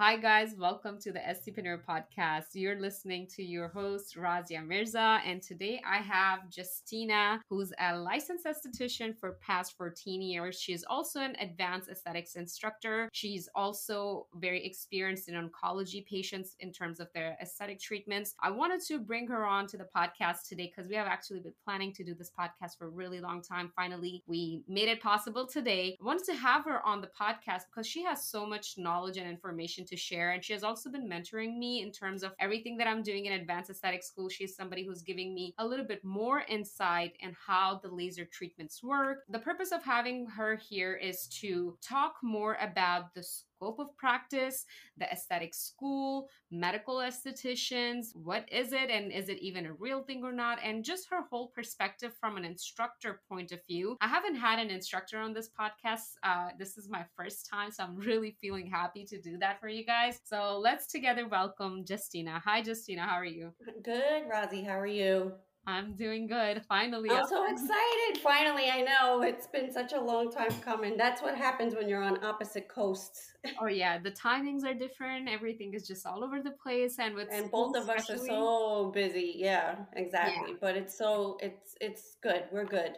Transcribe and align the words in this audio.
Hi, 0.00 0.16
guys. 0.16 0.54
Welcome 0.56 0.98
to 1.00 1.12
the 1.12 1.18
Estipreneur 1.18 1.80
podcast. 1.84 2.54
You're 2.54 2.80
listening 2.80 3.26
to 3.36 3.42
your 3.42 3.68
host, 3.68 4.16
Razia 4.16 4.66
Mirza. 4.66 5.20
And 5.26 5.42
today 5.42 5.82
I 5.86 5.98
have 5.98 6.44
Justina, 6.50 7.42
who's 7.50 7.70
a 7.78 7.98
licensed 7.98 8.46
esthetician 8.46 9.14
for 9.14 9.32
past 9.46 9.76
14 9.76 10.22
years. 10.22 10.58
She's 10.58 10.84
also 10.88 11.20
an 11.20 11.36
advanced 11.38 11.90
aesthetics 11.90 12.36
instructor. 12.36 13.10
She's 13.12 13.46
also 13.54 14.26
very 14.36 14.64
experienced 14.64 15.28
in 15.28 15.34
oncology 15.34 16.06
patients 16.06 16.56
in 16.60 16.72
terms 16.72 16.98
of 16.98 17.12
their 17.12 17.36
aesthetic 17.42 17.78
treatments. 17.78 18.34
I 18.42 18.52
wanted 18.52 18.80
to 18.86 19.00
bring 19.00 19.28
her 19.28 19.44
on 19.44 19.66
to 19.66 19.76
the 19.76 19.88
podcast 19.94 20.48
today 20.48 20.72
because 20.74 20.88
we 20.88 20.96
have 20.96 21.08
actually 21.08 21.40
been 21.40 21.52
planning 21.62 21.92
to 21.92 22.04
do 22.04 22.14
this 22.14 22.30
podcast 22.30 22.78
for 22.78 22.86
a 22.86 22.88
really 22.90 23.20
long 23.20 23.42
time. 23.42 23.70
Finally, 23.76 24.22
we 24.26 24.62
made 24.66 24.88
it 24.88 25.02
possible 25.02 25.46
today. 25.46 25.98
I 26.00 26.04
wanted 26.06 26.24
to 26.24 26.36
have 26.36 26.64
her 26.64 26.80
on 26.86 27.02
the 27.02 27.08
podcast 27.08 27.64
because 27.70 27.86
she 27.86 28.02
has 28.04 28.24
so 28.24 28.46
much 28.46 28.76
knowledge 28.78 29.18
and 29.18 29.28
information 29.28 29.84
to 29.90 29.96
share. 29.96 30.30
And 30.30 30.44
she 30.44 30.52
has 30.52 30.64
also 30.64 30.90
been 30.90 31.08
mentoring 31.08 31.58
me 31.58 31.82
in 31.82 31.92
terms 31.92 32.22
of 32.22 32.32
everything 32.40 32.76
that 32.78 32.86
I'm 32.86 33.02
doing 33.02 33.26
in 33.26 33.34
advanced 33.34 33.70
aesthetic 33.70 34.02
school. 34.02 34.28
She's 34.28 34.56
somebody 34.56 34.84
who's 34.84 35.02
giving 35.02 35.34
me 35.34 35.54
a 35.58 35.66
little 35.66 35.86
bit 35.86 36.02
more 36.04 36.42
insight 36.48 37.12
in 37.20 37.36
how 37.46 37.80
the 37.82 37.90
laser 37.90 38.24
treatments 38.24 38.82
work. 38.82 39.24
The 39.28 39.38
purpose 39.38 39.72
of 39.72 39.82
having 39.82 40.26
her 40.26 40.56
here 40.56 40.94
is 40.94 41.26
to 41.40 41.76
talk 41.82 42.14
more 42.22 42.56
about 42.60 43.14
the 43.14 43.24
scope 43.60 43.78
of 43.78 43.94
practice, 43.96 44.64
the 44.96 45.10
aesthetic 45.10 45.54
school, 45.54 46.28
medical 46.50 46.96
estheticians, 46.96 48.06
what 48.14 48.48
is 48.50 48.72
it 48.72 48.90
and 48.90 49.12
is 49.12 49.28
it 49.28 49.38
even 49.40 49.66
a 49.66 49.72
real 49.74 50.02
thing 50.02 50.22
or 50.24 50.32
not, 50.32 50.58
and 50.64 50.84
just 50.84 51.08
her 51.10 51.22
whole 51.30 51.48
perspective 51.48 52.12
from 52.18 52.36
an 52.36 52.44
instructor 52.44 53.20
point 53.28 53.52
of 53.52 53.60
view. 53.68 53.96
I 54.00 54.08
haven't 54.08 54.36
had 54.36 54.58
an 54.58 54.70
instructor 54.70 55.18
on 55.18 55.34
this 55.34 55.50
podcast. 55.50 56.14
Uh, 56.22 56.48
this 56.58 56.78
is 56.78 56.88
my 56.88 57.04
first 57.16 57.48
time, 57.50 57.70
so 57.70 57.84
I'm 57.84 57.96
really 57.96 58.36
feeling 58.40 58.66
happy 58.66 59.04
to 59.04 59.20
do 59.20 59.36
that 59.38 59.60
for 59.60 59.68
you 59.68 59.84
guys. 59.84 60.20
So 60.24 60.58
let's 60.58 60.86
together 60.86 61.28
welcome 61.28 61.84
Justina. 61.88 62.40
Hi, 62.44 62.62
Justina. 62.64 63.02
How 63.02 63.16
are 63.16 63.24
you? 63.24 63.52
Good, 63.82 64.22
Razi. 64.32 64.66
How 64.66 64.78
are 64.78 64.86
you? 64.86 65.32
I'm 65.66 65.94
doing 65.94 66.26
good. 66.26 66.62
Finally. 66.68 67.10
I'm 67.10 67.26
so 67.26 67.44
excited. 67.50 68.22
Finally, 68.22 68.70
I 68.70 68.82
know 68.82 69.22
it's 69.22 69.46
been 69.46 69.70
such 69.70 69.92
a 69.92 70.00
long 70.00 70.30
time 70.30 70.52
coming. 70.62 70.96
That's 70.96 71.22
what 71.22 71.36
happens 71.36 71.74
when 71.74 71.88
you're 71.88 72.02
on 72.02 72.22
opposite 72.24 72.68
coasts. 72.68 73.34
oh 73.60 73.66
yeah, 73.66 73.98
the 73.98 74.10
timings 74.10 74.64
are 74.64 74.74
different. 74.74 75.28
Everything 75.28 75.74
is 75.74 75.86
just 75.86 76.06
all 76.06 76.24
over 76.24 76.42
the 76.42 76.52
place 76.62 76.98
and 76.98 77.14
with 77.14 77.28
And 77.30 77.50
both 77.50 77.76
of 77.76 77.88
us 77.88 78.10
are 78.10 78.16
so 78.16 78.90
busy. 78.94 79.34
Yeah, 79.36 79.76
exactly. 79.94 80.52
Yeah. 80.52 80.58
But 80.60 80.76
it's 80.76 80.96
so 80.96 81.36
it's 81.40 81.74
it's 81.80 82.16
good. 82.22 82.44
We're 82.50 82.64
good. 82.64 82.92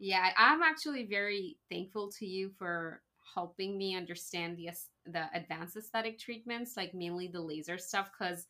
Yeah, 0.00 0.30
I'm 0.36 0.62
actually 0.62 1.06
very 1.06 1.56
thankful 1.70 2.10
to 2.18 2.26
you 2.26 2.50
for 2.58 3.02
helping 3.34 3.76
me 3.76 3.94
understand 3.94 4.56
the 4.56 4.70
the 5.06 5.26
advanced 5.34 5.76
aesthetic 5.76 6.18
treatments, 6.18 6.76
like 6.76 6.94
mainly 6.94 7.28
the 7.28 7.40
laser 7.40 7.76
stuff 7.78 8.10
cuz 8.18 8.46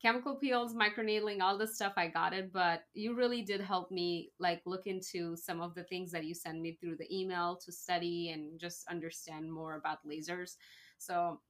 chemical 0.00 0.36
peels, 0.36 0.74
microneedling, 0.74 1.40
all 1.40 1.56
this 1.56 1.74
stuff, 1.74 1.94
I 1.96 2.08
got 2.08 2.32
it. 2.32 2.52
But 2.52 2.82
you 2.94 3.14
really 3.14 3.42
did 3.42 3.60
help 3.60 3.90
me 3.90 4.32
like 4.38 4.62
look 4.66 4.86
into 4.86 5.36
some 5.36 5.60
of 5.60 5.74
the 5.74 5.84
things 5.84 6.12
that 6.12 6.24
you 6.24 6.34
send 6.34 6.62
me 6.62 6.76
through 6.80 6.96
the 6.96 7.14
email 7.14 7.58
to 7.64 7.72
study 7.72 8.30
and 8.30 8.58
just 8.60 8.84
understand 8.90 9.50
more 9.52 9.76
about 9.76 10.06
lasers. 10.06 10.56
So, 10.98 11.40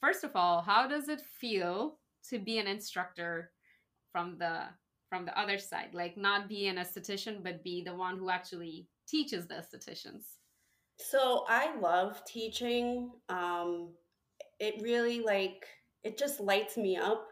first 0.00 0.24
of 0.24 0.32
all, 0.34 0.62
how 0.62 0.86
does 0.86 1.08
it 1.08 1.20
feel 1.20 1.98
to 2.30 2.38
be 2.38 2.58
an 2.58 2.66
instructor 2.66 3.50
from 4.12 4.38
the 4.38 4.64
from 5.08 5.24
the 5.24 5.38
other 5.38 5.58
side? 5.58 5.90
Like 5.92 6.16
not 6.16 6.48
be 6.48 6.66
an 6.66 6.76
esthetician, 6.76 7.42
but 7.42 7.64
be 7.64 7.82
the 7.82 7.94
one 7.94 8.18
who 8.18 8.30
actually 8.30 8.88
teaches 9.08 9.46
the 9.46 9.54
estheticians. 9.54 10.24
So 10.98 11.44
I 11.48 11.76
love 11.78 12.22
teaching. 12.24 13.10
Um, 13.28 13.90
it 14.60 14.80
really 14.82 15.20
like 15.20 15.66
it 16.02 16.18
just 16.18 16.40
lights 16.40 16.76
me 16.76 16.96
up 16.96 17.26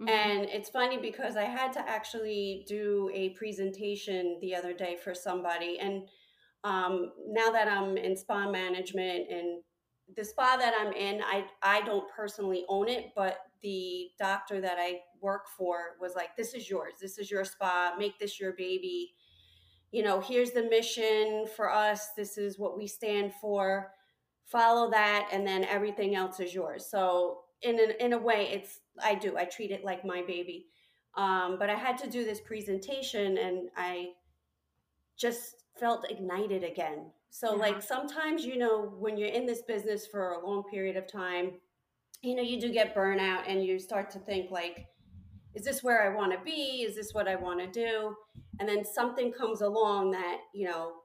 Mm-hmm. 0.00 0.08
And 0.08 0.48
it's 0.48 0.70
funny 0.70 0.98
because 0.98 1.36
I 1.36 1.44
had 1.44 1.72
to 1.74 1.80
actually 1.80 2.64
do 2.66 3.10
a 3.12 3.30
presentation 3.30 4.38
the 4.40 4.54
other 4.54 4.72
day 4.72 4.96
for 5.02 5.14
somebody. 5.14 5.78
And 5.78 6.08
um, 6.64 7.12
now 7.28 7.50
that 7.50 7.68
I'm 7.68 7.96
in 7.96 8.16
spa 8.16 8.50
management 8.50 9.30
and 9.30 9.62
the 10.16 10.24
spa 10.24 10.56
that 10.56 10.74
I'm 10.78 10.92
in, 10.92 11.20
I, 11.22 11.44
I 11.62 11.82
don't 11.82 12.08
personally 12.10 12.64
own 12.68 12.88
it, 12.88 13.12
but 13.14 13.38
the 13.62 14.08
doctor 14.18 14.60
that 14.60 14.76
I 14.78 15.00
work 15.20 15.46
for 15.56 15.96
was 16.00 16.14
like, 16.14 16.34
This 16.36 16.54
is 16.54 16.70
yours. 16.70 16.94
This 17.00 17.18
is 17.18 17.30
your 17.30 17.44
spa. 17.44 17.94
Make 17.98 18.18
this 18.18 18.40
your 18.40 18.52
baby. 18.52 19.12
You 19.92 20.02
know, 20.02 20.20
here's 20.20 20.52
the 20.52 20.62
mission 20.62 21.46
for 21.56 21.70
us. 21.70 22.10
This 22.16 22.38
is 22.38 22.58
what 22.58 22.78
we 22.78 22.86
stand 22.86 23.32
for. 23.40 23.92
Follow 24.46 24.90
that, 24.90 25.28
and 25.30 25.46
then 25.46 25.64
everything 25.64 26.14
else 26.14 26.40
is 26.40 26.54
yours. 26.54 26.86
So 26.86 27.40
in 27.62 27.78
a, 27.78 28.04
in 28.04 28.12
a 28.12 28.18
way 28.18 28.48
it's 28.52 28.80
i 29.04 29.14
do 29.14 29.36
i 29.36 29.44
treat 29.44 29.70
it 29.70 29.84
like 29.84 30.04
my 30.04 30.22
baby. 30.26 30.66
Um, 31.16 31.56
but 31.58 31.70
i 31.70 31.74
had 31.74 31.98
to 31.98 32.10
do 32.10 32.24
this 32.24 32.40
presentation 32.40 33.38
and 33.38 33.68
i 33.76 34.10
just 35.16 35.64
felt 35.78 36.10
ignited 36.10 36.64
again. 36.64 37.10
So 37.30 37.54
yeah. 37.54 37.62
like 37.62 37.82
sometimes 37.82 38.44
you 38.44 38.58
know 38.58 38.94
when 38.98 39.16
you're 39.16 39.28
in 39.28 39.46
this 39.46 39.62
business 39.62 40.06
for 40.06 40.32
a 40.32 40.46
long 40.46 40.64
period 40.70 40.96
of 40.96 41.10
time 41.10 41.52
you 42.22 42.34
know 42.34 42.42
you 42.42 42.60
do 42.60 42.72
get 42.72 42.94
burnout 42.94 43.42
and 43.46 43.64
you 43.64 43.78
start 43.78 44.10
to 44.10 44.18
think 44.18 44.50
like 44.50 44.86
is 45.54 45.64
this 45.64 45.82
where 45.82 46.02
i 46.02 46.14
want 46.14 46.32
to 46.32 46.38
be? 46.44 46.84
Is 46.86 46.94
this 46.94 47.12
what 47.12 47.28
i 47.28 47.34
want 47.34 47.60
to 47.60 47.66
do? 47.66 48.14
And 48.58 48.68
then 48.68 48.84
something 48.84 49.32
comes 49.32 49.62
along 49.62 50.12
that 50.12 50.38
you 50.54 50.66
know 50.68 50.99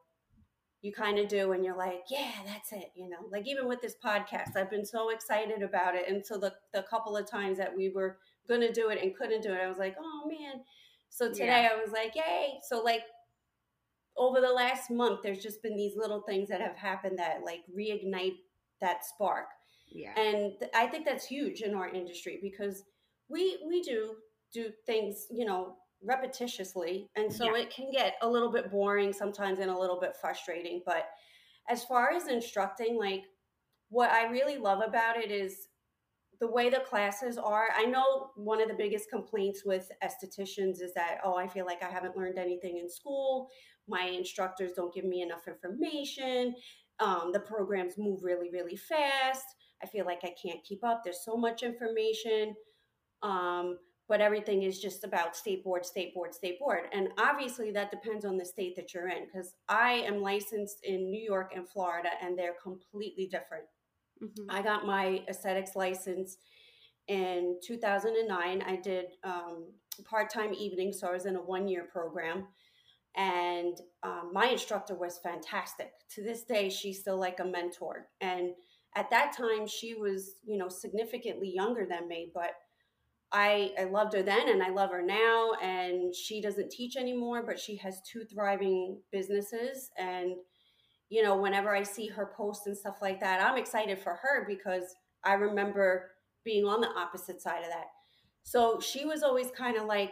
you 0.85 0.93
kind 0.93 1.17
of 1.17 1.27
do 1.27 1.53
and 1.53 1.65
you're 1.65 1.75
like 1.75 2.03
yeah 2.11 2.31
that's 2.45 2.71
it 2.71 2.91
you 2.95 3.09
know? 3.09 3.17
Like 3.31 3.47
even 3.47 3.67
with 3.67 3.81
this 3.81 3.95
podcast 4.03 4.55
i've 4.55 4.69
been 4.69 4.85
so 4.85 5.09
excited 5.09 5.63
about 5.63 5.95
it 5.95 6.07
and 6.07 6.23
so 6.23 6.37
the, 6.37 6.53
the 6.73 6.83
couple 6.83 7.17
of 7.17 7.29
times 7.29 7.57
that 7.57 7.75
we 7.75 7.89
were 7.89 8.17
going 8.47 8.61
to 8.61 8.71
do 8.71 8.89
it 8.89 9.01
and 9.01 9.15
couldn't 9.15 9.41
do 9.41 9.51
it 9.51 9.59
i 9.59 9.67
was 9.67 9.79
like 9.79 9.95
oh 9.99 10.29
man. 10.29 10.61
So 11.09 11.29
today 11.29 11.63
yeah. 11.63 11.69
i 11.73 11.81
was 11.81 11.91
like 11.91 12.15
yay. 12.15 12.59
So 12.61 12.81
like 12.83 13.01
over 14.15 14.39
the 14.39 14.51
last 14.51 14.91
month 14.91 15.21
there's 15.23 15.41
just 15.41 15.63
been 15.63 15.75
these 15.75 15.97
little 15.97 16.21
things 16.21 16.49
that 16.49 16.61
have 16.61 16.75
happened 16.75 17.17
that 17.17 17.41
like 17.43 17.61
reignite 17.75 18.37
that 18.79 19.03
spark. 19.03 19.47
Yeah. 19.89 20.17
And 20.19 20.53
th- 20.59 20.71
i 20.75 20.85
think 20.85 21.05
that's 21.05 21.25
huge 21.25 21.61
in 21.61 21.73
our 21.73 21.89
industry 21.89 22.37
because 22.41 22.83
we 23.27 23.57
we 23.67 23.81
do 23.81 24.15
do 24.53 24.69
things 24.85 25.25
you 25.31 25.45
know 25.45 25.77
repetitiously 26.07 27.07
and 27.15 27.31
so 27.31 27.55
yeah. 27.55 27.63
it 27.63 27.69
can 27.69 27.89
get 27.91 28.15
a 28.21 28.27
little 28.27 28.51
bit 28.51 28.71
boring 28.71 29.11
sometimes 29.11 29.59
and 29.59 29.71
a 29.71 29.77
little 29.77 29.99
bit 29.99 30.15
frustrating 30.19 30.81
but 30.85 31.07
as 31.69 31.83
far 31.83 32.11
as 32.11 32.27
instructing 32.27 32.97
like 32.97 33.23
what 33.89 34.11
i 34.11 34.25
really 34.25 34.57
love 34.57 34.81
about 34.85 35.17
it 35.17 35.31
is 35.31 35.67
the 36.39 36.47
way 36.47 36.69
the 36.69 36.83
classes 36.87 37.37
are. 37.37 37.67
I 37.75 37.85
know 37.85 38.31
one 38.35 38.61
of 38.61 38.67
the 38.67 38.73
biggest 38.73 39.09
complaints 39.09 39.63
with 39.65 39.89
estheticians 40.03 40.81
is 40.81 40.93
that 40.95 41.19
oh 41.23 41.35
i 41.35 41.47
feel 41.47 41.65
like 41.65 41.83
i 41.83 41.89
haven't 41.89 42.17
learned 42.17 42.37
anything 42.37 42.77
in 42.77 42.89
school. 42.89 43.49
My 43.87 44.03
instructors 44.03 44.73
don't 44.75 44.93
give 44.93 45.05
me 45.05 45.21
enough 45.21 45.47
information. 45.47 46.55
Um, 46.99 47.31
the 47.33 47.39
programs 47.39 47.97
move 47.97 48.23
really 48.23 48.49
really 48.51 48.75
fast. 48.75 49.45
I 49.83 49.87
feel 49.87 50.05
like 50.05 50.21
i 50.23 50.33
can't 50.41 50.63
keep 50.63 50.83
up. 50.83 51.01
There's 51.03 51.23
so 51.23 51.35
much 51.37 51.63
information. 51.63 52.55
Um, 53.21 53.77
but 54.07 54.21
everything 54.21 54.63
is 54.63 54.79
just 54.79 55.03
about 55.03 55.35
state 55.35 55.63
board, 55.63 55.85
state 55.85 56.13
board, 56.13 56.33
state 56.33 56.59
board. 56.59 56.83
And 56.91 57.09
obviously 57.17 57.71
that 57.71 57.91
depends 57.91 58.23
on 58.23 58.37
the 58.37 58.45
state 58.45 58.75
that 58.75 58.93
you're 58.93 59.09
in 59.09 59.25
because 59.25 59.55
I 59.67 59.93
am 59.93 60.21
licensed 60.21 60.79
in 60.83 61.09
New 61.09 61.21
York 61.21 61.53
and 61.55 61.67
Florida 61.67 62.09
and 62.21 62.37
they're 62.37 62.55
completely 62.61 63.25
different. 63.25 63.65
Mm-hmm. 64.23 64.45
I 64.49 64.61
got 64.61 64.85
my 64.85 65.23
aesthetics 65.27 65.75
license 65.75 66.37
in 67.07 67.57
2009. 67.65 68.61
I 68.61 68.75
did 68.77 69.05
um, 69.23 69.71
part 70.03 70.31
time 70.31 70.53
evening, 70.53 70.93
so 70.93 71.07
I 71.07 71.11
was 71.11 71.25
in 71.25 71.35
a 71.35 71.41
one 71.41 71.67
year 71.67 71.85
program. 71.91 72.47
And 73.17 73.77
um, 74.03 74.31
my 74.33 74.47
instructor 74.47 74.93
was 74.93 75.19
fantastic. 75.23 75.91
To 76.15 76.23
this 76.23 76.43
day, 76.43 76.69
she's 76.69 76.99
still 76.99 77.17
like 77.17 77.39
a 77.39 77.45
mentor. 77.45 78.07
And 78.19 78.51
at 78.95 79.09
that 79.09 79.33
time, 79.35 79.67
she 79.67 79.93
was, 79.93 80.33
you 80.45 80.57
know, 80.57 80.67
significantly 80.67 81.51
younger 81.53 81.85
than 81.89 82.07
me, 82.09 82.31
but 82.33 82.51
I, 83.35 83.73
I 83.77 83.83
loved 83.83 84.13
her 84.13 84.23
then 84.23 84.47
and 84.47 84.63
I 84.63 84.69
love 84.69 84.91
her 84.91 85.01
now. 85.01 85.51
And 85.61 86.15
she 86.15 86.41
doesn't 86.41 86.71
teach 86.71 86.95
anymore, 86.95 87.43
but 87.45 87.59
she 87.59 87.75
has 87.75 88.01
two 88.09 88.23
thriving 88.23 89.01
businesses. 89.11 89.91
And, 89.97 90.37
you 91.09 91.21
know, 91.21 91.35
whenever 91.35 91.75
I 91.75 91.83
see 91.83 92.07
her 92.07 92.31
post 92.37 92.65
and 92.65 92.77
stuff 92.77 92.95
like 93.01 93.19
that, 93.19 93.41
I'm 93.41 93.57
excited 93.57 93.99
for 93.99 94.17
her 94.21 94.45
because 94.47 94.95
I 95.25 95.33
remember 95.33 96.11
being 96.45 96.63
on 96.63 96.79
the 96.79 96.87
opposite 96.97 97.41
side 97.41 97.63
of 97.63 97.69
that. 97.71 97.87
So 98.43 98.79
she 98.79 99.03
was 99.03 99.21
always 99.21 99.51
kind 99.51 99.75
of 99.75 99.83
like 99.85 100.11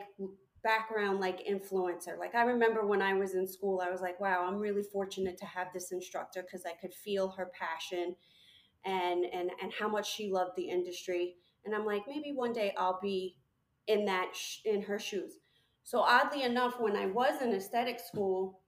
background, 0.61 1.21
like 1.21 1.47
influencer. 1.47 2.19
Like 2.19 2.35
I 2.35 2.43
remember 2.43 2.85
when 2.85 3.01
I 3.01 3.13
was 3.13 3.35
in 3.35 3.47
school, 3.47 3.81
I 3.81 3.89
was 3.89 4.01
like, 4.01 4.19
wow, 4.19 4.45
I'm 4.45 4.59
really 4.59 4.83
fortunate 4.83 5.37
to 5.37 5.45
have 5.45 5.67
this 5.73 5.93
instructor 5.93 6.41
because 6.41 6.65
I 6.65 6.73
could 6.81 6.93
feel 6.93 7.29
her 7.37 7.49
passion 7.57 8.17
and, 8.83 9.23
and, 9.23 9.49
and 9.61 9.71
how 9.71 9.87
much 9.87 10.13
she 10.13 10.29
loved 10.29 10.57
the 10.57 10.67
industry 10.67 11.35
and 11.65 11.73
i'm 11.75 11.85
like 11.85 12.03
maybe 12.07 12.31
one 12.33 12.53
day 12.53 12.73
i'll 12.77 12.99
be 13.01 13.35
in 13.87 14.05
that 14.05 14.35
sh- 14.35 14.59
in 14.65 14.81
her 14.81 14.99
shoes 14.99 15.37
so 15.83 15.99
oddly 15.99 16.43
enough 16.43 16.79
when 16.79 16.95
i 16.95 17.05
was 17.05 17.41
in 17.41 17.53
aesthetic 17.53 17.99
school 17.99 18.59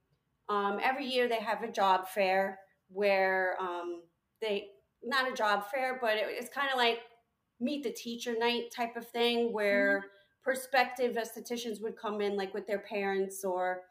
um, 0.48 0.78
every 0.80 1.06
year 1.06 1.28
they 1.28 1.40
have 1.40 1.64
a 1.64 1.72
job 1.72 2.06
fair 2.06 2.60
where 2.88 3.56
um, 3.60 4.02
they 4.40 4.68
not 5.02 5.30
a 5.30 5.34
job 5.34 5.64
fair 5.72 5.98
but 6.00 6.14
it, 6.16 6.26
it's 6.28 6.48
kind 6.48 6.68
of 6.70 6.76
like 6.76 7.00
meet 7.60 7.82
the 7.82 7.92
teacher 7.92 8.36
night 8.38 8.70
type 8.74 8.96
of 8.96 9.08
thing 9.08 9.52
where 9.52 9.98
mm-hmm. 9.98 10.06
prospective 10.42 11.16
estheticians 11.16 11.82
would 11.82 11.96
come 11.96 12.20
in 12.20 12.36
like 12.36 12.52
with 12.54 12.66
their 12.66 12.78
parents 12.78 13.44
or 13.44 13.82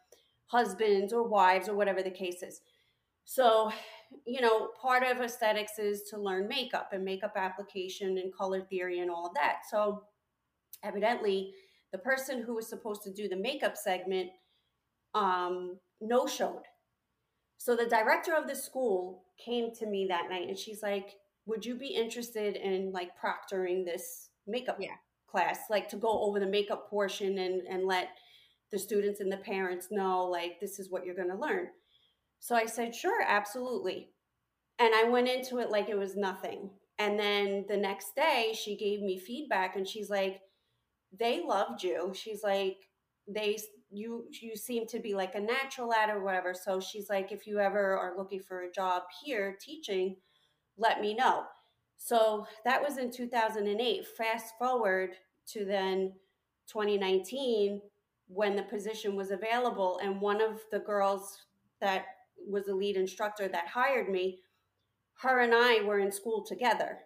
husbands 0.48 1.12
or 1.12 1.28
wives 1.28 1.68
or 1.68 1.76
whatever 1.76 2.04
the 2.04 2.12
case 2.12 2.44
is. 2.44 2.62
So, 3.24 3.72
you 4.26 4.42
know, 4.42 4.70
part 4.82 5.04
of 5.04 5.22
aesthetics 5.22 5.80
is 5.80 6.04
to 6.10 6.18
learn 6.18 6.48
makeup 6.48 6.90
and 6.94 7.04
makeup 7.04 7.34
application 7.36 8.18
and 8.18 8.34
color 8.34 8.62
theory 8.62 9.00
and 9.00 9.10
all 9.10 9.28
of 9.28 9.34
that. 9.36 9.60
So, 9.70 10.04
evidently, 10.84 11.54
the 11.92 11.98
person 11.98 12.42
who 12.42 12.56
was 12.56 12.68
supposed 12.68 13.04
to 13.04 13.14
do 13.14 13.28
the 13.30 13.36
makeup 13.36 13.78
segment 13.78 14.30
um, 15.14 15.78
no 16.02 16.28
showed. 16.28 16.64
So, 17.58 17.76
the 17.76 17.86
director 17.86 18.34
of 18.34 18.48
the 18.48 18.56
school 18.56 19.24
came 19.44 19.74
to 19.76 19.86
me 19.86 20.08
that 20.10 20.30
night 20.30 20.48
and 20.48 20.58
she's 20.58 20.82
like, 20.82 21.16
Would 21.46 21.66
you 21.66 21.76
be 21.76 21.88
interested 21.88 22.56
in 22.56 22.92
like 22.92 23.12
proctoring 23.18 23.86
this 23.86 24.30
makeup 24.48 24.78
yeah. 24.80 24.96
class, 25.28 25.60
like 25.70 25.88
to 25.90 25.98
go 25.98 26.22
over 26.22 26.40
the 26.40 26.46
makeup 26.46 26.90
portion 26.90 27.38
and, 27.40 27.62
and 27.68 27.86
let 27.86 28.10
the 28.72 28.80
students 28.80 29.20
and 29.20 29.32
the 29.32 29.38
parents 29.38 29.88
know, 29.92 30.26
like, 30.26 30.60
this 30.60 30.80
is 30.80 30.90
what 30.90 31.06
you're 31.06 31.16
going 31.16 31.30
to 31.30 31.36
learn? 31.36 31.68
So 32.46 32.56
I 32.56 32.68
said, 32.68 32.94
Sure, 32.94 33.24
absolutely. 33.28 34.12
And 34.78 34.94
I 34.94 35.06
went 35.06 35.28
into 35.28 35.58
it 35.58 35.72
like 35.72 35.90
it 35.90 35.98
was 35.98 36.16
nothing. 36.16 36.70
And 37.00 37.20
then 37.20 37.66
the 37.68 37.76
next 37.76 38.16
day, 38.16 38.54
she 38.56 38.78
gave 38.78 39.02
me 39.02 39.18
feedback 39.18 39.76
and 39.76 39.88
she's 39.88 40.12
like, 40.12 40.42
They 41.12 41.42
loved 41.44 41.82
you. 41.82 42.14
She's 42.14 42.44
like, 42.44 42.78
they 43.28 43.58
you 43.90 44.26
you 44.44 44.56
seem 44.56 44.86
to 44.86 45.00
be 45.00 45.16
like 45.16 45.34
a 45.34 45.40
natural 45.40 45.92
at 45.92 46.12
or 46.12 46.24
whatever 46.24 46.54
so 46.54 46.80
she's 46.80 47.10
like 47.10 47.32
if 47.32 47.48
you 47.48 47.58
ever 47.60 47.98
are 47.98 48.16
looking 48.16 48.40
for 48.40 48.62
a 48.62 48.72
job 48.72 49.02
here 49.24 49.58
teaching 49.60 50.16
let 50.78 51.02
me 51.02 51.16
know 51.16 51.44
so 51.98 52.46
that 52.66 52.84
was 52.84 53.00
in 53.00 53.10
2008 53.10 54.06
fast 54.16 54.54
forward 54.60 55.16
to 55.48 55.66
then 55.66 56.14
2019 56.68 57.82
when 58.28 58.56
the 58.56 58.62
position 58.62 59.16
was 59.16 59.32
available 59.32 60.00
and 60.04 60.22
one 60.22 60.40
of 60.40 60.60
the 60.72 60.80
girls 60.80 61.40
that 61.82 62.06
was 62.48 62.66
the 62.66 62.76
lead 62.76 62.98
instructor 62.98 63.48
that 63.48 63.68
hired 63.68 64.10
me, 64.10 64.40
her 65.22 65.40
and 65.40 65.54
I 65.54 65.84
were 65.84 66.00
in 66.00 66.12
school 66.12 66.44
together. 66.44 67.00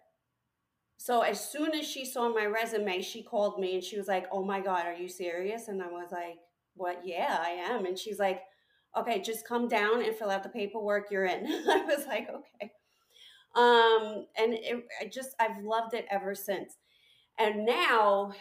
So 0.98 1.22
as 1.22 1.40
soon 1.50 1.74
as 1.74 1.88
she 1.88 2.06
saw 2.06 2.30
my 2.30 2.46
resume, 2.46 3.02
she 3.02 3.24
called 3.24 3.60
me 3.60 3.76
and 3.76 3.84
she 3.84 3.98
was 3.98 4.08
like, 4.08 4.28
"Oh 4.31 4.44
my 4.44 4.60
god, 4.60 4.86
are 4.86 4.94
you 4.94 5.08
serious?" 5.08 5.70
And 5.70 5.81
I 5.81 5.88
was 5.88 6.12
like, 6.12 6.40
"What? 6.76 7.06
Yeah, 7.06 7.38
I 7.42 7.52
am." 7.52 7.86
And 7.86 7.98
she's 7.98 8.20
like, 8.20 8.42
"Okay, 8.98 9.22
just 9.22 9.48
come 9.48 9.68
down 9.70 10.04
and 10.04 10.16
fill 10.16 10.30
out 10.30 10.44
the 10.44 10.50
paperwork. 10.50 11.10
You're 11.10 11.26
in." 11.26 11.46
I 11.70 11.86
was 11.86 12.06
like, 12.06 12.28
"Okay." 12.30 12.74
Um, 13.56 14.26
and 14.38 14.54
it, 14.54 14.86
I 15.02 15.06
just 15.06 15.36
I've 15.40 15.64
loved 15.64 15.94
it 15.94 16.06
ever 16.12 16.36
since. 16.36 16.78
And 17.38 17.66
now 17.66 18.34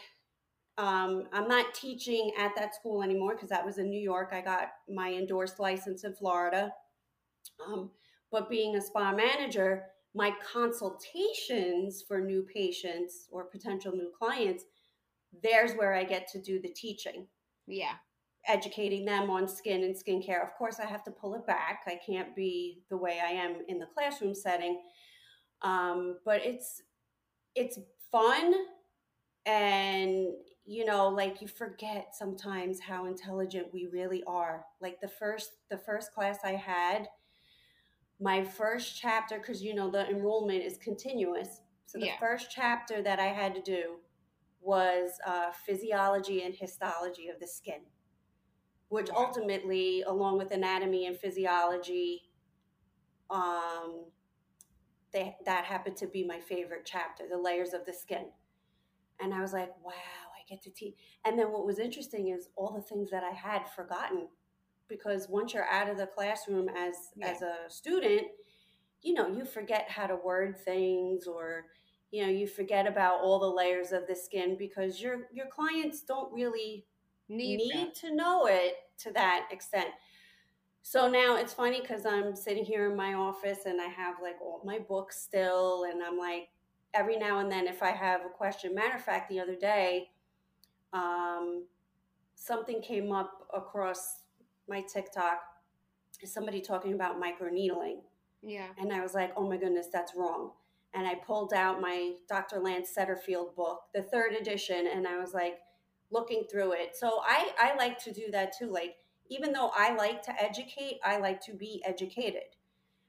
um, 0.78 1.25
I'm 1.32 1.48
not 1.48 1.75
teaching 1.75 2.30
at 2.38 2.52
that 2.56 2.75
school 2.75 3.02
anymore 3.02 3.34
because 3.34 3.50
that 3.50 3.66
was 3.66 3.78
in 3.78 3.90
New 3.90 4.00
York. 4.00 4.30
I 4.32 4.40
got 4.40 4.69
my 4.88 5.12
endorsed 5.12 5.58
license 5.58 6.04
in 6.04 6.14
Florida. 6.14 6.72
Um, 7.66 7.90
but 8.30 8.48
being 8.48 8.76
a 8.76 8.80
spa 8.80 9.12
manager, 9.12 9.86
my 10.14 10.32
consultations 10.52 12.04
for 12.06 12.20
new 12.20 12.46
patients 12.54 13.26
or 13.32 13.44
potential 13.44 13.92
new 13.92 14.12
clients, 14.16 14.64
there's 15.42 15.72
where 15.72 15.94
I 15.94 16.04
get 16.04 16.28
to 16.28 16.40
do 16.40 16.60
the 16.60 16.72
teaching. 16.72 17.26
Yeah. 17.66 17.94
Educating 18.46 19.04
them 19.04 19.30
on 19.30 19.48
skin 19.48 19.82
and 19.82 19.96
skincare. 19.96 20.42
Of 20.42 20.54
course, 20.56 20.78
I 20.78 20.86
have 20.86 21.02
to 21.04 21.10
pull 21.10 21.34
it 21.34 21.44
back. 21.44 21.80
I 21.88 21.98
can't 22.06 22.36
be 22.36 22.82
the 22.88 22.96
way 22.96 23.20
I 23.20 23.30
am 23.30 23.56
in 23.66 23.80
the 23.80 23.88
classroom 23.92 24.34
setting. 24.34 24.80
Um, 25.62 26.19
but 26.25 26.40
it's 26.44 26.82
it's 27.56 27.80
fun 28.12 28.54
and 29.44 30.28
you 30.68 30.84
know 30.84 31.08
like 31.08 31.40
you 31.40 31.48
forget 31.48 32.14
sometimes 32.14 32.78
how 32.78 33.06
intelligent 33.06 33.72
we 33.72 33.86
really 33.90 34.22
are 34.26 34.66
like 34.82 35.00
the 35.00 35.08
first 35.08 35.52
the 35.70 35.78
first 35.78 36.12
class 36.12 36.40
i 36.44 36.50
had 36.52 37.08
my 38.20 38.44
first 38.44 39.00
chapter 39.00 39.38
because 39.38 39.62
you 39.62 39.74
know 39.74 39.90
the 39.90 40.06
enrollment 40.10 40.62
is 40.62 40.76
continuous 40.76 41.62
so 41.86 41.98
the 41.98 42.06
yeah. 42.06 42.18
first 42.20 42.50
chapter 42.50 43.00
that 43.00 43.18
i 43.18 43.28
had 43.28 43.54
to 43.54 43.62
do 43.62 43.96
was 44.60 45.12
uh, 45.26 45.50
physiology 45.64 46.42
and 46.42 46.54
histology 46.54 47.28
of 47.28 47.40
the 47.40 47.46
skin 47.46 47.80
which 48.90 49.08
wow. 49.08 49.24
ultimately 49.26 50.02
along 50.02 50.36
with 50.36 50.50
anatomy 50.50 51.06
and 51.06 51.16
physiology 51.18 52.24
um, 53.30 54.04
they, 55.12 55.34
that 55.46 55.64
happened 55.64 55.96
to 55.96 56.06
be 56.06 56.26
my 56.26 56.40
favorite 56.40 56.82
chapter 56.84 57.24
the 57.30 57.38
layers 57.38 57.72
of 57.72 57.86
the 57.86 57.92
skin 57.94 58.26
and 59.18 59.32
i 59.32 59.40
was 59.40 59.54
like 59.54 59.72
wow 59.82 59.92
get 60.48 60.62
to 60.62 60.70
teach 60.70 60.94
and 61.24 61.38
then 61.38 61.52
what 61.52 61.66
was 61.66 61.78
interesting 61.78 62.28
is 62.28 62.48
all 62.56 62.72
the 62.72 62.82
things 62.82 63.10
that 63.10 63.24
i 63.24 63.34
had 63.34 63.68
forgotten 63.70 64.28
because 64.88 65.28
once 65.28 65.52
you're 65.52 65.68
out 65.68 65.90
of 65.90 65.98
the 65.98 66.06
classroom 66.06 66.68
as 66.70 66.94
yeah. 67.16 67.28
as 67.28 67.42
a 67.42 67.56
student 67.68 68.26
you 69.02 69.14
know 69.14 69.28
you 69.28 69.44
forget 69.44 69.86
how 69.88 70.06
to 70.06 70.16
word 70.16 70.56
things 70.64 71.26
or 71.26 71.66
you 72.10 72.24
know 72.24 72.30
you 72.30 72.46
forget 72.46 72.86
about 72.86 73.20
all 73.20 73.38
the 73.38 73.46
layers 73.46 73.92
of 73.92 74.06
the 74.06 74.14
skin 74.16 74.56
because 74.58 75.00
your 75.00 75.28
your 75.32 75.46
clients 75.46 76.02
don't 76.02 76.32
really 76.32 76.84
need, 77.28 77.58
need 77.58 77.94
to 77.94 78.14
know 78.14 78.46
it 78.46 78.74
to 78.98 79.12
that 79.12 79.48
extent. 79.50 79.88
So 80.82 81.08
now 81.08 81.36
it's 81.36 81.52
funny 81.52 81.80
because 81.80 82.06
i'm 82.06 82.34
sitting 82.34 82.64
here 82.64 82.90
in 82.90 82.96
my 82.96 83.12
office 83.12 83.66
and 83.66 83.78
i 83.78 83.88
have 83.88 84.14
like 84.22 84.40
all 84.40 84.62
my 84.64 84.78
books 84.78 85.20
still 85.20 85.84
and 85.84 86.02
i'm 86.02 86.16
like 86.16 86.48
every 86.94 87.18
now 87.18 87.40
and 87.40 87.52
then 87.52 87.66
if 87.66 87.82
i 87.82 87.90
have 87.90 88.22
a 88.24 88.30
question 88.30 88.74
matter 88.74 88.96
of 88.96 89.04
fact 89.04 89.28
the 89.28 89.38
other 89.38 89.56
day 89.56 90.08
um, 90.93 91.64
something 92.35 92.81
came 92.81 93.12
up 93.12 93.46
across 93.55 94.23
my 94.69 94.82
TikTok 94.93 95.40
somebody 96.26 96.61
talking 96.61 96.94
about 96.94 97.20
microneedling. 97.20 97.99
Yeah. 98.43 98.69
And 98.79 98.93
I 98.93 99.02
was 99.02 99.14
like, 99.14 99.32
oh 99.37 99.49
my 99.49 99.56
goodness, 99.56 99.87
that's 99.93 100.14
wrong. 100.17 100.52
And 100.94 101.06
I 101.06 101.14
pulled 101.17 101.52
out 101.52 101.81
my 101.81 102.14
Dr. 102.29 102.61
Lance 102.61 102.90
Setterfield 102.96 103.55
book, 103.55 103.82
the 103.94 104.02
third 104.02 104.32
edition, 104.32 104.88
and 104.93 105.06
I 105.06 105.19
was 105.19 105.35
like 105.35 105.58
looking 106.11 106.44
through 106.50 106.73
it. 106.73 106.96
So 106.96 107.20
I, 107.25 107.50
I 107.58 107.76
like 107.76 108.02
to 108.05 108.12
do 108.12 108.31
that 108.32 108.52
too. 108.58 108.70
Like, 108.70 108.96
even 109.29 109.52
though 109.52 109.70
I 109.76 109.94
like 109.94 110.23
to 110.23 110.43
educate, 110.43 110.99
I 111.05 111.19
like 111.19 111.40
to 111.43 111.52
be 111.52 111.82
educated. 111.85 112.56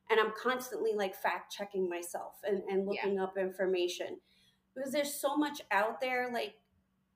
And 0.10 0.20
I'm 0.20 0.34
constantly 0.42 0.92
like 0.94 1.16
fact 1.16 1.54
checking 1.54 1.88
myself 1.88 2.34
and, 2.44 2.64
and 2.70 2.86
looking 2.86 3.16
yeah. 3.16 3.24
up 3.24 3.38
information 3.38 4.18
because 4.76 4.92
there's 4.92 5.14
so 5.14 5.38
much 5.38 5.62
out 5.72 6.02
there, 6.02 6.30
like 6.34 6.56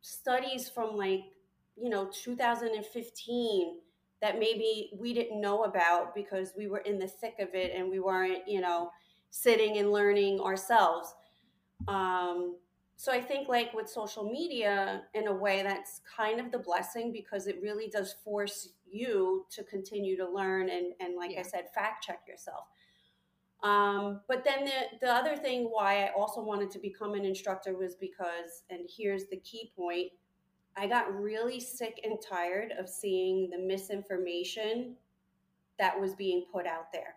studies 0.03 0.69
from 0.69 0.95
like, 0.95 1.24
you 1.75 1.89
know, 1.89 2.10
2015 2.13 3.77
that 4.22 4.38
maybe 4.38 4.91
we 4.98 5.13
didn't 5.13 5.41
know 5.41 5.63
about 5.63 6.13
because 6.13 6.53
we 6.55 6.67
were 6.67 6.79
in 6.79 7.00
the 7.00 7.07
thick 7.07 7.36
of 7.39 7.55
it 7.55 7.74
and 7.75 7.89
we 7.89 8.00
weren't, 8.00 8.48
you 8.48 8.62
know, 8.62 8.91
sitting 9.31 9.77
and 9.79 9.91
learning 9.91 10.39
ourselves. 10.39 11.15
Um, 11.88 12.57
so 12.95 13.12
I 13.12 13.19
think 13.19 13.50
like 13.50 13.74
with 13.74 13.89
social 13.89 14.24
media, 14.24 15.03
in 15.13 15.27
a 15.27 15.33
way, 15.33 15.63
that's 15.63 16.01
kind 16.15 16.39
of 16.39 16.51
the 16.51 16.60
blessing 16.60 17.12
because 17.12 17.48
it 17.48 17.60
really 17.62 17.88
does 17.88 18.15
force 18.24 18.69
you 18.86 19.45
to 19.51 19.63
continue 19.63 20.15
to 20.17 20.29
learn 20.29 20.69
and, 20.69 20.93
and 21.00 21.15
like 21.15 21.31
yeah. 21.31 21.39
I 21.39 21.43
said, 21.43 21.65
fact 21.74 22.03
check 22.03 22.22
yourself. 22.27 22.65
Um, 23.63 24.20
but 24.27 24.43
then 24.43 24.65
the, 24.65 24.98
the 25.01 25.12
other 25.12 25.38
thing 25.38 25.70
why 25.72 26.03
I 26.03 26.12
also 26.17 26.41
wanted 26.41 26.70
to 26.72 26.79
become 26.79 27.13
an 27.13 27.24
instructor 27.24 27.77
was 27.77 27.96
because, 27.96 28.63
and 28.70 28.82
here's 28.98 29.25
the 29.27 29.38
key 29.38 29.72
point, 29.75 30.12
I 30.75 30.88
got 30.88 31.13
really 31.13 31.60
sick 31.60 32.01
and 32.03 32.17
tired 32.22 32.74
of 32.77 32.89
seeing 32.89 33.50
the 33.50 33.58
misinformation 33.58 34.96
that 35.79 36.00
was 36.00 36.13
being 36.15 36.46
put 36.51 36.67
out 36.67 36.91
there. 36.91 37.15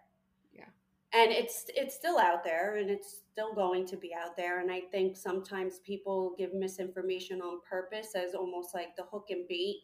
Yeah. 0.54 0.64
And 1.12 1.32
it's 1.32 1.66
it's 1.74 1.94
still 1.94 2.18
out 2.18 2.44
there 2.44 2.76
and 2.76 2.90
it's 2.90 3.22
still 3.32 3.54
going 3.54 3.86
to 3.86 3.96
be 3.96 4.12
out 4.14 4.36
there 4.36 4.60
and 4.60 4.70
I 4.70 4.80
think 4.92 5.16
sometimes 5.16 5.78
people 5.80 6.34
give 6.38 6.54
misinformation 6.54 7.40
on 7.40 7.60
purpose 7.68 8.14
as 8.14 8.34
almost 8.34 8.74
like 8.74 8.94
the 8.96 9.04
hook 9.04 9.26
and 9.30 9.48
bait 9.48 9.82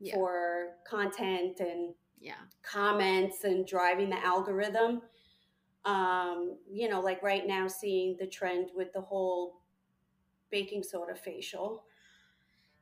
yeah. 0.00 0.14
for 0.14 0.74
content 0.86 1.60
and 1.60 1.94
yeah. 2.20 2.34
comments 2.62 3.44
and 3.44 3.66
driving 3.66 4.10
the 4.10 4.24
algorithm. 4.24 5.02
Um, 5.84 6.56
you 6.70 6.88
know, 6.88 7.00
like 7.00 7.22
right 7.22 7.46
now 7.46 7.68
seeing 7.68 8.16
the 8.18 8.26
trend 8.26 8.70
with 8.74 8.92
the 8.92 9.00
whole 9.00 9.60
baking 10.50 10.82
soda 10.82 11.14
facial 11.14 11.84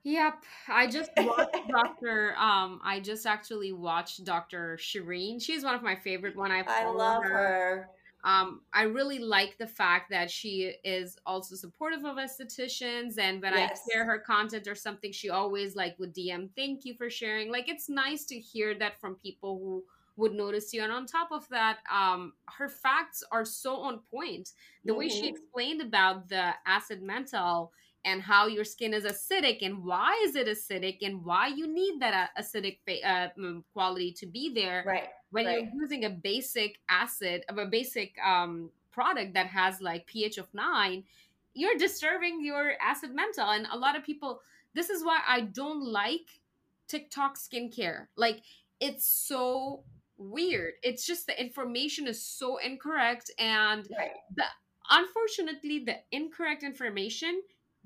Yep. 0.07 0.45
I 0.69 0.87
just 0.87 1.11
watched 1.17 1.69
Dr. 1.69 2.37
Um, 2.39 2.81
I 2.85 3.01
just 3.01 3.27
actually 3.27 3.73
watched 3.73 4.23
Dr. 4.23 4.79
Shereene. 4.81 5.43
She's 5.43 5.65
one 5.65 5.75
of 5.75 5.83
my 5.83 5.97
favorite 5.97 6.37
one 6.37 6.53
I've 6.53 6.69
I 6.69 6.89
love 6.89 7.25
her. 7.25 7.29
her. 7.29 7.91
Um, 8.23 8.61
I 8.73 8.83
really 8.83 9.19
like 9.19 9.59
the 9.59 9.67
fact 9.67 10.11
that 10.11 10.31
she 10.31 10.75
is 10.85 11.19
also 11.27 11.57
supportive 11.57 12.05
of 12.05 12.19
estheticians 12.19 13.19
and 13.19 13.43
when 13.43 13.53
yes. 13.55 13.81
I 13.89 13.93
share 13.93 14.05
her 14.05 14.21
content 14.21 14.69
or 14.69 14.77
something, 14.77 15.11
she 15.11 15.29
always 15.31 15.75
like 15.75 15.99
would 15.99 16.15
DM, 16.15 16.51
thank 16.55 16.85
you 16.85 16.95
for 16.95 17.11
sharing. 17.11 17.51
Like 17.51 17.69
it's 17.69 17.89
nice 17.89 18.25
to 18.27 18.39
hear 18.39 18.77
that 18.79 19.01
from 19.01 19.17
people 19.17 19.59
who 19.59 19.85
would 20.17 20.33
notice 20.33 20.73
you 20.73 20.83
and 20.83 20.93
on 20.93 21.07
top 21.07 21.31
of 21.31 21.49
that 21.49 21.79
um, 21.93 22.33
her 22.57 22.69
facts 22.69 23.23
are 23.31 23.45
so 23.45 23.77
on 23.77 24.01
point 24.11 24.53
the 24.85 24.93
mm-hmm. 24.93 25.01
way 25.01 25.09
she 25.09 25.23
mm-hmm. 25.23 25.37
explained 25.37 25.83
about 25.83 26.29
the 26.29 26.51
acid 26.67 27.03
mantle 27.03 27.73
and 28.05 28.23
how 28.23 28.47
your 28.47 28.65
skin 28.65 28.95
is 28.95 29.05
acidic 29.05 29.59
and 29.63 29.85
why 29.85 30.13
is 30.25 30.37
it 30.37 30.47
acidic 30.47 30.99
and 31.03 31.25
why 31.25 31.49
you 31.49 31.67
need 31.67 32.01
that 32.01 32.31
uh, 32.37 32.41
acidic 32.41 32.79
uh, 33.05 33.29
mm, 33.39 33.63
quality 33.73 34.13
to 34.13 34.27
be 34.27 34.53
there 34.55 34.83
right 34.87 35.09
when 35.31 35.47
right. 35.47 35.59
you're 35.59 35.83
using 35.83 36.05
a 36.05 36.11
basic 36.11 36.79
acid 36.89 37.45
of 37.49 37.59
a 37.59 37.67
basic 37.67 38.15
um, 38.25 38.71
product 38.91 39.35
that 39.35 39.47
has 39.47 39.81
like 39.81 40.07
ph 40.07 40.39
of 40.39 40.53
9 40.55 41.05
you're 41.53 41.77
disturbing 41.77 42.45
your 42.45 42.73
acid 42.81 43.15
mantle 43.15 43.51
and 43.51 43.67
a 43.73 43.77
lot 43.77 43.97
of 43.97 44.05
people 44.05 44.41
this 44.75 44.89
is 44.89 45.05
why 45.05 45.19
i 45.29 45.41
don't 45.41 45.85
like 45.85 46.41
tiktok 46.89 47.37
skincare 47.37 48.07
like 48.17 48.41
it's 48.81 49.07
so 49.07 49.83
weird 50.19 50.75
it's 50.83 51.07
just 51.07 51.27
the 51.27 51.41
information 51.41 52.07
is 52.07 52.23
so 52.23 52.57
incorrect 52.59 53.31
and 53.39 53.87
right. 53.99 54.13
the 54.35 54.45
unfortunately 54.91 55.85
the 55.85 55.97
incorrect 56.11 56.63
information 56.63 57.43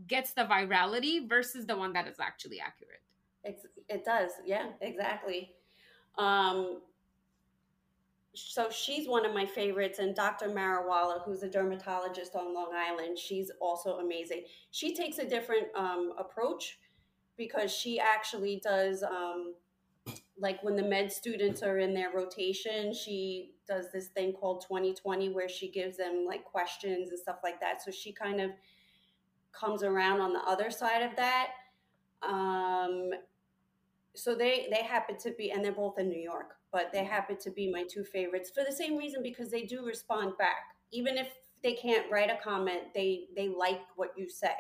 gets 0.07 0.33
the 0.33 0.43
virality 0.43 1.29
versus 1.29 1.67
the 1.67 1.77
one 1.77 1.93
that 1.93 2.07
is 2.07 2.19
actually 2.21 2.61
accurate. 2.61 3.01
It's, 3.45 3.67
it 3.89 4.05
does. 4.05 4.33
Yeah, 4.45 4.67
exactly. 4.81 5.53
Um, 6.19 6.81
so 8.35 8.71
she's 8.71 9.09
one 9.09 9.27
of 9.27 9.35
my 9.35 9.45
favorites 9.45 9.99
and 9.99 10.15
dr 10.15 10.49
marawala 10.51 11.21
who's 11.25 11.43
a 11.43 11.51
dermatologist 11.51 12.37
on 12.37 12.55
long 12.55 12.71
island 12.73 13.19
she's 13.19 13.51
also 13.61 13.99
amazing 13.99 14.45
she 14.71 14.95
takes 14.95 15.19
a 15.19 15.29
different 15.29 15.67
um, 15.75 16.13
approach 16.17 16.79
because 17.37 17.73
she 17.73 17.99
actually 17.99 18.61
does 18.63 19.03
um, 19.03 19.55
like 20.41 20.63
when 20.65 20.75
the 20.75 20.83
med 20.83 21.13
students 21.13 21.63
are 21.63 21.79
in 21.79 21.95
their 21.95 22.11
rotation 22.13 22.93
she 22.93 23.53
does 23.69 23.93
this 23.93 24.09
thing 24.09 24.33
called 24.33 24.63
2020 24.63 25.29
where 25.29 25.49
she 25.49 25.71
gives 25.71 25.99
them 25.99 26.25
like 26.27 26.45
questions 26.45 27.11
and 27.11 27.19
stuff 27.19 27.39
like 27.45 27.61
that 27.61 27.83
so 27.83 27.91
she 27.91 28.13
kind 28.13 28.41
of 28.41 28.51
comes 29.53 29.83
around 29.83 30.21
on 30.21 30.33
the 30.33 30.41
other 30.41 30.71
side 30.71 31.03
of 31.03 31.17
that. 31.17 31.51
Um, 32.23 33.11
so 34.15 34.35
they 34.35 34.69
they 34.71 34.83
happen 34.83 35.17
to 35.19 35.33
be, 35.33 35.51
and 35.51 35.65
they're 35.65 35.73
both 35.73 35.99
in 35.99 36.09
New 36.09 36.21
York, 36.21 36.57
but 36.73 36.91
they 36.93 37.05
happen 37.05 37.37
to 37.39 37.51
be 37.51 37.71
my 37.71 37.85
two 37.85 38.05
favorites 38.05 38.51
for 38.55 38.65
the 38.69 38.75
same 38.75 38.97
reason 38.97 39.23
because 39.23 39.51
they 39.51 39.63
do 39.63 39.85
respond 39.85 40.37
back, 40.39 40.75
even 40.93 41.17
if 41.17 41.29
they 41.63 41.75
can't 41.75 42.11
write 42.11 42.31
a 42.31 42.39
comment. 42.43 42.95
They 42.95 43.29
they 43.37 43.49
like 43.49 43.81
what 43.97 44.13
you 44.17 44.29
say, 44.29 44.55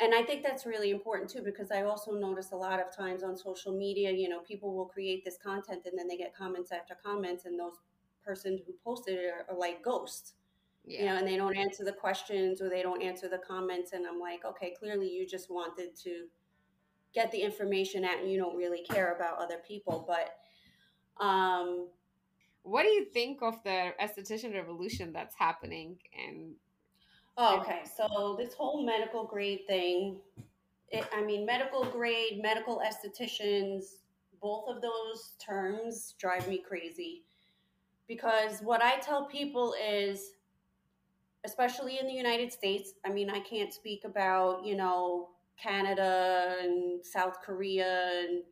and 0.00 0.14
I 0.14 0.22
think 0.22 0.42
that's 0.42 0.66
really 0.66 0.90
important 0.90 1.30
too 1.30 1.42
because 1.42 1.70
I 1.70 1.82
also 1.82 2.12
notice 2.12 2.52
a 2.52 2.56
lot 2.56 2.80
of 2.80 2.94
times 2.94 3.22
on 3.22 3.36
social 3.36 3.76
media, 3.76 4.10
you 4.10 4.28
know, 4.28 4.40
people 4.40 4.74
will 4.74 4.86
create 4.86 5.24
this 5.24 5.36
content 5.42 5.82
and 5.84 5.98
then 5.98 6.08
they 6.08 6.16
get 6.16 6.34
comments 6.34 6.72
after 6.72 6.96
comments, 7.04 7.44
and 7.44 7.58
those 7.58 7.78
person 8.24 8.58
who 8.66 8.72
posted 8.84 9.18
it 9.18 9.32
are, 9.32 9.52
are 9.54 9.58
like 9.58 9.82
ghosts 9.82 10.34
yeah. 10.84 11.00
you 11.00 11.06
know, 11.06 11.16
and 11.16 11.26
they 11.26 11.36
don't 11.36 11.56
answer 11.56 11.84
the 11.84 11.92
questions 11.92 12.60
or 12.60 12.68
they 12.68 12.82
don't 12.82 13.02
answer 13.02 13.28
the 13.28 13.38
comments. 13.38 13.92
And 13.92 14.06
I'm 14.06 14.18
like, 14.18 14.44
okay, 14.44 14.74
clearly 14.78 15.08
you 15.08 15.26
just 15.26 15.50
wanted 15.50 15.96
to 16.04 16.26
get 17.14 17.30
the 17.32 17.40
information 17.40 18.04
out 18.04 18.20
and 18.20 18.30
you 18.30 18.38
don't 18.38 18.56
really 18.56 18.82
care 18.82 19.14
about 19.14 19.38
other 19.38 19.58
people. 19.66 20.04
But, 20.06 21.24
um, 21.24 21.88
what 22.62 22.82
do 22.82 22.88
you 22.88 23.06
think 23.06 23.42
of 23.42 23.62
the 23.64 23.92
esthetician 24.00 24.54
revolution 24.54 25.12
that's 25.12 25.34
happening? 25.34 25.98
And 26.26 26.54
oh, 27.36 27.60
okay, 27.60 27.82
so 27.96 28.36
this 28.38 28.54
whole 28.54 28.84
medical 28.84 29.24
grade 29.24 29.66
thing, 29.66 30.18
it, 30.88 31.06
I 31.12 31.22
mean, 31.22 31.46
medical 31.46 31.84
grade, 31.84 32.40
medical 32.42 32.80
estheticians, 32.80 33.84
both 34.40 34.68
of 34.68 34.82
those 34.82 35.34
terms 35.44 36.14
drive 36.18 36.48
me 36.48 36.58
crazy 36.58 37.24
because 38.08 38.60
what 38.60 38.82
I 38.82 38.96
tell 38.96 39.26
people 39.26 39.74
is 39.86 40.32
especially 41.44 41.98
in 41.98 42.06
the 42.06 42.12
United 42.12 42.52
States. 42.52 42.94
I 43.04 43.10
mean, 43.10 43.30
I 43.30 43.40
can't 43.40 43.72
speak 43.72 44.04
about, 44.04 44.64
you 44.64 44.76
know, 44.76 45.30
Canada 45.60 46.56
and 46.60 47.04
South 47.04 47.40
Korea, 47.44 48.10
and 48.20 48.42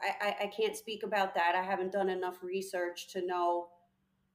I, 0.00 0.28
I, 0.28 0.36
I 0.44 0.46
can't 0.46 0.76
speak 0.76 1.02
about 1.02 1.34
that. 1.34 1.54
I 1.54 1.62
haven't 1.62 1.92
done 1.92 2.08
enough 2.08 2.42
research 2.42 3.12
to 3.12 3.24
know, 3.24 3.68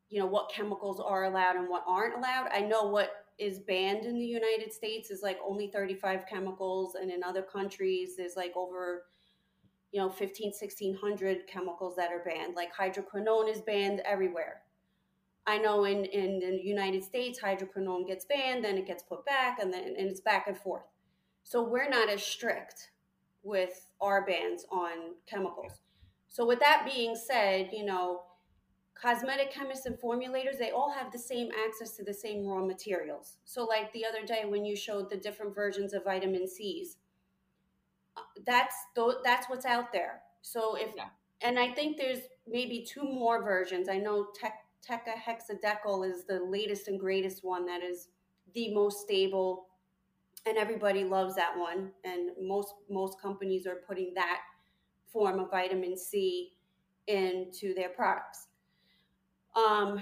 you 0.09 0.19
know, 0.19 0.25
what 0.25 0.51
chemicals 0.53 0.99
are 0.99 1.25
allowed 1.25 1.55
and 1.55 1.69
what 1.69 1.83
aren't 1.87 2.17
allowed. 2.17 2.49
I 2.51 2.61
know 2.61 2.83
what 2.83 3.24
is 3.37 3.59
banned 3.59 4.05
in 4.05 4.17
the 4.17 4.25
United 4.25 4.71
States 4.71 5.11
is 5.11 5.21
like 5.21 5.37
only 5.45 5.67
35 5.67 6.25
chemicals, 6.27 6.95
and 6.95 7.11
in 7.11 7.23
other 7.23 7.41
countries, 7.41 8.15
there's 8.17 8.35
like 8.35 8.53
over 8.55 9.03
you 9.91 10.01
know 10.01 10.09
15 10.09 10.47
1600 10.47 11.47
chemicals 11.47 11.95
that 11.95 12.11
are 12.11 12.23
banned 12.25 12.53
like 12.55 12.75
hydroquinone 12.75 13.49
is 13.49 13.61
banned 13.61 14.01
everywhere 14.03 14.63
I 15.47 15.57
know 15.57 15.85
in, 15.85 16.05
in 16.05 16.39
the 16.39 16.59
United 16.63 17.03
States, 17.03 17.39
hydroquinone 17.39 18.07
gets 18.07 18.25
banned, 18.25 18.63
then 18.63 18.77
it 18.77 18.87
gets 18.87 19.03
put 19.03 19.25
back, 19.25 19.59
and 19.59 19.71
then 19.71 19.95
and 19.97 20.09
it's 20.09 20.21
back 20.21 20.47
and 20.47 20.57
forth. 20.57 20.85
So 21.43 21.61
we're 21.61 21.89
not 21.89 22.09
as 22.09 22.23
strict 22.23 22.89
with 23.43 23.91
our 24.01 24.25
bans 24.25 24.65
on 24.71 25.13
chemicals. 25.27 25.73
So 26.27 26.45
with 26.45 26.59
that 26.61 26.89
being 26.91 27.15
said, 27.15 27.69
you 27.71 27.85
know, 27.85 28.23
cosmetic 28.99 29.51
chemists 29.51 29.85
and 29.85 29.99
formulators, 29.99 30.57
they 30.57 30.71
all 30.71 30.91
have 30.91 31.11
the 31.11 31.19
same 31.19 31.49
access 31.65 31.95
to 31.97 32.03
the 32.03 32.13
same 32.13 32.45
raw 32.45 32.63
materials. 32.65 33.37
So 33.45 33.65
like 33.65 33.91
the 33.93 34.05
other 34.05 34.25
day 34.25 34.43
when 34.45 34.65
you 34.65 34.75
showed 34.75 35.09
the 35.09 35.17
different 35.17 35.53
versions 35.53 35.93
of 35.93 36.03
vitamin 36.03 36.47
C's, 36.47 36.97
uh, 38.17 38.21
that's 38.45 38.75
that's 39.23 39.49
what's 39.49 39.65
out 39.65 39.91
there. 39.91 40.21
So 40.41 40.75
if 40.75 40.93
yeah. 40.95 41.09
and 41.41 41.59
I 41.59 41.71
think 41.73 41.97
there's 41.97 42.21
maybe 42.47 42.87
two 42.87 43.03
more 43.03 43.43
versions. 43.43 43.89
I 43.89 43.97
know 43.97 44.27
tech 44.33 44.61
Hexadecyl 44.87 46.09
is 46.09 46.25
the 46.25 46.39
latest 46.39 46.87
and 46.87 46.99
greatest 46.99 47.43
one 47.43 47.65
that 47.65 47.81
is 47.81 48.09
the 48.53 48.73
most 48.73 49.01
stable 49.01 49.67
and 50.45 50.57
everybody 50.57 51.03
loves 51.03 51.35
that 51.35 51.57
one 51.57 51.91
and 52.03 52.29
most 52.39 52.73
most 52.89 53.19
companies 53.19 53.65
are 53.65 53.81
putting 53.87 54.13
that 54.13 54.41
form 55.11 55.39
of 55.39 55.49
vitamin 55.49 55.97
C 55.97 56.51
into 57.07 57.73
their 57.73 57.89
products. 57.89 58.44
Um, 59.55 60.01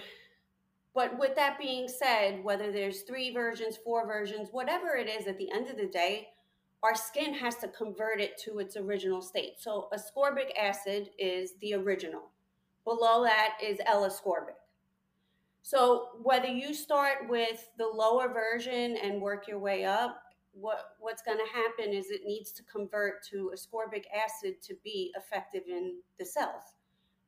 but 0.94 1.18
with 1.18 1.36
that 1.36 1.58
being 1.60 1.88
said, 1.88 2.44
whether 2.44 2.72
there's 2.72 3.02
three 3.02 3.34
versions, 3.34 3.78
four 3.78 4.06
versions, 4.06 4.50
whatever 4.52 4.96
it 4.96 5.10
is, 5.10 5.28
at 5.28 5.38
the 5.38 5.52
end 5.52 5.70
of 5.70 5.78
the 5.78 5.88
day, 5.88 6.30
our 6.84 6.96
skin 6.96 7.34
has 7.34 7.56
to 7.58 7.68
convert 7.70 8.20
it 8.20 8.38
to 8.46 8.60
its 8.60 8.76
original 8.76 9.22
state. 9.22 9.54
So 9.58 9.90
ascorbic 9.94 10.56
acid 10.60 11.10
is 11.18 11.54
the 11.62 11.74
original. 11.76 12.32
Below 12.84 13.24
that 13.24 13.58
is 13.64 13.80
L-ascorbic. 13.86 14.58
So 15.62 16.10
whether 16.22 16.48
you 16.48 16.74
start 16.74 17.30
with 17.30 17.70
the 17.78 17.88
lower 17.88 18.28
version 18.28 18.98
and 19.02 19.22
work 19.22 19.48
your 19.48 19.60
way 19.60 19.86
up, 19.86 20.20
what 20.52 20.96
what's 21.00 21.24
going 21.24 21.40
to 21.40 21.54
happen 21.54 21.94
is 21.94 22.12
it 22.12 22.26
needs 22.26 22.52
to 22.52 22.64
convert 22.64 23.24
to 23.32 23.52
ascorbic 23.56 24.04
acid 24.14 24.62
to 24.62 24.76
be 24.84 25.12
effective 25.18 25.64
in 25.68 25.96
the 26.20 26.26
cells. 26.26 26.64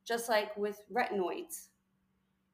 Just 0.06 0.28
like 0.28 0.56
with 0.56 0.82
retinoids, 0.92 1.68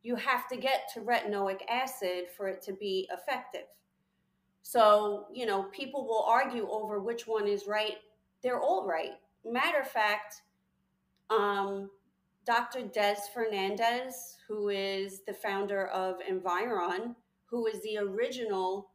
you 0.03 0.17
have 0.17 0.49
to 0.49 0.57
get 0.57 0.89
to 0.95 1.01
retinoic 1.01 1.61
acid 1.69 2.25
for 2.37 2.49
it 2.49 2.63
to 2.63 2.73
be 2.73 3.09
effective. 3.13 3.67
So, 4.63 5.27
you 5.33 5.47
know, 5.47 5.65
people 5.65 6.07
will 6.07 6.25
argue 6.25 6.69
over 6.71 7.01
which 7.01 7.27
one 7.27 7.47
is 7.47 7.67
right. 7.67 7.97
They're 8.43 8.61
all 8.61 8.87
right. 8.87 9.13
Matter 9.45 9.81
of 9.81 9.89
fact, 9.89 10.43
um, 11.31 11.91
Dr. 12.45 12.83
Des 12.83 13.19
Fernandes, 13.35 14.37
who 14.49 14.69
is 14.69 15.23
the 15.27 15.35
founder 15.35 15.87
of 15.89 16.17
Environ, 16.29 17.15
who 17.47 17.67
is 17.67 17.81
the 17.83 17.99
original 17.99 18.91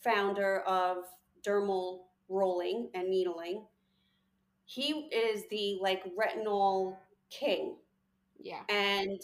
founder 0.00 0.60
of 0.60 1.04
dermal 1.46 2.00
rolling 2.28 2.90
and 2.94 3.08
needling. 3.08 3.64
He 4.66 5.08
is 5.12 5.44
the 5.50 5.78
like 5.80 6.04
retinol 6.16 6.96
king. 7.30 7.76
Yeah. 8.40 8.62
And 8.68 9.20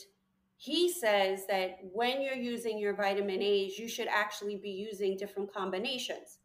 he 0.60 0.92
says 0.92 1.46
that 1.48 1.78
when 1.90 2.20
you're 2.20 2.34
using 2.34 2.76
your 2.76 2.94
vitamin 2.94 3.40
A's, 3.40 3.78
you 3.78 3.88
should 3.88 4.08
actually 4.08 4.56
be 4.56 4.68
using 4.68 5.16
different 5.16 5.50
combinations. 5.50 6.40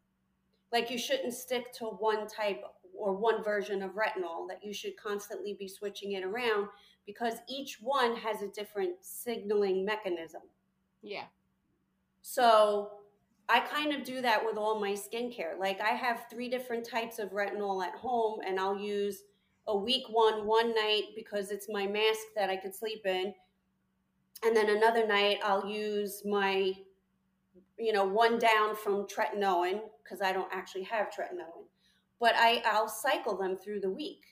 Like 0.72 0.90
you 0.90 0.98
shouldn't 0.98 1.34
stick 1.34 1.74
to 1.74 1.84
one 1.88 2.26
type 2.26 2.62
or 2.98 3.14
one 3.14 3.44
version 3.44 3.84
of 3.84 3.92
retinol, 3.92 4.48
that 4.48 4.64
you 4.64 4.74
should 4.74 4.96
constantly 4.96 5.58
be 5.60 5.68
switching 5.68 6.14
it 6.14 6.24
around 6.24 6.70
because 7.06 7.34
each 7.50 7.80
one 7.82 8.16
has 8.16 8.42
a 8.42 8.48
different 8.48 8.94
signaling 9.02 9.84
mechanism. 9.84 10.44
Yeah. 11.02 11.26
So 12.22 12.92
I 13.50 13.60
kind 13.60 13.94
of 13.94 14.06
do 14.06 14.22
that 14.22 14.46
with 14.46 14.56
all 14.56 14.80
my 14.80 14.94
skincare. 14.94 15.60
Like 15.60 15.82
I 15.82 15.90
have 15.90 16.28
three 16.32 16.48
different 16.48 16.90
types 16.90 17.20
of 17.20 17.32
retinol 17.32 17.86
at 17.86 17.96
home, 17.96 18.40
and 18.48 18.62
I'll 18.62 18.80
use 18.80 19.24
a 19.68 19.76
week 19.78 20.04
one 20.10 20.48
one 20.48 20.74
night 20.74 21.08
because 21.18 21.52
it's 21.52 21.68
my 21.70 21.86
mask 21.86 22.22
that 22.38 22.50
I 22.50 22.56
could 22.56 22.74
sleep 22.74 23.06
in. 23.06 23.34
And 24.46 24.56
then 24.56 24.70
another 24.70 25.08
night 25.08 25.40
I'll 25.44 25.68
use 25.68 26.24
my, 26.26 26.74
you 27.80 27.94
know, 27.94 28.06
one 28.06 28.40
down 28.40 28.76
from 28.76 29.08
tretinoin 29.08 29.82
because 30.04 30.22
I 30.22 30.34
don't 30.34 30.52
actually 30.54 30.84
have 30.84 31.08
tretinoin. 31.08 31.66
But 32.20 32.36
I, 32.38 32.64
I'll 32.66 32.88
cycle 32.90 33.38
them 33.38 33.58
through 33.58 33.82
the 33.82 33.90
week 33.92 34.26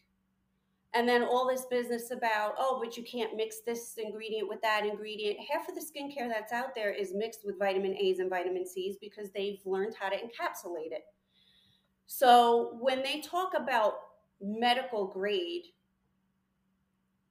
And 0.94 1.10
then 1.10 1.24
all 1.24 1.48
this 1.48 1.66
business 1.66 2.12
about, 2.12 2.54
oh, 2.58 2.80
but 2.84 2.96
you 2.96 3.04
can't 3.04 3.36
mix 3.36 3.62
this 3.66 3.96
ingredient 3.98 4.48
with 4.48 4.62
that 4.62 4.86
ingredient. 4.86 5.38
Half 5.52 5.68
of 5.68 5.76
the 5.76 5.82
skincare 5.82 6.30
that's 6.30 6.54
out 6.54 6.76
there 6.76 6.92
is 6.92 7.14
mixed 7.16 7.46
with 7.46 7.58
vitamin 7.58 7.96
A's 7.98 8.20
and 8.20 8.30
vitamin 8.30 8.66
C's 8.68 8.98
because 9.02 9.32
they've 9.32 9.60
learned 9.66 9.96
how 10.00 10.10
to 10.10 10.16
encapsulate 10.16 10.92
it. 10.92 11.06
So 12.06 12.78
when 12.80 13.02
they 13.02 13.22
talk 13.22 13.54
about 13.58 13.96
medical 14.40 15.08
grade, 15.08 15.64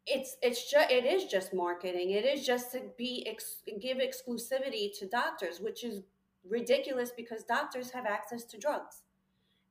it's 0.06 0.36
it's 0.42 0.70
just 0.70 0.90
it 0.90 1.04
is 1.04 1.24
just 1.24 1.54
marketing. 1.54 2.10
It 2.10 2.24
is 2.24 2.44
just 2.44 2.72
to 2.72 2.82
be 2.98 3.26
ex- 3.26 3.62
give 3.80 3.98
exclusivity 3.98 4.96
to 4.98 5.06
doctors, 5.06 5.60
which 5.60 5.84
is 5.84 6.02
ridiculous 6.48 7.12
because 7.16 7.44
doctors 7.44 7.90
have 7.90 8.06
access 8.06 8.44
to 8.44 8.58
drugs. 8.58 9.02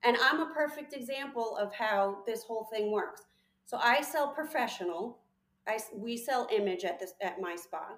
And 0.03 0.17
I'm 0.21 0.39
a 0.39 0.53
perfect 0.53 0.93
example 0.93 1.57
of 1.57 1.73
how 1.73 2.19
this 2.25 2.43
whole 2.43 2.67
thing 2.71 2.91
works. 2.91 3.23
So 3.65 3.77
I 3.77 4.01
sell 4.01 4.29
professional. 4.29 5.19
I 5.67 5.79
we 5.95 6.17
sell 6.17 6.47
image 6.51 6.85
at 6.85 6.99
this 6.99 7.13
at 7.21 7.41
my 7.41 7.55
spa. 7.55 7.97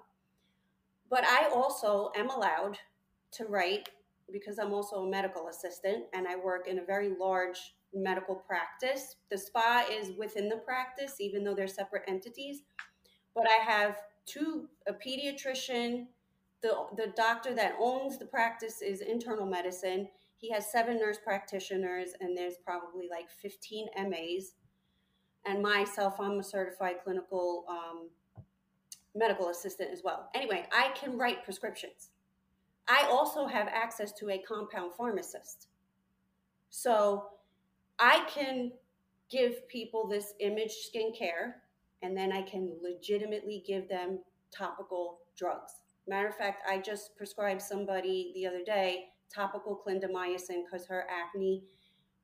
But 1.08 1.24
I 1.24 1.48
also 1.54 2.10
am 2.16 2.30
allowed 2.30 2.78
to 3.32 3.44
write 3.46 3.88
because 4.32 4.58
I'm 4.58 4.72
also 4.72 5.04
a 5.04 5.08
medical 5.08 5.48
assistant 5.48 6.04
and 6.12 6.26
I 6.26 6.36
work 6.36 6.66
in 6.66 6.78
a 6.78 6.84
very 6.84 7.10
large 7.10 7.73
medical 7.94 8.34
practice. 8.34 9.16
The 9.30 9.38
spa 9.38 9.86
is 9.90 10.12
within 10.18 10.48
the 10.48 10.56
practice, 10.56 11.20
even 11.20 11.44
though 11.44 11.54
they're 11.54 11.66
separate 11.66 12.04
entities. 12.08 12.62
But 13.34 13.46
I 13.48 13.62
have 13.64 13.96
two 14.26 14.68
a 14.86 14.92
pediatrician, 14.92 16.06
the 16.62 16.86
the 16.96 17.12
doctor 17.16 17.54
that 17.54 17.76
owns 17.78 18.18
the 18.18 18.26
practice 18.26 18.82
is 18.82 19.00
internal 19.00 19.46
medicine. 19.46 20.08
He 20.36 20.50
has 20.50 20.70
seven 20.70 20.98
nurse 20.98 21.18
practitioners, 21.22 22.10
and 22.20 22.36
there's 22.36 22.56
probably 22.64 23.08
like 23.10 23.30
15 23.30 23.88
MAs. 24.08 24.52
And 25.46 25.62
myself, 25.62 26.18
I'm 26.18 26.38
a 26.38 26.42
certified 26.42 26.96
clinical 27.04 27.64
um, 27.68 28.08
medical 29.14 29.48
assistant 29.48 29.90
as 29.92 30.02
well. 30.02 30.30
Anyway, 30.34 30.66
I 30.72 30.88
can 30.94 31.16
write 31.16 31.44
prescriptions. 31.44 32.10
I 32.88 33.06
also 33.10 33.46
have 33.46 33.68
access 33.68 34.12
to 34.12 34.30
a 34.30 34.38
compound 34.38 34.92
pharmacist. 34.96 35.68
So 36.70 37.28
I 37.98 38.24
can 38.28 38.72
give 39.30 39.66
people 39.68 40.06
this 40.06 40.34
image 40.40 40.72
skincare 40.90 41.54
and 42.02 42.16
then 42.16 42.32
I 42.32 42.42
can 42.42 42.72
legitimately 42.82 43.64
give 43.66 43.88
them 43.88 44.18
topical 44.50 45.20
drugs. 45.36 45.72
Matter 46.06 46.28
of 46.28 46.36
fact, 46.36 46.62
I 46.68 46.78
just 46.78 47.16
prescribed 47.16 47.62
somebody 47.62 48.32
the 48.34 48.46
other 48.46 48.62
day 48.62 49.06
topical 49.34 49.80
clindamycin 49.84 50.64
because 50.64 50.86
her 50.86 51.06
acne 51.10 51.64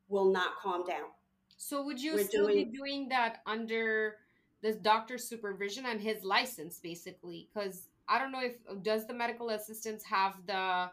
will 0.08 0.30
not 0.30 0.58
calm 0.62 0.84
down. 0.84 1.08
So 1.56 1.82
would 1.84 2.00
you 2.00 2.14
We're 2.14 2.24
still 2.24 2.46
doing, 2.46 2.70
be 2.70 2.76
doing 2.76 3.08
that 3.08 3.38
under 3.46 4.16
this 4.62 4.76
doctor's 4.76 5.24
supervision 5.24 5.86
and 5.86 6.00
his 6.00 6.22
license 6.24 6.78
basically? 6.78 7.48
Because 7.52 7.88
I 8.08 8.18
don't 8.18 8.32
know 8.32 8.42
if 8.42 8.56
does 8.82 9.06
the 9.06 9.14
medical 9.14 9.50
assistants 9.50 10.04
have 10.04 10.34
the 10.46 10.90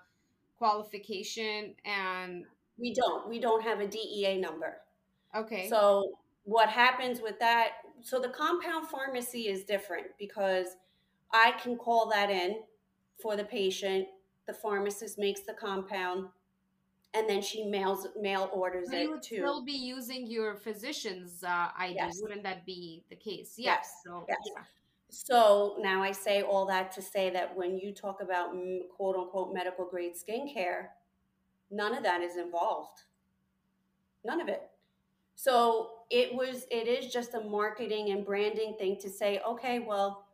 qualification 0.57 1.75
and 1.85 2.45
we 2.79 2.93
don't. 2.93 3.27
We 3.27 3.39
don't 3.39 3.63
have 3.63 3.79
a 3.79 3.87
DEA 3.87 4.37
number. 4.37 4.77
Okay. 5.35 5.69
So 5.69 6.11
what 6.43 6.69
happens 6.69 7.21
with 7.21 7.39
that? 7.39 7.71
So 8.01 8.19
the 8.19 8.29
compound 8.29 8.87
pharmacy 8.87 9.47
is 9.47 9.63
different 9.63 10.07
because 10.17 10.67
I 11.33 11.51
can 11.61 11.77
call 11.77 12.09
that 12.09 12.29
in 12.29 12.61
for 13.21 13.35
the 13.35 13.43
patient. 13.43 14.07
The 14.47 14.53
pharmacist 14.53 15.17
makes 15.17 15.41
the 15.41 15.53
compound 15.53 16.27
and 17.13 17.27
then 17.27 17.41
she 17.41 17.65
mails 17.65 18.07
mail 18.19 18.49
orders 18.53 18.87
but 18.89 18.97
it 18.97 19.03
you 19.03 19.11
would 19.11 19.23
to. 19.23 19.35
still 19.35 19.63
be 19.63 19.73
using 19.73 20.27
your 20.27 20.55
physician's 20.55 21.43
uh, 21.43 21.69
ID, 21.77 21.95
yes. 21.95 22.19
wouldn't 22.21 22.43
that 22.43 22.65
be 22.65 23.03
the 23.09 23.15
case? 23.15 23.55
Yes. 23.57 23.77
yes. 23.79 24.01
So, 24.05 24.25
yes. 24.27 24.37
Yeah. 24.55 24.63
So 25.09 25.77
now 25.79 26.03
I 26.03 26.11
say 26.11 26.41
all 26.41 26.65
that 26.67 26.91
to 26.93 27.01
say 27.01 27.29
that 27.29 27.55
when 27.55 27.77
you 27.77 27.93
talk 27.93 28.21
about 28.21 28.51
quote 28.95 29.15
unquote 29.15 29.53
medical 29.53 29.85
grade 29.85 30.13
skincare, 30.15 30.87
none 31.71 31.95
of 31.95 32.03
that 32.03 32.21
is 32.21 32.37
involved. 32.37 33.01
None 34.25 34.41
of 34.41 34.47
it. 34.47 34.63
So 35.35 35.91
it 36.09 36.33
was 36.33 36.65
it 36.71 36.87
is 36.87 37.11
just 37.11 37.33
a 37.33 37.41
marketing 37.41 38.09
and 38.11 38.25
branding 38.25 38.75
thing 38.77 38.97
to 39.01 39.09
say, 39.09 39.39
okay, 39.47 39.79
well, 39.79 40.25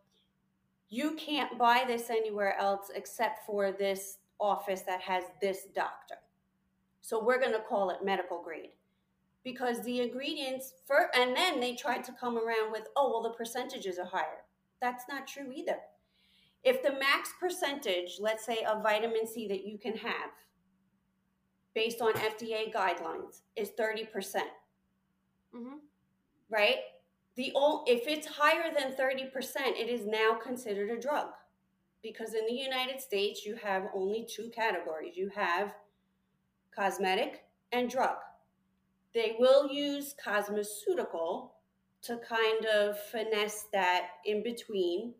you 0.89 1.11
can't 1.13 1.57
buy 1.57 1.83
this 1.85 2.09
anywhere 2.09 2.57
else 2.57 2.91
except 2.95 3.45
for 3.45 3.71
this 3.71 4.17
office 4.39 4.81
that 4.81 5.01
has 5.01 5.23
this 5.41 5.67
doctor. 5.75 6.15
So 7.01 7.23
we're 7.23 7.39
going 7.39 7.53
to 7.53 7.59
call 7.59 7.89
it 7.89 8.05
medical 8.05 8.41
grade 8.41 8.71
because 9.43 9.81
the 9.83 10.01
ingredients 10.01 10.73
for 10.85 11.09
and 11.15 11.35
then 11.35 11.59
they 11.59 11.75
tried 11.75 12.03
to 12.05 12.13
come 12.13 12.37
around 12.37 12.71
with, 12.71 12.87
oh, 12.95 13.09
well, 13.09 13.23
the 13.23 13.37
percentages 13.37 13.99
are 13.99 14.05
higher 14.05 14.43
that's 14.83 15.05
not 15.07 15.25
true 15.25 15.49
either. 15.55 15.77
If 16.61 16.83
the 16.83 16.91
max 16.91 17.31
percentage, 17.39 18.17
let's 18.19 18.45
say, 18.45 18.63
of 18.63 18.83
vitamin 18.83 19.25
C 19.25 19.47
that 19.47 19.65
you 19.65 19.77
can 19.77 19.95
have 19.95 20.31
based 21.75 22.01
on 22.01 22.13
FDA 22.13 22.73
guidelines 22.73 23.41
is 23.55 23.71
30%, 23.71 24.11
percent 24.11 24.49
mm 25.55 25.63
hmm 25.63 25.77
right? 26.49 26.77
The 27.35 27.51
if 27.87 28.07
it's 28.07 28.27
higher 28.27 28.71
than 28.77 28.93
30%, 28.93 29.31
it 29.75 29.89
is 29.89 30.05
now 30.05 30.35
considered 30.35 30.91
a 30.91 31.01
drug 31.01 31.29
because 32.03 32.35
in 32.35 32.45
the 32.45 32.53
United 32.53 33.01
States, 33.01 33.45
you 33.45 33.55
have 33.55 33.87
only 33.95 34.27
two 34.29 34.49
categories 34.49 35.17
you 35.17 35.29
have 35.29 35.73
cosmetic 36.75 37.45
and 37.71 37.89
drug. 37.89 38.17
They 39.13 39.35
will 39.39 39.67
use 39.67 40.13
cosmeceutical 40.23 41.49
to 42.03 42.17
kind 42.17 42.65
of 42.65 42.99
finesse 42.99 43.67
that 43.71 44.07
in 44.25 44.43
between. 44.43 45.13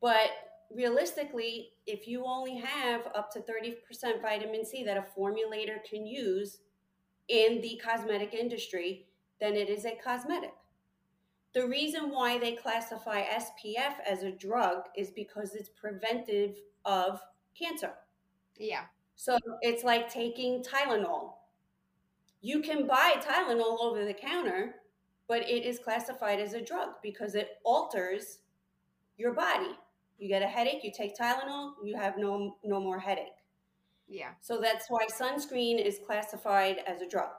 But 0.00 0.30
realistically, 0.74 1.70
if 1.86 2.06
you 2.06 2.24
only 2.24 2.56
have 2.56 3.06
up 3.14 3.30
to 3.32 3.40
30% 3.40 4.22
vitamin 4.22 4.64
C 4.64 4.84
that 4.84 4.96
a 4.96 5.04
formulator 5.18 5.82
can 5.88 6.06
use 6.06 6.58
in 7.28 7.60
the 7.60 7.80
cosmetic 7.82 8.34
industry, 8.34 9.06
then 9.40 9.54
it 9.54 9.68
is 9.68 9.84
a 9.84 9.96
cosmetic. 10.02 10.52
The 11.54 11.66
reason 11.66 12.10
why 12.10 12.38
they 12.38 12.52
classify 12.52 13.22
SPF 13.22 13.94
as 14.06 14.22
a 14.22 14.30
drug 14.30 14.84
is 14.96 15.10
because 15.10 15.54
it's 15.54 15.70
preventive 15.70 16.56
of 16.84 17.20
cancer. 17.58 17.92
Yeah. 18.58 18.84
So 19.16 19.38
it's 19.62 19.82
like 19.82 20.12
taking 20.12 20.62
Tylenol. 20.62 21.32
You 22.40 22.60
can 22.60 22.86
buy 22.86 23.14
Tylenol 23.20 23.80
over 23.80 24.04
the 24.04 24.14
counter, 24.14 24.76
but 25.26 25.42
it 25.42 25.64
is 25.64 25.78
classified 25.78 26.38
as 26.38 26.52
a 26.52 26.60
drug 26.60 26.90
because 27.02 27.34
it 27.34 27.58
alters 27.64 28.38
your 29.16 29.32
body. 29.32 29.76
You 30.18 30.28
get 30.28 30.42
a 30.42 30.46
headache, 30.46 30.82
you 30.82 30.92
take 30.96 31.16
Tylenol, 31.16 31.74
you 31.84 31.96
have 31.96 32.18
no 32.18 32.56
no 32.64 32.80
more 32.80 32.98
headache. 32.98 33.26
Yeah. 34.08 34.30
So 34.40 34.60
that's 34.60 34.86
why 34.88 35.06
sunscreen 35.06 35.84
is 35.84 35.98
classified 36.04 36.78
as 36.86 37.02
a 37.02 37.08
drug, 37.08 37.30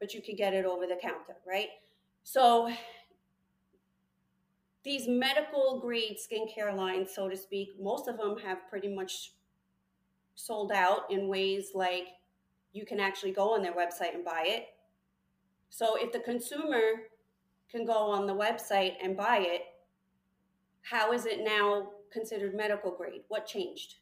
but 0.00 0.14
you 0.14 0.22
can 0.22 0.36
get 0.36 0.54
it 0.54 0.64
over 0.64 0.86
the 0.86 0.96
counter, 1.00 1.36
right? 1.46 1.68
So 2.24 2.70
these 4.84 5.06
medical 5.06 5.80
grade 5.80 6.16
skincare 6.16 6.76
lines, 6.76 7.14
so 7.14 7.28
to 7.28 7.36
speak, 7.36 7.76
most 7.80 8.08
of 8.08 8.16
them 8.16 8.36
have 8.38 8.68
pretty 8.68 8.92
much 8.92 9.32
sold 10.34 10.72
out 10.72 11.10
in 11.10 11.28
ways 11.28 11.70
like 11.74 12.08
you 12.72 12.86
can 12.86 12.98
actually 12.98 13.32
go 13.32 13.54
on 13.54 13.62
their 13.62 13.74
website 13.74 14.14
and 14.14 14.24
buy 14.24 14.44
it 14.46 14.68
so 15.72 15.96
if 15.96 16.12
the 16.12 16.18
consumer 16.18 16.80
can 17.70 17.86
go 17.86 17.94
on 17.94 18.26
the 18.26 18.34
website 18.34 18.92
and 19.02 19.16
buy 19.16 19.38
it, 19.38 19.62
how 20.82 21.12
is 21.12 21.26
it 21.26 21.40
now 21.44 21.90
considered 22.12 22.54
medical 22.54 22.90
grade? 22.90 23.22
What 23.28 23.46
changed? 23.46 23.96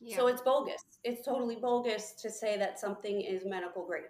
Yeah. 0.00 0.16
So 0.16 0.28
it's 0.28 0.40
bogus. 0.40 0.82
It's 1.04 1.24
totally 1.24 1.56
bogus 1.56 2.12
to 2.22 2.30
say 2.30 2.56
that 2.58 2.78
something 2.78 3.20
is 3.20 3.44
medical 3.44 3.84
grade. 3.84 4.04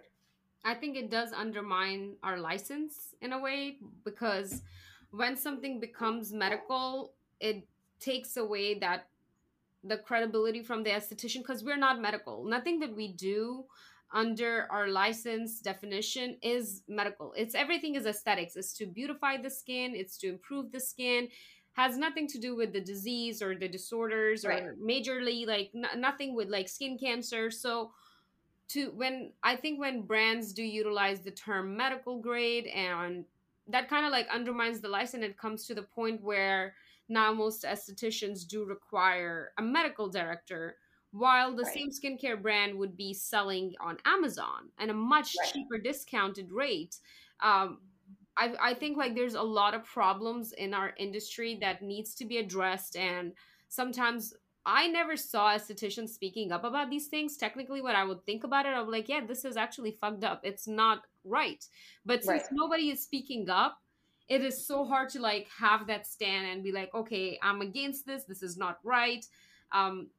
I 0.63 0.75
think 0.75 0.95
it 0.95 1.09
does 1.09 1.33
undermine 1.33 2.15
our 2.23 2.37
license 2.37 3.15
in 3.21 3.33
a 3.33 3.39
way 3.39 3.77
because 4.05 4.61
when 5.09 5.35
something 5.35 5.79
becomes 5.79 6.31
medical, 6.31 7.13
it 7.39 7.67
takes 7.99 8.37
away 8.37 8.77
that 8.79 9.07
the 9.83 9.97
credibility 9.97 10.61
from 10.61 10.83
the 10.83 10.91
esthetician 10.91 11.39
because 11.39 11.63
we're 11.63 11.77
not 11.77 11.99
medical. 11.99 12.43
Nothing 12.45 12.79
that 12.79 12.95
we 12.95 13.13
do 13.13 13.65
under 14.13 14.67
our 14.69 14.87
license 14.87 15.59
definition 15.59 16.37
is 16.41 16.83
medical. 16.87 17.33
It's 17.35 17.55
everything 17.55 17.95
is 17.95 18.05
aesthetics. 18.05 18.55
It's 18.55 18.73
to 18.73 18.85
beautify 18.85 19.37
the 19.37 19.49
skin, 19.49 19.93
it's 19.95 20.17
to 20.17 20.29
improve 20.29 20.71
the 20.71 20.79
skin. 20.79 21.29
Has 21.73 21.97
nothing 21.97 22.27
to 22.27 22.37
do 22.37 22.55
with 22.55 22.73
the 22.73 22.81
disease 22.81 23.41
or 23.41 23.55
the 23.55 23.67
disorders 23.67 24.43
right. 24.45 24.63
or 24.63 24.75
majorly 24.75 25.47
like 25.47 25.71
n- 25.73 26.01
nothing 26.01 26.35
with 26.35 26.49
like 26.49 26.67
skin 26.67 26.97
cancer. 26.97 27.49
So 27.49 27.91
to 28.69 28.91
when 28.91 29.31
I 29.43 29.55
think 29.55 29.79
when 29.79 30.03
brands 30.03 30.53
do 30.53 30.63
utilize 30.63 31.21
the 31.21 31.31
term 31.31 31.75
medical 31.75 32.19
grade 32.19 32.67
and 32.67 33.25
that 33.67 33.89
kind 33.89 34.05
of 34.05 34.11
like 34.11 34.27
undermines 34.29 34.81
the 34.81 34.89
license 34.89 35.23
it 35.23 35.37
comes 35.37 35.65
to 35.67 35.75
the 35.75 35.83
point 35.83 36.21
where 36.21 36.75
now 37.09 37.33
most 37.33 37.63
estheticians 37.63 38.47
do 38.47 38.65
require 38.65 39.51
a 39.57 39.61
medical 39.61 40.09
director 40.09 40.77
while 41.11 41.53
the 41.53 41.63
right. 41.63 41.73
same 41.73 41.89
skincare 41.89 42.41
brand 42.41 42.77
would 42.77 42.95
be 42.95 43.13
selling 43.13 43.73
on 43.81 43.97
Amazon 44.05 44.69
and 44.79 44.89
a 44.89 44.93
much 44.93 45.35
right. 45.39 45.51
cheaper 45.51 45.77
discounted 45.77 46.51
rate. 46.51 46.97
Um, 47.41 47.79
I, 48.41 48.71
I 48.71 48.73
think 48.73 48.97
like 48.97 49.13
there's 49.13 49.35
a 49.35 49.41
lot 49.41 49.73
of 49.73 49.85
problems 49.85 50.51
in 50.53 50.73
our 50.73 50.93
industry 50.97 51.57
that 51.61 51.83
needs 51.83 52.15
to 52.15 52.25
be 52.25 52.37
addressed 52.37 52.95
and 52.95 53.33
sometimes 53.67 54.33
I 54.65 54.87
never 54.87 55.15
saw 55.17 55.55
estheticians 55.55 56.09
speaking 56.09 56.51
up 56.51 56.63
about 56.63 56.91
these 56.91 57.07
things. 57.07 57.35
Technically, 57.35 57.81
when 57.81 57.95
I 57.95 58.03
would 58.03 58.23
think 58.25 58.43
about 58.43 58.67
it, 58.67 58.69
I'm 58.69 58.91
like, 58.91 59.09
yeah, 59.09 59.21
this 59.25 59.43
is 59.43 59.57
actually 59.57 59.97
fucked 59.99 60.23
up. 60.23 60.41
It's 60.43 60.67
not 60.67 60.99
right. 61.23 61.65
But 62.05 62.23
since 62.23 62.43
right. 62.43 62.51
nobody 62.51 62.91
is 62.91 63.01
speaking 63.01 63.49
up, 63.49 63.79
it 64.29 64.43
is 64.43 64.67
so 64.67 64.85
hard 64.85 65.09
to 65.09 65.19
like 65.19 65.47
have 65.57 65.87
that 65.87 66.05
stand 66.05 66.45
and 66.45 66.63
be 66.63 66.71
like, 66.71 66.93
okay, 66.93 67.39
I'm 67.41 67.61
against 67.61 68.05
this. 68.05 68.25
This 68.25 68.43
is 68.43 68.55
not 68.55 68.77
right. 68.83 69.25
Um, 69.71 70.09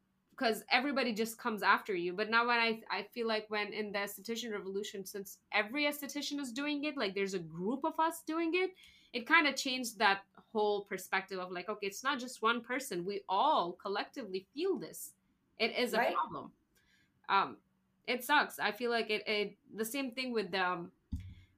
because 0.43 0.65
everybody 0.71 1.13
just 1.13 1.39
comes 1.39 1.63
after 1.63 1.95
you. 1.95 2.13
But 2.13 2.31
now 2.31 2.47
when 2.47 2.59
I 2.59 2.81
I 2.91 3.07
feel 3.15 3.29
like 3.29 3.47
when 3.49 3.73
in 3.73 3.93
the 3.93 3.99
esthetician 3.99 4.53
revolution, 4.53 5.05
since 5.05 5.39
every 5.53 5.85
esthetician 5.85 6.41
is 6.41 6.53
doing 6.53 6.85
it, 6.85 6.97
like 6.97 7.15
there's 7.15 7.35
a 7.35 7.39
group 7.39 7.85
of 7.85 7.99
us 7.99 8.23
doing 8.27 8.53
it, 8.55 8.71
it 9.13 9.27
kind 9.27 9.47
of 9.47 9.55
changed 9.57 9.99
that 9.99 10.23
whole 10.53 10.83
perspective 10.83 11.39
of 11.39 11.51
like, 11.51 11.69
okay, 11.69 11.87
it's 11.87 12.03
not 12.03 12.19
just 12.19 12.43
one 12.43 12.61
person. 12.61 13.05
We 13.05 13.23
all 13.29 13.73
collectively 13.73 14.47
feel 14.55 14.79
this. 14.79 15.13
It 15.59 15.77
is 15.79 15.95
a 15.95 15.99
right. 15.99 16.15
problem. 16.15 16.51
Um, 17.29 17.57
it 18.09 18.25
sucks. 18.25 18.59
I 18.59 18.73
feel 18.73 18.91
like 18.91 19.11
it, 19.11 19.23
it 19.29 19.57
the 19.77 19.85
same 19.85 20.11
thing 20.11 20.33
with 20.33 20.51
the 20.51 20.67
um, 20.67 20.91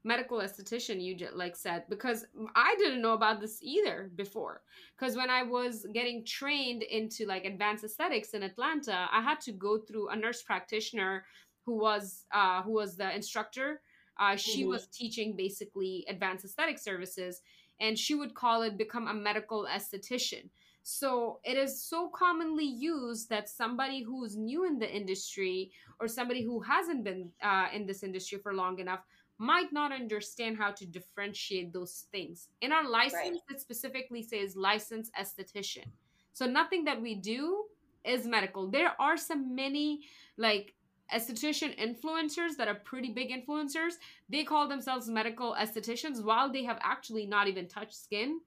medical 0.04 0.38
esthetician 0.38 1.02
you 1.02 1.14
just 1.16 1.34
like 1.34 1.56
said 1.56 1.84
because 1.88 2.26
I 2.54 2.74
didn't 2.78 3.00
know 3.00 3.14
about 3.14 3.40
this 3.40 3.58
either 3.62 4.10
before. 4.14 4.62
Because 4.96 5.16
when 5.16 5.30
I 5.30 5.42
was 5.42 5.86
getting 5.92 6.24
trained 6.24 6.82
into 6.82 7.26
like 7.26 7.44
advanced 7.44 7.84
aesthetics 7.84 8.34
in 8.34 8.42
Atlanta, 8.42 9.08
I 9.10 9.22
had 9.22 9.40
to 9.42 9.52
go 9.52 9.78
through 9.78 10.08
a 10.08 10.16
nurse 10.16 10.42
practitioner 10.42 11.24
who 11.64 11.78
was 11.78 12.26
uh, 12.32 12.62
who 12.62 12.72
was 12.72 12.96
the 12.96 13.14
instructor. 13.14 13.80
Uh, 14.20 14.36
she 14.36 14.60
mm-hmm. 14.60 14.70
was 14.70 14.86
teaching 14.88 15.34
basically 15.36 16.04
advanced 16.08 16.44
aesthetic 16.44 16.78
services 16.78 17.40
and 17.80 17.98
she 17.98 18.14
would 18.14 18.34
call 18.34 18.62
it 18.62 18.78
become 18.78 19.08
a 19.08 19.14
medical 19.14 19.66
esthetician. 19.66 20.48
So 20.84 21.40
it 21.44 21.56
is 21.56 21.82
so 21.82 22.08
commonly 22.08 22.66
used 22.66 23.30
that 23.30 23.48
somebody 23.48 24.02
who's 24.02 24.36
new 24.36 24.66
in 24.66 24.78
the 24.78 24.94
industry 24.94 25.72
or 25.98 26.06
somebody 26.06 26.44
who 26.44 26.60
hasn't 26.60 27.04
been 27.04 27.30
uh, 27.42 27.68
in 27.72 27.86
this 27.86 28.02
industry 28.02 28.38
for 28.38 28.52
long 28.52 28.78
enough 28.78 29.00
might 29.38 29.72
not 29.72 29.92
understand 29.92 30.56
how 30.56 30.70
to 30.72 30.86
differentiate 30.86 31.72
those 31.72 32.06
things. 32.12 32.48
In 32.60 32.72
our 32.72 32.88
license, 32.88 33.40
right. 33.48 33.56
it 33.56 33.60
specifically 33.60 34.22
says 34.22 34.56
licensed 34.56 35.12
esthetician. 35.14 35.86
So 36.32 36.46
nothing 36.46 36.84
that 36.84 37.00
we 37.00 37.14
do 37.14 37.64
is 38.04 38.26
medical. 38.26 38.70
There 38.70 38.92
are 39.00 39.16
some 39.16 39.54
many 39.54 40.02
like 40.36 40.74
esthetician 41.12 41.78
influencers 41.78 42.56
that 42.56 42.68
are 42.68 42.74
pretty 42.74 43.12
big 43.12 43.30
influencers, 43.30 43.94
they 44.28 44.44
call 44.44 44.68
themselves 44.68 45.08
medical 45.08 45.54
estheticians 45.54 46.24
while 46.24 46.50
they 46.50 46.64
have 46.64 46.78
actually 46.82 47.26
not 47.26 47.48
even 47.48 47.68
touched 47.68 47.94
skin. 47.94 48.40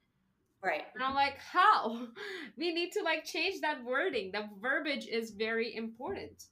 Right. 0.64 0.84
And 0.96 1.04
I'm 1.04 1.14
like, 1.14 1.38
how? 1.38 2.08
We 2.58 2.74
need 2.74 2.92
to 2.94 3.04
like 3.04 3.26
change 3.26 3.62
that 3.62 3.84
wording. 3.84 4.32
The 4.32 4.50
verbiage 4.60 5.08
is 5.08 5.32
very 5.32 5.76
important. 5.76 6.46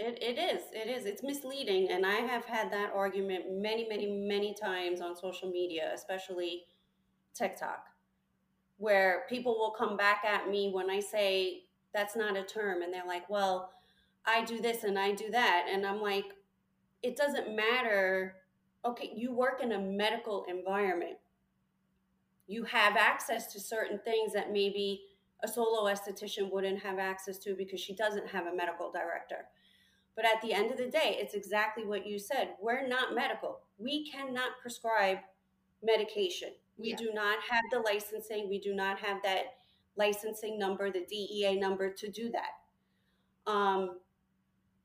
It, 0.00 0.22
it 0.22 0.38
is. 0.38 0.62
It 0.72 0.88
is. 0.88 1.04
It's 1.04 1.22
misleading. 1.22 1.90
And 1.90 2.06
I 2.06 2.16
have 2.16 2.46
had 2.46 2.72
that 2.72 2.92
argument 2.94 3.44
many, 3.50 3.86
many, 3.86 4.06
many 4.06 4.54
times 4.54 5.02
on 5.02 5.14
social 5.14 5.50
media, 5.50 5.90
especially 5.94 6.62
TikTok, 7.34 7.84
where 8.78 9.24
people 9.28 9.58
will 9.58 9.72
come 9.72 9.98
back 9.98 10.24
at 10.24 10.48
me 10.48 10.70
when 10.72 10.88
I 10.88 11.00
say 11.00 11.64
that's 11.92 12.16
not 12.16 12.36
a 12.36 12.42
term. 12.42 12.80
And 12.80 12.92
they're 12.92 13.06
like, 13.06 13.28
well, 13.28 13.72
I 14.24 14.42
do 14.44 14.62
this 14.62 14.84
and 14.84 14.98
I 14.98 15.12
do 15.12 15.30
that. 15.32 15.66
And 15.70 15.86
I'm 15.86 16.00
like, 16.00 16.26
it 17.02 17.16
doesn't 17.16 17.54
matter. 17.54 18.36
Okay, 18.84 19.12
you 19.14 19.34
work 19.34 19.62
in 19.62 19.72
a 19.72 19.78
medical 19.78 20.46
environment. 20.48 21.18
You 22.46 22.64
have 22.64 22.96
access 22.96 23.52
to 23.52 23.60
certain 23.60 23.98
things 23.98 24.32
that 24.32 24.50
maybe 24.50 25.02
a 25.42 25.48
solo 25.48 25.92
esthetician 25.92 26.50
wouldn't 26.50 26.80
have 26.80 26.98
access 26.98 27.38
to 27.38 27.54
because 27.54 27.80
she 27.80 27.94
doesn't 27.94 28.28
have 28.28 28.46
a 28.46 28.54
medical 28.54 28.90
director. 28.90 29.46
But 30.16 30.24
at 30.24 30.42
the 30.42 30.52
end 30.52 30.70
of 30.70 30.76
the 30.76 30.88
day, 30.88 31.16
it's 31.18 31.34
exactly 31.34 31.84
what 31.84 32.06
you 32.06 32.18
said. 32.18 32.50
We're 32.60 32.86
not 32.86 33.14
medical. 33.14 33.60
We 33.78 34.10
cannot 34.10 34.58
prescribe 34.60 35.18
medication. 35.82 36.50
We 36.76 36.90
yeah. 36.90 36.96
do 36.96 37.10
not 37.12 37.38
have 37.48 37.64
the 37.70 37.78
licensing. 37.80 38.48
We 38.48 38.58
do 38.58 38.74
not 38.74 38.98
have 39.00 39.22
that 39.22 39.54
licensing 39.96 40.58
number, 40.58 40.90
the 40.90 41.06
DEA 41.08 41.58
number 41.58 41.90
to 41.92 42.10
do 42.10 42.30
that. 42.32 43.50
Um, 43.50 43.96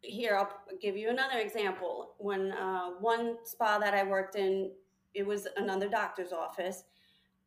here 0.05 0.37
i'll 0.37 0.51
give 0.81 0.95
you 0.95 1.09
another 1.09 1.39
example 1.39 2.13
when 2.17 2.51
uh, 2.51 2.89
one 2.99 3.37
spa 3.43 3.77
that 3.79 3.93
i 3.93 4.03
worked 4.03 4.35
in 4.35 4.71
it 5.13 5.25
was 5.25 5.47
another 5.57 5.89
doctor's 5.89 6.31
office 6.31 6.83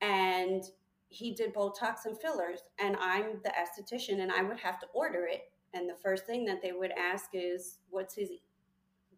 and 0.01 0.65
he 1.09 1.35
did 1.35 1.55
botox 1.55 2.07
and 2.07 2.21
fillers 2.21 2.61
and 2.79 2.97
i'm 3.01 3.41
the 3.45 3.51
esthetician 3.51 4.21
and 4.21 4.33
i 4.33 4.43
would 4.43 4.59
have 4.59 4.79
to 4.79 4.87
order 4.93 5.27
it 5.27 5.51
and 5.75 5.89
the 5.89 5.97
first 6.03 6.27
thing 6.27 6.45
that 6.45 6.63
they 6.63 6.73
would 6.73 6.93
ask 6.93 7.31
is 7.33 7.79
what's 7.91 8.15
his 8.15 8.31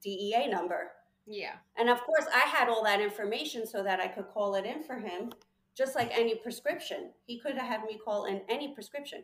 dea 0.02 0.46
number 0.48 0.92
yeah 1.26 1.54
and 1.76 1.88
of 1.88 2.02
course 2.02 2.24
i 2.34 2.40
had 2.40 2.68
all 2.68 2.82
that 2.82 3.00
information 3.00 3.66
so 3.66 3.82
that 3.82 4.00
i 4.00 4.06
could 4.06 4.28
call 4.28 4.54
it 4.54 4.64
in 4.64 4.82
for 4.82 4.96
him 4.96 5.30
just 5.76 5.94
like 5.94 6.10
any 6.12 6.34
prescription 6.34 7.10
he 7.26 7.38
could 7.38 7.56
have 7.56 7.66
had 7.66 7.84
me 7.84 7.98
call 8.02 8.24
in 8.24 8.40
any 8.48 8.74
prescription 8.74 9.22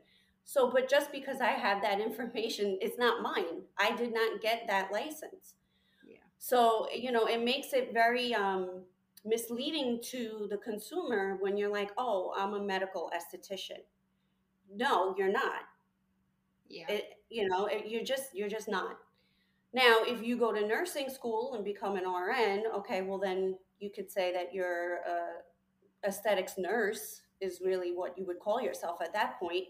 so, 0.48 0.70
but 0.70 0.88
just 0.88 1.10
because 1.10 1.40
I 1.40 1.48
have 1.48 1.82
that 1.82 2.00
information, 2.08 2.78
it's 2.80 2.98
not 2.98 3.20
mine. 3.20 3.62
I 3.78 3.94
did 3.94 4.14
not 4.14 4.40
get 4.40 4.64
that 4.68 4.90
license. 4.92 5.54
Yeah. 6.06 6.18
So, 6.38 6.88
you 6.94 7.12
know, 7.12 7.26
it 7.26 7.42
makes 7.42 7.72
it 7.74 7.92
very 7.92 8.32
um, 8.32 8.82
misleading 9.24 10.00
to 10.04 10.46
the 10.48 10.56
consumer 10.56 11.36
when 11.40 11.56
you're 11.56 11.72
like, 11.72 11.90
oh, 11.98 12.32
I'm 12.38 12.54
a 12.54 12.60
medical 12.60 13.10
esthetician. 13.14 13.80
No, 14.72 15.14
you're 15.18 15.32
not. 15.32 15.62
Yeah. 16.68 16.86
It, 16.88 17.14
you 17.30 17.48
know, 17.48 17.66
it, 17.66 17.86
you're 17.86 18.04
just, 18.04 18.34
you're 18.34 18.48
just 18.48 18.68
not. 18.68 18.98
Now, 19.72 19.98
if 20.02 20.22
you 20.22 20.36
go 20.36 20.52
to 20.52 20.66
nursing 20.66 21.10
school 21.10 21.54
and 21.54 21.64
become 21.64 21.96
an 21.96 22.04
RN, 22.04 22.64
okay, 22.76 23.02
well, 23.02 23.18
then 23.18 23.58
you 23.78 23.90
could 23.90 24.10
say 24.10 24.32
that 24.32 24.54
you're 24.54 24.96
a 24.96 26.06
aesthetics 26.06 26.54
nurse 26.56 27.22
is 27.40 27.60
really 27.64 27.92
what 27.92 28.16
you 28.16 28.24
would 28.24 28.38
call 28.38 28.60
yourself 28.60 29.00
at 29.02 29.12
that 29.12 29.38
point 29.40 29.64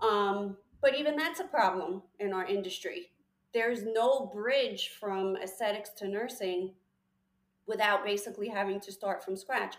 um, 0.00 0.56
but 0.80 0.96
even 0.96 1.16
that's 1.16 1.40
a 1.40 1.44
problem 1.44 2.02
in 2.20 2.32
our 2.32 2.44
industry. 2.44 3.10
There's 3.52 3.84
no 3.84 4.30
bridge 4.34 4.90
from 5.00 5.36
aesthetics 5.36 5.90
to 5.98 6.08
nursing 6.08 6.74
without 7.66 8.04
basically 8.04 8.48
having 8.48 8.80
to 8.80 8.92
start 8.92 9.24
from 9.24 9.36
scratch 9.36 9.76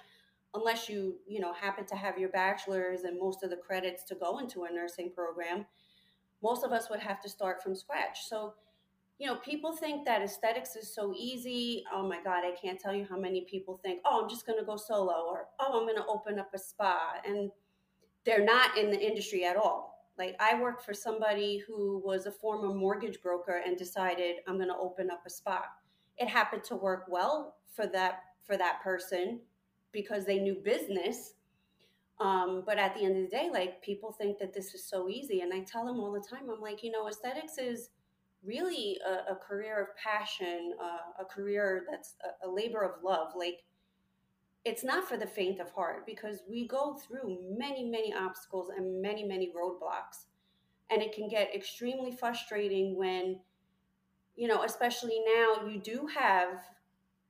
unless 0.55 0.89
you 0.89 1.17
you 1.27 1.39
know 1.39 1.53
happen 1.53 1.85
to 1.85 1.95
have 1.95 2.17
your 2.17 2.29
bachelor's 2.29 3.01
and 3.03 3.19
most 3.19 3.43
of 3.43 3.49
the 3.49 3.57
credits 3.57 4.03
to 4.05 4.15
go 4.15 4.39
into 4.39 4.63
a 4.63 4.71
nursing 4.71 5.11
program 5.13 5.65
most 6.41 6.63
of 6.63 6.71
us 6.71 6.89
would 6.89 6.99
have 6.99 7.21
to 7.21 7.29
start 7.29 7.61
from 7.61 7.75
scratch 7.75 8.27
so 8.27 8.53
you 9.17 9.27
know 9.27 9.35
people 9.37 9.75
think 9.75 10.05
that 10.05 10.21
aesthetics 10.21 10.75
is 10.75 10.93
so 10.93 11.13
easy 11.17 11.83
oh 11.93 12.07
my 12.07 12.21
god 12.23 12.43
i 12.43 12.51
can't 12.61 12.79
tell 12.79 12.93
you 12.93 13.05
how 13.09 13.17
many 13.17 13.45
people 13.49 13.79
think 13.83 14.01
oh 14.05 14.23
i'm 14.23 14.29
just 14.29 14.45
going 14.45 14.59
to 14.59 14.65
go 14.65 14.75
solo 14.75 15.25
or 15.27 15.47
oh 15.59 15.79
i'm 15.79 15.85
going 15.85 15.95
to 15.95 16.05
open 16.07 16.39
up 16.39 16.49
a 16.53 16.57
spa 16.57 17.13
and 17.25 17.49
they're 18.25 18.43
not 18.43 18.77
in 18.77 18.89
the 18.89 18.99
industry 18.99 19.45
at 19.45 19.55
all 19.55 19.95
like 20.17 20.35
I 20.39 20.59
worked 20.59 20.85
for 20.85 20.93
somebody 20.93 21.61
who 21.67 22.01
was 22.05 22.25
a 22.25 22.31
former 22.31 22.73
mortgage 22.73 23.21
broker 23.21 23.61
and 23.65 23.77
decided 23.77 24.37
I'm 24.47 24.55
going 24.55 24.69
to 24.69 24.77
open 24.77 25.11
up 25.11 25.23
a 25.25 25.29
spa. 25.29 25.63
It 26.17 26.29
happened 26.29 26.63
to 26.65 26.75
work 26.75 27.05
well 27.09 27.55
for 27.73 27.87
that 27.87 28.21
for 28.45 28.57
that 28.57 28.81
person 28.81 29.41
because 29.91 30.25
they 30.25 30.39
knew 30.39 30.55
business. 30.55 31.33
Um, 32.19 32.63
but 32.65 32.77
at 32.77 32.95
the 32.95 33.03
end 33.03 33.17
of 33.17 33.23
the 33.23 33.35
day, 33.35 33.49
like 33.51 33.81
people 33.81 34.11
think 34.11 34.39
that 34.39 34.53
this 34.53 34.73
is 34.73 34.85
so 34.85 35.09
easy, 35.09 35.41
and 35.41 35.53
I 35.53 35.61
tell 35.61 35.85
them 35.85 35.99
all 35.99 36.11
the 36.11 36.25
time, 36.27 36.49
I'm 36.49 36.61
like, 36.61 36.83
you 36.83 36.91
know, 36.91 37.07
aesthetics 37.07 37.57
is 37.57 37.89
really 38.43 38.97
a, 39.05 39.33
a 39.33 39.35
career 39.35 39.81
of 39.81 39.95
passion, 39.97 40.73
uh, 40.81 41.21
a 41.21 41.25
career 41.25 41.85
that's 41.89 42.15
a, 42.23 42.47
a 42.47 42.49
labor 42.49 42.83
of 42.83 43.03
love. 43.03 43.33
Like 43.35 43.63
it's 44.65 44.83
not 44.83 45.07
for 45.07 45.15
the 45.15 45.27
faint 45.27 45.59
of 45.59 45.69
heart 45.71 46.05
because 46.07 46.41
we 46.49 46.67
go 46.67 46.95
through 46.95 47.37
many, 47.55 47.83
many 47.83 48.13
obstacles 48.13 48.69
and 48.75 49.01
many, 49.01 49.23
many 49.23 49.53
roadblocks. 49.55 50.25
And 50.89 51.01
it 51.01 51.13
can 51.13 51.29
get 51.29 51.53
extremely 51.55 52.11
frustrating 52.11 52.95
when, 52.97 53.39
you 54.35 54.47
know, 54.47 54.63
especially 54.63 55.21
now, 55.25 55.67
you 55.67 55.79
do 55.79 56.07
have 56.15 56.59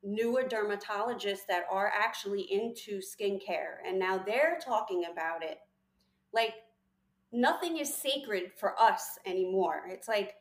newer 0.06 0.44
dermatologists 0.44 1.46
that 1.50 1.66
are 1.70 1.92
actually 1.94 2.42
into 2.42 3.02
skincare. 3.02 3.78
And 3.86 4.00
now 4.00 4.18
they're 4.18 4.60
talking 4.64 5.06
about 5.12 5.44
it. 5.44 5.58
Like, 6.32 6.54
nothing 7.32 7.78
is 7.78 7.94
sacred 7.94 8.52
for 8.58 8.80
us 8.80 9.18
anymore. 9.26 9.84
It's 9.90 10.08
like, 10.08 10.36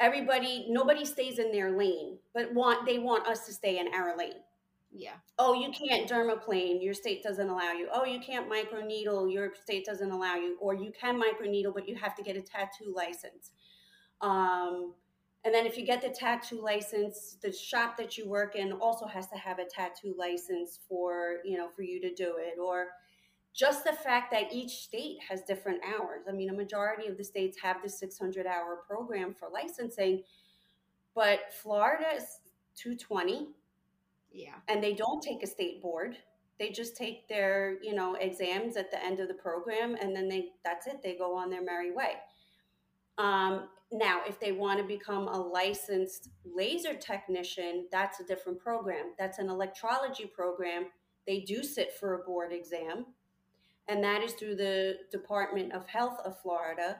everybody 0.00 0.66
nobody 0.70 1.04
stays 1.04 1.38
in 1.38 1.52
their 1.52 1.76
lane 1.76 2.16
but 2.32 2.50
want 2.54 2.86
they 2.86 2.98
want 2.98 3.26
us 3.26 3.44
to 3.44 3.52
stay 3.52 3.78
in 3.78 3.86
our 3.92 4.16
lane 4.16 4.32
yeah. 4.92 5.14
Oh, 5.38 5.54
you 5.54 5.70
can't 5.70 6.10
dermaplane. 6.10 6.82
Your 6.82 6.94
state 6.94 7.22
doesn't 7.22 7.48
allow 7.48 7.72
you. 7.72 7.88
Oh, 7.92 8.04
you 8.04 8.18
can't 8.20 8.50
microneedle. 8.50 9.32
Your 9.32 9.52
state 9.62 9.84
doesn't 9.84 10.10
allow 10.10 10.34
you. 10.34 10.56
Or 10.60 10.74
you 10.74 10.92
can 10.98 11.20
microneedle, 11.20 11.72
but 11.74 11.88
you 11.88 11.94
have 11.94 12.16
to 12.16 12.22
get 12.22 12.36
a 12.36 12.42
tattoo 12.42 12.92
license. 12.94 13.52
Um, 14.20 14.94
And 15.44 15.54
then 15.54 15.64
if 15.64 15.78
you 15.78 15.86
get 15.86 16.02
the 16.02 16.10
tattoo 16.10 16.60
license, 16.62 17.36
the 17.40 17.50
shop 17.50 17.96
that 17.96 18.18
you 18.18 18.28
work 18.28 18.56
in 18.56 18.72
also 18.72 19.06
has 19.06 19.26
to 19.28 19.36
have 19.36 19.58
a 19.58 19.64
tattoo 19.64 20.14
license 20.18 20.80
for, 20.86 21.38
you 21.44 21.56
know, 21.56 21.68
for 21.74 21.82
you 21.82 22.00
to 22.02 22.14
do 22.14 22.34
it. 22.38 22.58
Or 22.58 22.88
just 23.54 23.84
the 23.84 23.92
fact 23.92 24.30
that 24.32 24.52
each 24.52 24.82
state 24.82 25.18
has 25.28 25.42
different 25.42 25.80
hours. 25.82 26.24
I 26.28 26.32
mean, 26.32 26.50
a 26.50 26.54
majority 26.54 27.08
of 27.08 27.16
the 27.16 27.24
states 27.24 27.58
have 27.62 27.82
the 27.82 27.88
600 27.88 28.46
hour 28.46 28.82
program 28.86 29.34
for 29.34 29.48
licensing, 29.48 30.22
but 31.14 31.40
Florida 31.62 32.06
is 32.14 32.40
220. 32.76 33.48
Yeah. 34.32 34.54
And 34.68 34.82
they 34.82 34.92
don't 34.92 35.22
take 35.22 35.42
a 35.42 35.46
state 35.46 35.82
board. 35.82 36.16
They 36.58 36.70
just 36.70 36.96
take 36.96 37.26
their, 37.28 37.82
you 37.82 37.94
know, 37.94 38.14
exams 38.14 38.76
at 38.76 38.90
the 38.90 39.02
end 39.02 39.18
of 39.18 39.28
the 39.28 39.34
program 39.34 39.96
and 40.00 40.14
then 40.14 40.28
they 40.28 40.50
that's 40.64 40.86
it. 40.86 41.02
They 41.02 41.16
go 41.16 41.34
on 41.34 41.48
their 41.48 41.62
merry 41.62 41.90
way. 41.90 42.12
Um, 43.18 43.68
now, 43.92 44.20
if 44.26 44.38
they 44.38 44.52
want 44.52 44.78
to 44.78 44.86
become 44.86 45.26
a 45.26 45.40
licensed 45.40 46.28
laser 46.44 46.94
technician, 46.94 47.86
that's 47.90 48.20
a 48.20 48.24
different 48.24 48.60
program. 48.60 49.12
That's 49.18 49.38
an 49.38 49.48
electrology 49.48 50.32
program. 50.32 50.86
They 51.26 51.40
do 51.40 51.64
sit 51.64 51.92
for 51.98 52.14
a 52.14 52.24
board 52.24 52.52
exam, 52.52 53.06
and 53.88 54.02
that 54.04 54.22
is 54.22 54.32
through 54.34 54.56
the 54.56 54.98
Department 55.10 55.72
of 55.72 55.88
Health 55.88 56.18
of 56.24 56.40
Florida, 56.40 56.98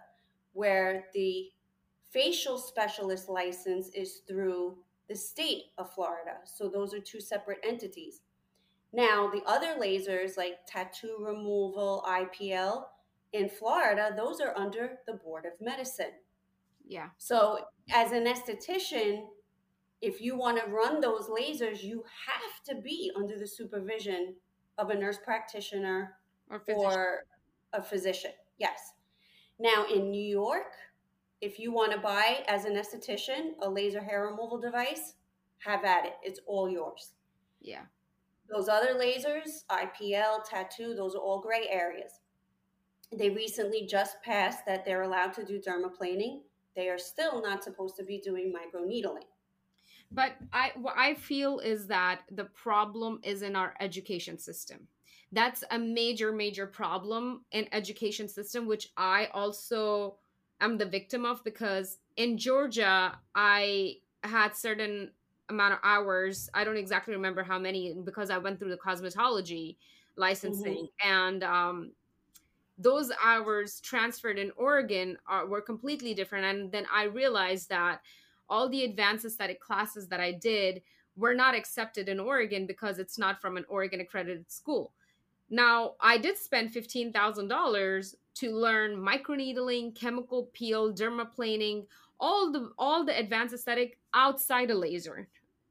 where 0.53 1.07
the 1.15 1.51
facial 2.11 2.59
specialist 2.59 3.29
license 3.29 3.91
is 3.95 4.23
through 4.27 4.77
the 5.09 5.15
state 5.15 5.67
of 5.79 5.93
Florida. 5.93 6.39
So 6.45 6.69
those 6.69 6.93
are 6.93 7.01
two 7.01 7.21
separate 7.21 7.59
entities. 7.67 8.21
Now, 8.93 9.31
the 9.31 9.43
other 9.47 9.77
lasers 9.81 10.37
like 10.37 10.67
tattoo 10.67 11.17
removal, 11.21 12.05
IPL, 12.09 12.85
in 13.33 13.49
Florida, 13.49 14.13
those 14.17 14.41
are 14.41 14.57
under 14.57 14.99
the 15.07 15.15
Board 15.15 15.47
of 15.47 15.53
Medicine. 15.61 16.11
Yeah. 16.91 17.11
So, 17.19 17.61
as 17.93 18.11
an 18.11 18.25
esthetician, 18.25 19.23
if 20.03 20.21
you 20.21 20.37
want 20.37 20.59
to 20.59 20.69
run 20.69 21.01
those 21.01 21.29
lasers, 21.29 21.85
you 21.85 22.03
have 22.27 22.65
to 22.65 22.83
be 22.83 23.13
under 23.17 23.39
the 23.39 23.47
supervision 23.47 24.35
of 24.77 24.91
a 24.91 24.95
nurse 24.97 25.19
practitioner 25.23 26.17
or, 26.51 26.65
or 26.75 27.21
a 27.73 27.81
physician. 27.81 28.33
Yes. 28.59 28.95
Now, 29.61 29.87
in 29.87 30.11
New 30.11 30.21
York, 30.21 30.73
if 31.41 31.61
you 31.61 31.73
want 31.73 31.93
to 31.93 31.99
buy 31.99 32.45
as 32.49 32.65
an 32.65 32.75
esthetician 32.75 33.53
a 33.63 33.71
laser 33.71 34.03
hair 34.03 34.27
removal 34.27 34.59
device, 34.59 35.15
have 35.59 35.85
at 35.85 36.07
it. 36.07 36.15
It's 36.25 36.41
all 36.45 36.69
yours. 36.69 37.13
Yeah. 37.61 37.83
Those 38.53 38.69
other 38.69 38.95
lasers, 38.95 39.65
IPL, 39.71 40.45
tattoo, 40.45 40.95
those 40.97 41.15
are 41.15 41.21
all 41.21 41.41
gray 41.41 41.69
areas. 41.71 42.19
They 43.17 43.31
recently 43.31 43.87
just 43.87 44.21
passed 44.25 44.67
that 44.67 44.85
they're 44.85 45.03
allowed 45.03 45.35
to 45.35 45.45
do 45.45 45.61
dermaplaning. 45.61 46.41
They 46.77 46.89
are 46.89 46.99
still 46.99 47.43
not 47.43 47.65
supposed 47.65 47.97
to 47.97 48.05
be 48.05 48.19
doing 48.19 48.53
microneedling. 48.53 49.25
But 50.13 50.33
I 50.53 50.73
what 50.77 50.95
I 50.97 51.15
feel 51.15 51.61
is 51.61 51.87
that 51.87 52.23
the 52.31 52.45
problem 52.45 53.21
is 53.23 53.43
in 53.43 53.55
our 53.55 53.75
education 53.81 54.39
system. 54.39 54.89
That's 55.33 55.63
a 55.71 55.79
major 55.79 56.33
major 56.33 56.67
problem 56.67 57.45
in 57.53 57.69
education 57.73 58.29
system 58.29 58.67
which 58.67 58.89
I 58.97 59.29
also 59.33 60.17
am 60.61 60.79
the 60.79 60.87
victim 60.87 61.25
of 61.25 61.45
because 61.45 61.99
in 62.17 62.39
Georgia 62.39 63.19
I 63.35 63.97
had 64.25 64.57
certain 64.57 65.13
amount 65.49 65.75
of 65.75 65.81
hours. 65.85 66.51
I 66.55 66.65
don't 66.65 66.77
exactly 66.77 67.15
remember 67.15 67.45
how 67.45 67.59
many 67.59 67.95
because 68.05 68.31
I 68.31 68.39
went 68.39 68.59
through 68.59 68.71
the 68.71 68.79
cosmetology 68.79 69.77
licensing 70.17 70.89
mm-hmm. 71.03 71.09
and 71.09 71.45
um 71.45 71.93
those 72.81 73.13
hours 73.23 73.81
transferred 73.81 74.39
in 74.39 74.51
Oregon 74.57 75.19
are, 75.27 75.47
were 75.47 75.61
completely 75.61 76.15
different. 76.15 76.47
And 76.47 76.73
then 76.73 76.87
I 76.93 77.05
realized 77.05 77.69
that 77.69 78.01
all 78.49 78.69
the 78.69 78.85
advanced 78.85 79.25
aesthetic 79.25 79.61
classes 79.61 80.09
that 80.09 80.21
I 80.21 80.33
did 80.33 80.83
were 81.17 81.35
not 81.35 81.55
accepted 81.55 82.09
in 82.09 82.19
Oregon 82.19 82.67
because 82.67 82.99
it's 82.99 83.19
not 83.19 83.41
from 83.41 83.57
an 83.57 83.67
Oregon 83.69 84.01
accredited 84.01 84.51
school. 84.51 84.93
Now, 85.51 85.95
I 86.01 86.17
did 86.17 86.39
spend 86.39 86.73
$15,000 86.73 88.15
to 88.37 88.57
learn 88.57 88.97
microneedling, 88.97 89.95
chemical 89.95 90.49
peel, 90.53 90.95
dermaplaning, 90.95 91.87
all 92.19 92.53
the 92.53 92.71
all 92.79 93.05
the 93.05 93.19
advanced 93.19 93.55
aesthetic 93.55 93.99
outside 94.15 94.71
a 94.71 94.75
laser. 94.75 95.27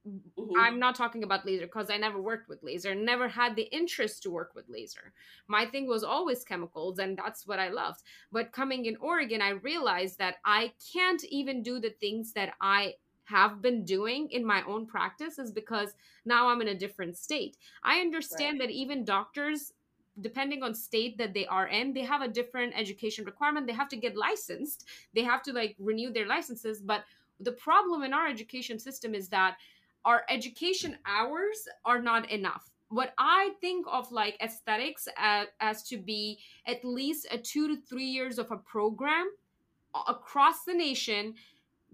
Mm-hmm. 0.10 0.60
I'm 0.60 0.80
not 0.80 0.96
talking 0.96 1.24
about 1.24 1.46
laser 1.46 1.66
because 1.66 1.90
I 1.90 1.98
never 1.98 2.22
worked 2.22 2.50
with 2.50 2.64
laser, 2.64 2.96
never 2.96 3.28
had 3.28 3.56
the 3.56 3.70
interest 3.74 4.24
to 4.24 4.32
work 4.32 4.52
with 4.56 4.66
laser. 4.70 5.14
My 5.48 5.66
thing 5.66 5.88
was 5.88 6.04
always 6.04 6.44
chemicals, 6.44 7.00
and 7.00 7.18
that's 7.18 7.46
what 7.46 7.60
I 7.60 7.70
loved. 7.70 8.02
But 8.32 8.52
coming 8.52 8.86
in 8.86 8.96
Oregon, 8.98 9.42
I 9.42 9.50
realized 9.50 10.18
that 10.20 10.38
I 10.46 10.74
can't 10.94 11.24
even 11.26 11.62
do 11.62 11.80
the 11.80 11.92
things 11.92 12.34
that 12.34 12.54
I 12.62 12.96
have 13.26 13.62
been 13.62 13.86
doing 13.86 14.28
in 14.32 14.44
my 14.44 14.64
own 14.64 14.88
practice 14.88 15.38
is 15.38 15.52
because 15.52 15.94
now 16.26 16.50
I'm 16.50 16.62
in 16.62 16.70
a 16.70 16.76
different 16.78 17.16
state. 17.16 17.58
I 17.84 18.00
understand 18.00 18.60
right. 18.60 18.68
that 18.68 18.74
even 18.74 19.06
doctors 19.06 19.74
depending 20.22 20.64
on 20.64 20.74
state 20.74 21.18
that 21.18 21.34
they 21.34 21.46
are 21.46 21.68
in 21.68 21.94
they 21.94 22.04
have 22.04 22.22
a 22.22 22.28
different 22.28 22.74
education 22.76 23.24
requirement 23.24 23.66
they 23.66 23.72
have 23.72 23.88
to 23.88 23.96
get 23.96 24.18
licensed 24.18 24.86
they 25.14 25.24
have 25.24 25.42
to 25.42 25.54
like 25.54 25.76
renew 25.80 26.12
their 26.12 26.28
licenses 26.28 26.82
but 26.82 27.06
the 27.40 27.52
problem 27.54 28.04
in 28.04 28.14
our 28.14 28.28
education 28.28 28.78
system 28.78 29.16
is 29.16 29.30
that 29.30 29.56
our 30.06 30.24
education 30.30 30.98
hours 31.06 31.68
are 31.86 32.02
not 32.02 32.30
enough. 32.32 32.70
What 32.92 33.14
i 33.20 33.52
think 33.62 33.86
of 33.88 34.12
like 34.12 34.36
aesthetics 34.42 35.08
as, 35.16 35.46
as 35.60 35.84
to 35.90 35.98
be 35.98 36.40
at 36.66 36.84
least 36.84 37.28
a 37.30 37.38
two 37.38 37.68
to 37.68 37.80
three 37.80 38.06
years 38.06 38.40
of 38.40 38.50
a 38.50 38.58
program 38.58 39.30
across 40.08 40.64
the 40.64 40.74
nation 40.74 41.36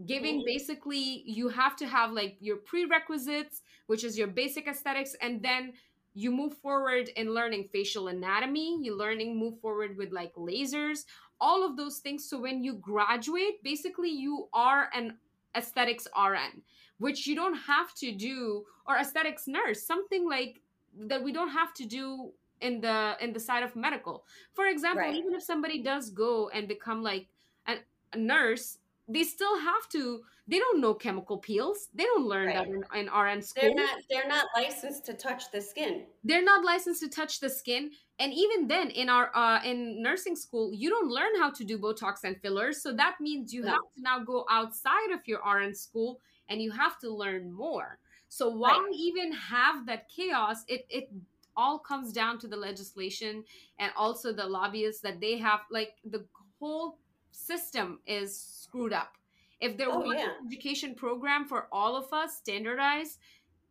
giving 0.05 0.35
mm-hmm. 0.35 0.45
basically 0.45 1.23
you 1.25 1.49
have 1.49 1.75
to 1.75 1.85
have 1.85 2.13
like 2.13 2.37
your 2.39 2.55
prerequisites 2.55 3.61
which 3.87 4.05
is 4.05 4.17
your 4.17 4.27
basic 4.27 4.67
aesthetics 4.67 5.17
and 5.21 5.41
then 5.41 5.73
you 6.13 6.31
move 6.31 6.53
forward 6.59 7.09
in 7.17 7.33
learning 7.33 7.67
facial 7.73 8.07
anatomy 8.07 8.79
you 8.81 8.97
learning 8.97 9.37
move 9.37 9.59
forward 9.59 9.97
with 9.97 10.13
like 10.13 10.33
lasers 10.35 11.03
all 11.39 11.65
of 11.65 11.77
those 11.77 11.99
things. 11.99 12.27
So 12.29 12.39
when 12.39 12.63
you 12.63 12.73
graduate 12.75 13.63
basically 13.63 14.09
you 14.09 14.47
are 14.53 14.89
an 14.93 15.17
aesthetics 15.55 16.07
rn 16.17 16.61
which 16.99 17.27
you 17.27 17.35
don't 17.35 17.55
have 17.55 17.93
to 17.95 18.11
do 18.11 18.63
or 18.87 18.97
aesthetics 18.97 19.47
nurse 19.47 19.83
something 19.83 20.27
like 20.27 20.61
that 20.97 21.21
we 21.21 21.31
don't 21.31 21.49
have 21.49 21.73
to 21.73 21.85
do 21.85 22.31
in 22.61 22.79
the 22.79 23.15
in 23.21 23.33
the 23.33 23.39
side 23.39 23.63
of 23.63 23.75
medical 23.75 24.25
for 24.53 24.67
example 24.67 25.01
right. 25.01 25.15
even 25.15 25.33
if 25.33 25.43
somebody 25.43 25.81
does 25.81 26.09
go 26.09 26.49
and 26.49 26.67
become 26.67 27.03
like 27.03 27.27
a, 27.67 27.75
a, 28.13 28.17
nurse 28.17 28.77
they 29.09 29.23
still 29.23 29.59
have 29.59 29.89
to 29.89 30.21
they 30.47 30.57
don't 30.57 30.79
know 30.79 30.93
chemical 30.93 31.37
peels 31.37 31.89
they 31.93 32.05
don't 32.05 32.25
learn 32.25 32.47
right. 32.47 32.55
that 32.55 32.67
in, 32.67 33.07
in 33.07 33.13
rn 33.13 33.41
school 33.41 33.61
they're 33.61 33.75
not 33.75 33.97
they're 34.09 34.27
not 34.27 34.45
licensed 34.55 35.05
to 35.05 35.13
touch 35.13 35.51
the 35.51 35.61
skin 35.61 36.05
they're 36.23 36.43
not 36.43 36.63
licensed 36.63 37.01
to 37.01 37.09
touch 37.09 37.41
the 37.41 37.49
skin 37.49 37.91
and 38.19 38.33
even 38.33 38.67
then 38.67 38.89
in 38.91 39.09
our 39.09 39.35
uh, 39.35 39.61
in 39.63 40.01
nursing 40.01 40.35
school 40.35 40.73
you 40.73 40.89
don't 40.89 41.09
learn 41.09 41.35
how 41.37 41.51
to 41.51 41.65
do 41.65 41.77
botox 41.77 42.23
and 42.23 42.39
fillers 42.41 42.81
so 42.81 42.93
that 42.93 43.15
means 43.19 43.53
you 43.53 43.63
no. 43.63 43.71
have 43.71 43.81
to 43.95 44.01
now 44.01 44.19
go 44.19 44.45
outside 44.49 45.11
of 45.11 45.19
your 45.25 45.41
rn 45.45 45.75
school 45.75 46.21
and 46.49 46.61
you 46.61 46.71
have 46.71 46.99
to 46.99 47.09
learn 47.09 47.51
more 47.51 47.99
so 48.27 48.49
why 48.49 48.71
right. 48.71 48.91
even 48.95 49.31
have 49.31 49.85
that 49.85 50.07
chaos 50.09 50.63
it 50.67 50.85
it 50.89 51.09
all 51.57 51.79
comes 51.79 52.11
down 52.11 52.37
to 52.39 52.47
the 52.47 52.55
legislation 52.55 53.43
and 53.79 53.91
also 53.95 54.33
the 54.33 54.45
lobbyists 54.45 55.01
that 55.01 55.19
they 55.21 55.37
have 55.37 55.61
like 55.71 55.93
the 56.05 56.25
whole 56.59 56.97
system 57.31 57.99
is 58.05 58.37
screwed 58.37 58.93
up 58.93 59.13
if 59.61 59.77
there 59.77 59.89
oh, 59.89 59.99
was 59.99 60.17
yeah. 60.17 60.25
an 60.25 60.47
education 60.47 60.93
program 60.93 61.45
for 61.45 61.67
all 61.71 61.95
of 61.95 62.11
us 62.11 62.35
standardized 62.37 63.19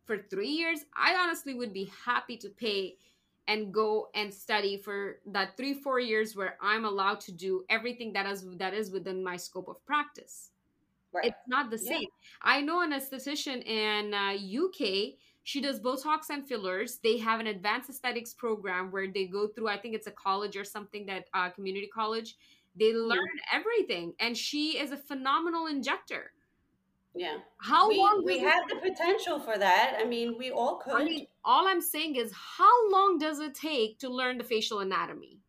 for 0.05 0.17
three 0.29 0.49
years 0.49 0.85
i 0.97 1.15
honestly 1.15 1.53
would 1.53 1.73
be 1.73 1.91
happy 2.05 2.37
to 2.37 2.49
pay 2.49 2.95
and 3.47 3.71
go 3.71 4.09
and 4.15 4.33
study 4.33 4.77
for 4.77 5.19
that 5.27 5.55
three 5.57 5.73
four 5.73 5.99
years 5.99 6.35
where 6.35 6.57
i'm 6.61 6.85
allowed 6.85 7.19
to 7.19 7.31
do 7.31 7.63
everything 7.69 8.13
that 8.13 8.25
is 8.25 8.45
that 8.57 8.73
is 8.73 8.91
within 8.91 9.23
my 9.23 9.37
scope 9.37 9.67
of 9.67 9.83
practice 9.85 10.51
Right. 11.15 11.27
It's 11.27 11.47
not 11.47 11.71
the 11.71 11.77
same. 11.77 12.01
Yeah. 12.01 12.07
I 12.41 12.61
know 12.61 12.81
an 12.81 12.91
esthetician 12.91 13.65
in 13.65 14.13
uh, 14.13 14.33
UK. 14.33 15.15
She 15.43 15.61
does 15.61 15.79
Botox 15.79 16.29
and 16.29 16.45
fillers. 16.45 16.99
They 17.03 17.17
have 17.19 17.39
an 17.39 17.47
advanced 17.47 17.89
aesthetics 17.89 18.33
program 18.33 18.91
where 18.91 19.07
they 19.07 19.25
go 19.25 19.47
through. 19.47 19.69
I 19.69 19.77
think 19.77 19.95
it's 19.95 20.07
a 20.07 20.11
college 20.11 20.57
or 20.57 20.63
something 20.63 21.05
that 21.05 21.27
uh, 21.33 21.49
community 21.49 21.87
college. 21.87 22.35
They 22.77 22.93
learn 22.93 23.19
yeah. 23.37 23.59
everything, 23.59 24.13
and 24.19 24.35
she 24.35 24.77
is 24.77 24.91
a 24.91 24.97
phenomenal 24.97 25.67
injector. 25.67 26.33
Yeah. 27.15 27.37
How 27.59 27.87
we, 27.87 27.97
long? 27.97 28.23
We 28.25 28.39
have 28.39 28.67
the 28.67 28.75
potential 28.75 29.39
for 29.39 29.57
that. 29.57 29.97
I 29.99 30.03
mean, 30.03 30.35
we 30.37 30.51
all 30.51 30.77
could. 30.77 30.95
I 30.95 31.05
mean, 31.05 31.27
all 31.45 31.67
I'm 31.67 31.79
saying 31.79 32.17
is, 32.17 32.33
how 32.33 32.91
long 32.91 33.17
does 33.17 33.39
it 33.39 33.55
take 33.55 33.99
to 33.99 34.09
learn 34.09 34.37
the 34.37 34.43
facial 34.43 34.79
anatomy? 34.79 35.39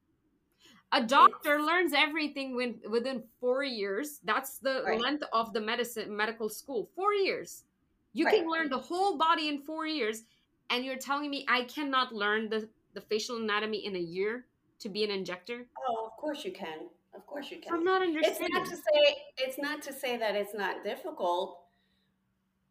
A 0.92 1.02
doctor 1.02 1.60
learns 1.60 1.92
everything 1.92 2.54
when, 2.54 2.76
within 2.90 3.22
four 3.40 3.64
years 3.64 4.20
that's 4.24 4.58
the 4.58 4.82
right. 4.86 5.00
length 5.00 5.24
of 5.32 5.52
the 5.52 5.60
medicine 5.60 6.14
medical 6.14 6.48
school 6.48 6.88
four 6.94 7.12
years 7.12 7.64
you 8.12 8.24
right. 8.24 8.36
can 8.36 8.50
learn 8.50 8.68
the 8.68 8.78
whole 8.78 9.18
body 9.18 9.48
in 9.48 9.58
four 9.62 9.86
years 9.86 10.22
and 10.70 10.84
you're 10.84 10.96
telling 10.96 11.30
me 11.30 11.44
i 11.48 11.62
cannot 11.64 12.14
learn 12.14 12.48
the, 12.48 12.68
the 12.94 13.00
facial 13.00 13.36
anatomy 13.36 13.84
in 13.84 13.96
a 13.96 14.00
year 14.00 14.46
to 14.78 14.88
be 14.88 15.02
an 15.04 15.10
injector 15.10 15.66
oh 15.88 16.06
of 16.06 16.12
course 16.16 16.44
you 16.44 16.52
can 16.52 16.78
of 17.16 17.26
course 17.26 17.50
you 17.50 17.58
can. 17.58 17.72
I'm 17.72 17.84
not 17.84 18.02
understanding 18.02 18.42
It's 18.42 18.52
not 18.52 18.66
to 18.66 18.76
say 18.76 19.16
it's 19.38 19.58
not 19.58 19.82
to 19.82 19.92
say 19.92 20.16
that 20.18 20.34
it's 20.36 20.54
not 20.54 20.84
difficult, 20.84 21.60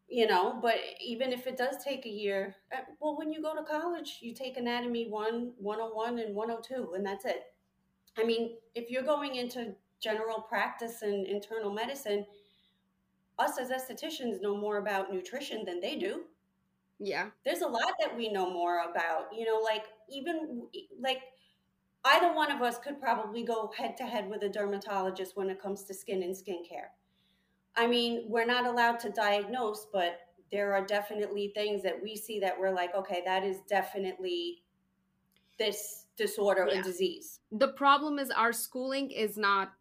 you 0.08 0.26
know. 0.26 0.58
But 0.62 0.76
even 1.04 1.32
if 1.32 1.46
it 1.46 1.56
does 1.56 1.76
take 1.84 2.06
a 2.06 2.10
year, 2.10 2.54
uh, 2.72 2.82
well, 3.00 3.18
when 3.18 3.32
you 3.32 3.42
go 3.42 3.54
to 3.56 3.64
college, 3.64 4.18
you 4.20 4.32
take 4.32 4.56
anatomy 4.56 5.08
one, 5.08 5.52
101, 5.58 6.20
and 6.20 6.34
102, 6.34 6.94
and 6.94 7.04
that's 7.04 7.24
it. 7.24 7.52
I 8.18 8.24
mean, 8.24 8.56
if 8.74 8.90
you're 8.90 9.02
going 9.02 9.36
into 9.36 9.74
general 10.00 10.40
practice 10.40 11.02
and 11.02 11.26
internal 11.26 11.72
medicine, 11.72 12.26
us 13.38 13.58
as 13.58 13.70
estheticians 13.70 14.40
know 14.40 14.56
more 14.56 14.78
about 14.78 15.12
nutrition 15.12 15.64
than 15.64 15.80
they 15.80 15.96
do. 15.96 16.22
yeah. 16.98 17.28
There's 17.44 17.60
a 17.60 17.68
lot 17.68 17.92
that 18.00 18.16
we 18.16 18.30
know 18.30 18.50
more 18.50 18.84
about, 18.90 19.26
you 19.36 19.44
know, 19.44 19.60
like 19.62 19.84
even 20.08 20.66
like 21.00 21.20
either 22.04 22.34
one 22.34 22.50
of 22.50 22.62
us 22.62 22.78
could 22.78 23.00
probably 23.00 23.42
go 23.42 23.70
head 23.76 23.96
to 23.98 24.04
head 24.04 24.28
with 24.28 24.42
a 24.42 24.48
dermatologist 24.48 25.36
when 25.36 25.50
it 25.50 25.60
comes 25.60 25.84
to 25.84 25.94
skin 25.94 26.22
and 26.22 26.34
skincare. 26.34 26.88
I 27.76 27.86
mean, 27.86 28.24
we're 28.28 28.46
not 28.46 28.66
allowed 28.66 29.00
to 29.00 29.10
diagnose, 29.10 29.86
but 29.92 30.20
there 30.50 30.72
are 30.72 30.86
definitely 30.86 31.52
things 31.54 31.82
that 31.82 32.00
we 32.02 32.16
see 32.16 32.40
that 32.40 32.58
we're 32.58 32.72
like, 32.72 32.94
okay, 32.94 33.22
that 33.26 33.44
is 33.44 33.58
definitely 33.68 34.62
this 35.58 36.05
disorder 36.16 36.66
Yeah. 36.70 36.80
or 36.80 36.82
disease. 36.82 37.40
the 37.52 37.68
problem 37.68 38.18
is 38.18 38.30
our 38.30 38.52
schooling 38.52 39.10
is 39.10 39.36
not 39.36 39.72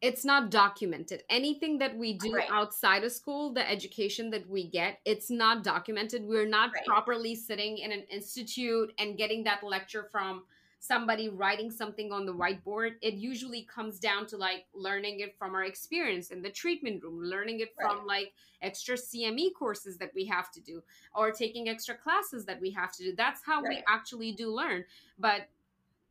it's 0.00 0.24
not 0.24 0.50
documented 0.50 1.24
anything 1.30 1.78
that 1.78 1.96
we 1.96 2.12
do 2.12 2.34
Right. 2.34 2.50
outside 2.50 3.04
of 3.04 3.12
school 3.12 3.52
the 3.54 3.68
education 3.68 4.30
that 4.30 4.46
we 4.48 4.68
get 4.68 5.00
it's 5.04 5.30
not 5.30 5.64
documented 5.64 6.24
we're 6.24 6.46
not 6.46 6.72
Right. 6.74 6.84
properly 6.84 7.34
sitting 7.34 7.78
in 7.78 7.90
an 7.90 8.02
institute 8.10 8.92
and 8.98 9.16
getting 9.16 9.44
that 9.44 9.62
lecture 9.62 10.04
from 10.12 10.44
somebody 10.86 11.28
writing 11.28 11.70
something 11.70 12.12
on 12.12 12.26
the 12.26 12.34
whiteboard 12.34 12.92
it 13.00 13.14
usually 13.14 13.62
comes 13.74 13.98
down 13.98 14.26
to 14.26 14.36
like 14.36 14.64
learning 14.74 15.20
it 15.20 15.34
from 15.38 15.54
our 15.54 15.64
experience 15.64 16.30
in 16.30 16.42
the 16.42 16.50
treatment 16.50 17.02
room 17.02 17.22
learning 17.22 17.60
it 17.60 17.74
from 17.80 17.98
Right. 17.98 18.06
like 18.06 18.32
extra 18.62 18.96
cme 18.96 19.48
courses 19.58 19.96
that 19.98 20.10
we 20.14 20.24
have 20.26 20.50
to 20.52 20.60
do 20.60 20.82
or 21.14 21.30
taking 21.30 21.68
extra 21.68 21.94
classes 21.94 22.44
that 22.46 22.60
we 22.60 22.70
have 22.70 22.92
to 22.96 23.04
do 23.04 23.14
that's 23.16 23.40
how 23.44 23.62
we 23.62 23.82
actually 23.88 24.32
do 24.32 24.50
learn 24.50 24.84
but 25.18 25.48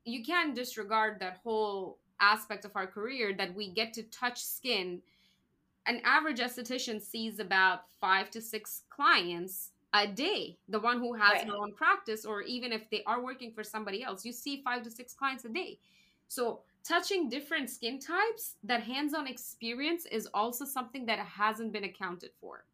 you 0.05 0.23
can't 0.23 0.55
disregard 0.55 1.19
that 1.19 1.39
whole 1.43 1.97
aspect 2.19 2.65
of 2.65 2.71
our 2.75 2.87
career 2.87 3.33
that 3.37 3.53
we 3.53 3.69
get 3.69 3.93
to 3.93 4.03
touch 4.03 4.43
skin. 4.43 5.01
An 5.85 6.01
average 6.03 6.39
esthetician 6.39 7.01
sees 7.01 7.39
about 7.39 7.81
five 7.99 8.29
to 8.31 8.41
six 8.41 8.83
clients 8.89 9.71
a 9.93 10.07
day. 10.07 10.57
The 10.69 10.79
one 10.79 10.99
who 10.99 11.13
has 11.13 11.33
Right. 11.33 11.47
their 11.47 11.55
own 11.55 11.73
practice, 11.73 12.25
or 12.25 12.41
even 12.41 12.71
if 12.71 12.89
they 12.89 13.03
are 13.03 13.21
working 13.21 13.53
for 13.53 13.63
somebody 13.63 14.03
else, 14.03 14.25
you 14.25 14.31
see 14.31 14.61
five 14.63 14.83
to 14.83 14.91
six 14.91 15.13
clients 15.13 15.45
a 15.45 15.49
day. 15.49 15.79
So, 16.27 16.63
touching 16.83 17.29
different 17.29 17.69
skin 17.69 17.99
types, 17.99 18.57
that 18.63 18.83
hands 18.83 19.13
on 19.13 19.27
experience 19.27 20.05
is 20.07 20.27
also 20.33 20.65
something 20.65 21.05
that 21.05 21.19
hasn't 21.19 21.71
been 21.71 21.83
accounted 21.83 22.31
for. 22.41 22.65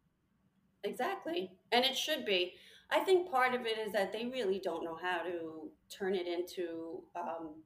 Exactly. 0.82 1.52
And 1.72 1.84
it 1.84 1.96
should 1.96 2.24
be. 2.24 2.54
I 2.90 3.00
think 3.00 3.30
part 3.30 3.54
of 3.54 3.66
it 3.66 3.78
is 3.78 3.92
that 3.92 4.12
they 4.12 4.26
really 4.26 4.58
don't 4.58 4.82
know 4.82 4.96
how 4.96 5.22
to 5.22 5.70
turn 5.90 6.14
it 6.14 6.26
into, 6.26 7.04
um, 7.14 7.62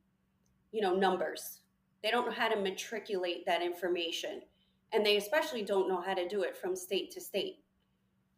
you 0.73 0.81
know, 0.83 0.95
numbers. 0.95 1.61
They 2.03 2.11
don't 2.11 2.27
know 2.27 2.33
how 2.33 2.49
to 2.49 2.57
matriculate 2.57 3.47
that 3.47 3.63
information. 3.63 4.43
And 4.93 5.07
they 5.07 5.17
especially 5.17 5.63
don't 5.63 5.89
know 5.89 6.01
how 6.01 6.15
to 6.15 6.29
do 6.29 6.43
it 6.43 6.57
from 6.57 6.77
state 6.77 7.11
to 7.13 7.21
state. 7.21 7.64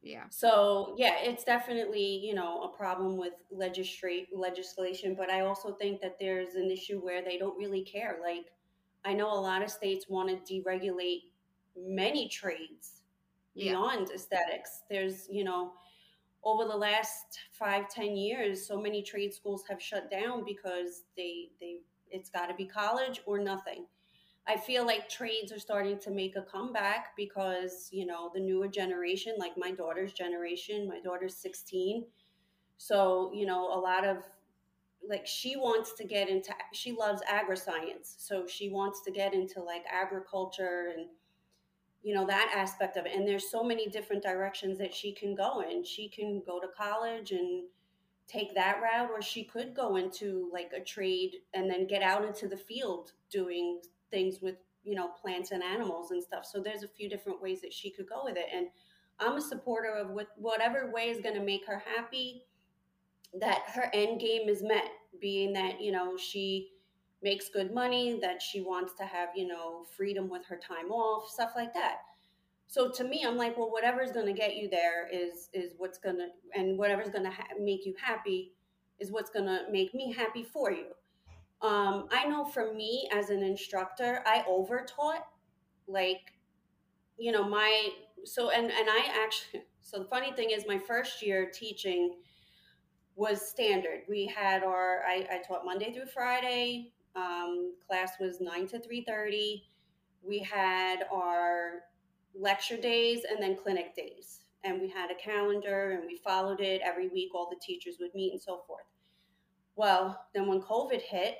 Yeah. 0.06 0.28
So, 0.28 0.94
yeah, 0.98 1.18
it's 1.20 1.44
definitely, 1.44 2.04
you 2.18 2.34
know, 2.34 2.62
a 2.64 2.76
problem 2.76 3.16
with 3.16 3.34
legislate 3.50 4.28
legislation, 4.36 5.14
but 5.14 5.30
I 5.30 5.40
also 5.42 5.74
think 5.74 6.00
that 6.02 6.18
there's 6.18 6.54
an 6.56 6.70
issue 6.70 7.00
where 7.00 7.22
they 7.22 7.38
don't 7.38 7.58
really 7.58 7.82
care. 7.82 8.18
Like 8.20 8.52
I 9.04 9.14
know 9.14 9.28
a 9.32 9.40
lot 9.40 9.62
of 9.62 9.70
states 9.70 10.08
want 10.08 10.28
to 10.46 10.54
deregulate 10.54 11.32
many 11.76 12.28
trades 12.28 13.02
Yeah. 13.54 13.72
beyond 13.74 14.10
aesthetics. 14.10 14.82
There's, 14.90 15.28
you 15.30 15.44
know, 15.44 15.74
over 16.44 16.64
the 16.64 16.76
last 16.76 17.40
five, 17.52 17.88
ten 17.88 18.16
years, 18.16 18.66
so 18.66 18.80
many 18.80 19.02
trade 19.02 19.34
schools 19.34 19.64
have 19.68 19.82
shut 19.82 20.10
down 20.10 20.44
because 20.44 21.04
they 21.16 21.50
they 21.60 21.80
it's 22.10 22.30
got 22.30 22.46
to 22.48 22.54
be 22.54 22.66
college 22.66 23.22
or 23.26 23.38
nothing. 23.38 23.86
I 24.48 24.56
feel 24.56 24.86
like 24.86 25.08
trades 25.08 25.50
are 25.52 25.58
starting 25.58 25.98
to 26.00 26.10
make 26.10 26.36
a 26.36 26.42
comeback 26.42 27.16
because 27.16 27.88
you 27.90 28.06
know 28.06 28.30
the 28.32 28.40
newer 28.40 28.68
generation, 28.68 29.34
like 29.38 29.56
my 29.56 29.72
daughter's 29.72 30.12
generation, 30.12 30.88
my 30.88 31.00
daughter's 31.00 31.36
sixteen, 31.36 32.06
so 32.76 33.32
you 33.34 33.46
know 33.46 33.74
a 33.74 33.78
lot 33.78 34.04
of 34.06 34.18
like 35.08 35.26
she 35.26 35.56
wants 35.56 35.92
to 35.94 36.04
get 36.04 36.28
into 36.28 36.52
she 36.72 36.92
loves 36.92 37.22
agri-science. 37.28 38.16
So 38.18 38.46
she 38.46 38.68
wants 38.68 39.02
to 39.02 39.10
get 39.10 39.34
into 39.34 39.60
like 39.62 39.84
agriculture 39.90 40.92
and 40.96 41.06
you 42.02 42.14
know 42.14 42.26
that 42.26 42.52
aspect 42.54 42.96
of 42.96 43.06
it. 43.06 43.12
And 43.14 43.26
there's 43.26 43.50
so 43.50 43.64
many 43.64 43.88
different 43.88 44.22
directions 44.22 44.78
that 44.78 44.94
she 44.94 45.12
can 45.12 45.34
go 45.34 45.60
in. 45.60 45.84
She 45.84 46.08
can 46.08 46.42
go 46.46 46.60
to 46.60 46.68
college 46.76 47.32
and 47.32 47.64
take 48.28 48.54
that 48.54 48.80
route 48.82 49.10
or 49.10 49.22
she 49.22 49.44
could 49.44 49.74
go 49.74 49.96
into 49.96 50.48
like 50.52 50.72
a 50.76 50.82
trade 50.82 51.36
and 51.54 51.70
then 51.70 51.86
get 51.86 52.02
out 52.02 52.24
into 52.24 52.48
the 52.48 52.56
field 52.56 53.12
doing 53.30 53.80
things 54.10 54.40
with 54.40 54.56
you 54.84 54.94
know 54.94 55.08
plants 55.20 55.50
and 55.50 55.62
animals 55.62 56.10
and 56.10 56.22
stuff. 56.22 56.44
So 56.44 56.60
there's 56.62 56.82
a 56.82 56.88
few 56.88 57.08
different 57.08 57.42
ways 57.42 57.60
that 57.62 57.72
she 57.72 57.90
could 57.90 58.08
go 58.08 58.22
with 58.24 58.36
it. 58.36 58.46
And 58.54 58.68
i'm 59.18 59.36
a 59.36 59.40
supporter 59.40 59.94
of 59.94 60.10
with 60.10 60.28
whatever 60.36 60.90
way 60.92 61.08
is 61.08 61.20
going 61.20 61.34
to 61.34 61.42
make 61.42 61.66
her 61.66 61.82
happy 61.94 62.44
that 63.40 63.62
her 63.66 63.90
end 63.92 64.20
game 64.20 64.48
is 64.48 64.62
met 64.62 64.84
being 65.20 65.52
that 65.52 65.80
you 65.80 65.92
know 65.92 66.16
she 66.16 66.70
makes 67.22 67.48
good 67.48 67.72
money 67.72 68.18
that 68.20 68.40
she 68.42 68.60
wants 68.60 68.94
to 68.94 69.04
have 69.04 69.30
you 69.34 69.46
know 69.46 69.84
freedom 69.96 70.28
with 70.28 70.44
her 70.44 70.56
time 70.56 70.90
off 70.90 71.28
stuff 71.28 71.52
like 71.56 71.72
that. 71.74 71.98
So 72.68 72.90
to 72.90 73.04
me 73.04 73.24
i'm 73.26 73.36
like 73.36 73.56
well 73.56 73.70
whatever's 73.70 74.12
going 74.12 74.26
to 74.26 74.32
get 74.32 74.56
you 74.56 74.68
there 74.68 75.08
is 75.12 75.48
is 75.54 75.72
what's 75.78 75.98
going 75.98 76.16
to 76.16 76.28
and 76.58 76.76
whatever's 76.76 77.10
going 77.10 77.24
to 77.24 77.30
ha- 77.30 77.46
make 77.60 77.86
you 77.86 77.94
happy 78.00 78.52
is 78.98 79.12
what's 79.12 79.30
going 79.30 79.46
to 79.46 79.60
make 79.70 79.94
me 79.94 80.12
happy 80.12 80.42
for 80.42 80.70
you 80.70 80.86
um, 81.66 82.08
i 82.12 82.26
know 82.26 82.44
for 82.44 82.72
me 82.72 83.08
as 83.12 83.30
an 83.30 83.42
instructor 83.42 84.22
i 84.26 84.44
over 84.48 84.86
taught 84.86 85.26
like 85.86 86.32
you 87.18 87.32
know 87.32 87.46
my 87.46 87.90
so 88.24 88.50
and 88.50 88.66
and 88.66 88.88
i 88.90 89.22
actually 89.24 89.62
so 89.80 89.98
the 89.98 90.04
funny 90.04 90.32
thing 90.32 90.50
is 90.50 90.64
my 90.66 90.78
first 90.78 91.22
year 91.22 91.48
teaching 91.52 92.16
was 93.14 93.48
standard. 93.48 94.00
We 94.08 94.26
had 94.26 94.62
our 94.62 95.02
i, 95.06 95.26
I 95.30 95.42
taught 95.46 95.64
monday 95.64 95.92
through 95.92 96.06
friday 96.06 96.92
um, 97.14 97.72
class 97.86 98.12
was 98.20 98.42
9 98.42 98.66
to 98.68 98.78
3.30 98.78 99.62
we 100.26 100.40
had 100.40 101.04
our 101.12 101.82
lecture 102.38 102.76
days 102.76 103.22
and 103.28 103.42
then 103.42 103.56
clinic 103.56 103.94
days. 103.94 104.40
And 104.64 104.80
we 104.80 104.88
had 104.88 105.10
a 105.10 105.14
calendar 105.14 105.92
and 105.92 106.06
we 106.06 106.16
followed 106.16 106.60
it 106.60 106.82
every 106.84 107.08
week 107.08 107.34
all 107.34 107.48
the 107.48 107.60
teachers 107.64 107.96
would 108.00 108.14
meet 108.14 108.32
and 108.32 108.40
so 108.40 108.62
forth. 108.66 108.86
Well 109.76 110.26
then 110.34 110.48
when 110.48 110.60
covid 110.60 111.02
hit 111.02 111.36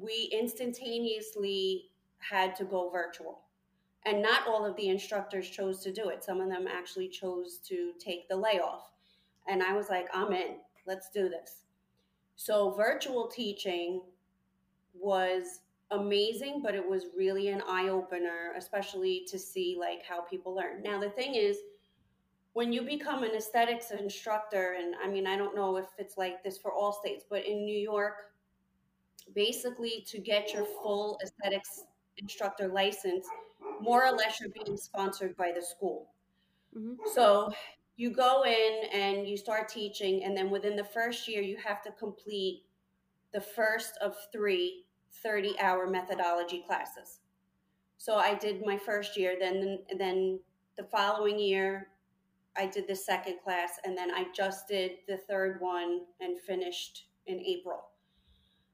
we 0.00 0.30
instantaneously 0.32 1.90
had 2.18 2.56
to 2.56 2.64
go 2.64 2.90
virtual. 2.90 3.40
And 4.04 4.20
not 4.20 4.46
all 4.48 4.64
of 4.64 4.76
the 4.76 4.88
instructors 4.88 5.48
chose 5.48 5.80
to 5.82 5.92
do 5.92 6.08
it. 6.08 6.24
Some 6.24 6.40
of 6.40 6.48
them 6.48 6.66
actually 6.66 7.08
chose 7.08 7.58
to 7.68 7.92
take 7.98 8.28
the 8.28 8.36
layoff. 8.36 8.90
And 9.48 9.62
i 9.62 9.72
was 9.74 9.88
like 9.88 10.08
i'm 10.14 10.32
in. 10.32 10.56
Let's 10.86 11.10
do 11.10 11.28
this. 11.28 11.64
So 12.36 12.70
virtual 12.70 13.28
teaching 13.28 14.02
was 14.94 15.60
amazing 15.90 16.62
but 16.62 16.74
it 16.74 16.88
was 16.88 17.06
really 17.16 17.48
an 17.48 17.62
eye-opener 17.68 18.54
especially 18.56 19.26
to 19.28 19.38
see 19.38 19.76
like 19.78 20.02
how 20.04 20.22
people 20.22 20.54
learn. 20.54 20.82
Now 20.82 20.98
the 20.98 21.10
thing 21.10 21.34
is 21.34 21.58
when 22.54 22.72
you 22.72 22.82
become 22.82 23.22
an 23.22 23.34
aesthetics 23.34 23.90
instructor 23.90 24.76
and 24.78 24.94
i 25.02 25.08
mean 25.08 25.26
i 25.26 25.36
don't 25.36 25.54
know 25.54 25.76
if 25.76 25.86
it's 25.98 26.16
like 26.16 26.42
this 26.42 26.58
for 26.58 26.72
all 26.72 26.92
states 26.92 27.24
but 27.28 27.44
in 27.46 27.64
new 27.64 27.78
york 27.78 28.31
basically 29.34 30.04
to 30.08 30.18
get 30.18 30.52
your 30.52 30.64
full 30.82 31.18
aesthetics 31.22 31.84
instructor 32.18 32.68
license 32.68 33.26
more 33.80 34.04
or 34.04 34.12
less 34.12 34.40
you're 34.40 34.50
being 34.50 34.76
sponsored 34.76 35.36
by 35.36 35.52
the 35.52 35.62
school. 35.62 36.08
Mhm. 36.74 36.96
so 37.12 37.52
you 37.96 38.10
go 38.10 38.44
in 38.44 38.84
and 38.92 39.28
you 39.28 39.36
start 39.36 39.68
teaching 39.68 40.24
and 40.24 40.36
then 40.36 40.50
within 40.50 40.74
the 40.76 40.84
first 40.84 41.28
year 41.28 41.42
you 41.42 41.56
have 41.58 41.82
to 41.82 41.92
complete 41.92 42.64
the 43.32 43.40
first 43.40 43.96
of 43.98 44.16
three 44.32 44.86
30 45.22 45.58
hour 45.60 45.86
methodology 45.86 46.62
classes. 46.66 47.20
So 47.98 48.16
i 48.16 48.34
did 48.34 48.64
my 48.64 48.78
first 48.78 49.16
year 49.16 49.36
then 49.38 49.84
then 49.98 50.40
the 50.76 50.84
following 50.84 51.38
year 51.38 51.92
i 52.56 52.66
did 52.66 52.88
the 52.88 52.96
second 52.96 53.38
class 53.44 53.78
and 53.84 53.96
then 53.96 54.10
i 54.10 54.24
just 54.34 54.66
did 54.68 54.98
the 55.06 55.18
third 55.18 55.60
one 55.60 56.06
and 56.20 56.40
finished 56.40 57.08
in 57.26 57.38
april 57.40 57.91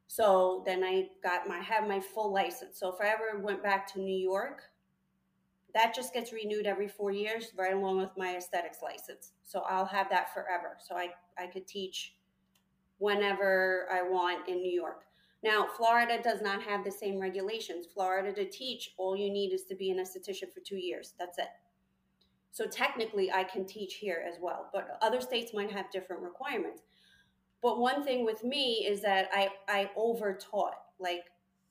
so 0.08 0.62
then 0.66 0.82
i 0.82 1.06
got 1.22 1.46
my 1.46 1.58
have 1.58 1.86
my 1.86 2.00
full 2.00 2.32
license 2.32 2.80
so 2.80 2.92
if 2.92 3.00
i 3.00 3.06
ever 3.06 3.40
went 3.40 3.62
back 3.62 3.86
to 3.86 4.00
new 4.00 4.18
york 4.18 4.62
that 5.74 5.94
just 5.94 6.12
gets 6.12 6.32
renewed 6.32 6.66
every 6.66 6.88
four 6.88 7.12
years 7.12 7.52
right 7.56 7.74
along 7.74 7.98
with 7.98 8.10
my 8.16 8.34
aesthetics 8.36 8.78
license 8.82 9.32
so 9.44 9.60
i'll 9.68 9.86
have 9.86 10.08
that 10.10 10.34
forever 10.34 10.76
so 10.80 10.96
i 10.96 11.08
i 11.38 11.46
could 11.46 11.66
teach 11.68 12.16
whenever 12.98 13.86
i 13.92 14.02
want 14.02 14.48
in 14.48 14.60
new 14.60 14.72
york 14.72 15.04
Now, 15.42 15.68
Florida 15.76 16.20
does 16.20 16.40
not 16.42 16.62
have 16.62 16.82
the 16.82 16.90
same 16.90 17.20
regulations. 17.20 17.86
Florida 17.86 18.32
to 18.32 18.44
teach, 18.50 18.94
all 18.98 19.16
you 19.16 19.30
need 19.30 19.52
is 19.52 19.64
to 19.66 19.76
be 19.76 19.90
an 19.90 19.98
esthetician 19.98 20.52
for 20.52 20.60
two 20.60 20.76
years. 20.76 21.14
That's 21.16 21.38
it. 21.38 21.52
So 22.50 22.66
technically, 22.66 23.30
I 23.30 23.44
can 23.44 23.64
teach 23.64 23.94
here 23.94 24.24
as 24.28 24.38
well, 24.40 24.68
but 24.72 24.98
other 25.00 25.20
states 25.20 25.54
might 25.54 25.70
have 25.70 25.92
different 25.92 26.22
requirements. 26.22 26.82
But 27.62 27.78
one 27.78 28.04
thing 28.04 28.24
with 28.24 28.44
me 28.44 28.86
is 28.86 29.00
that 29.02 29.28
I 29.32 29.48
I 29.68 29.90
over 29.96 30.34
taught. 30.34 30.74
Like 30.98 31.24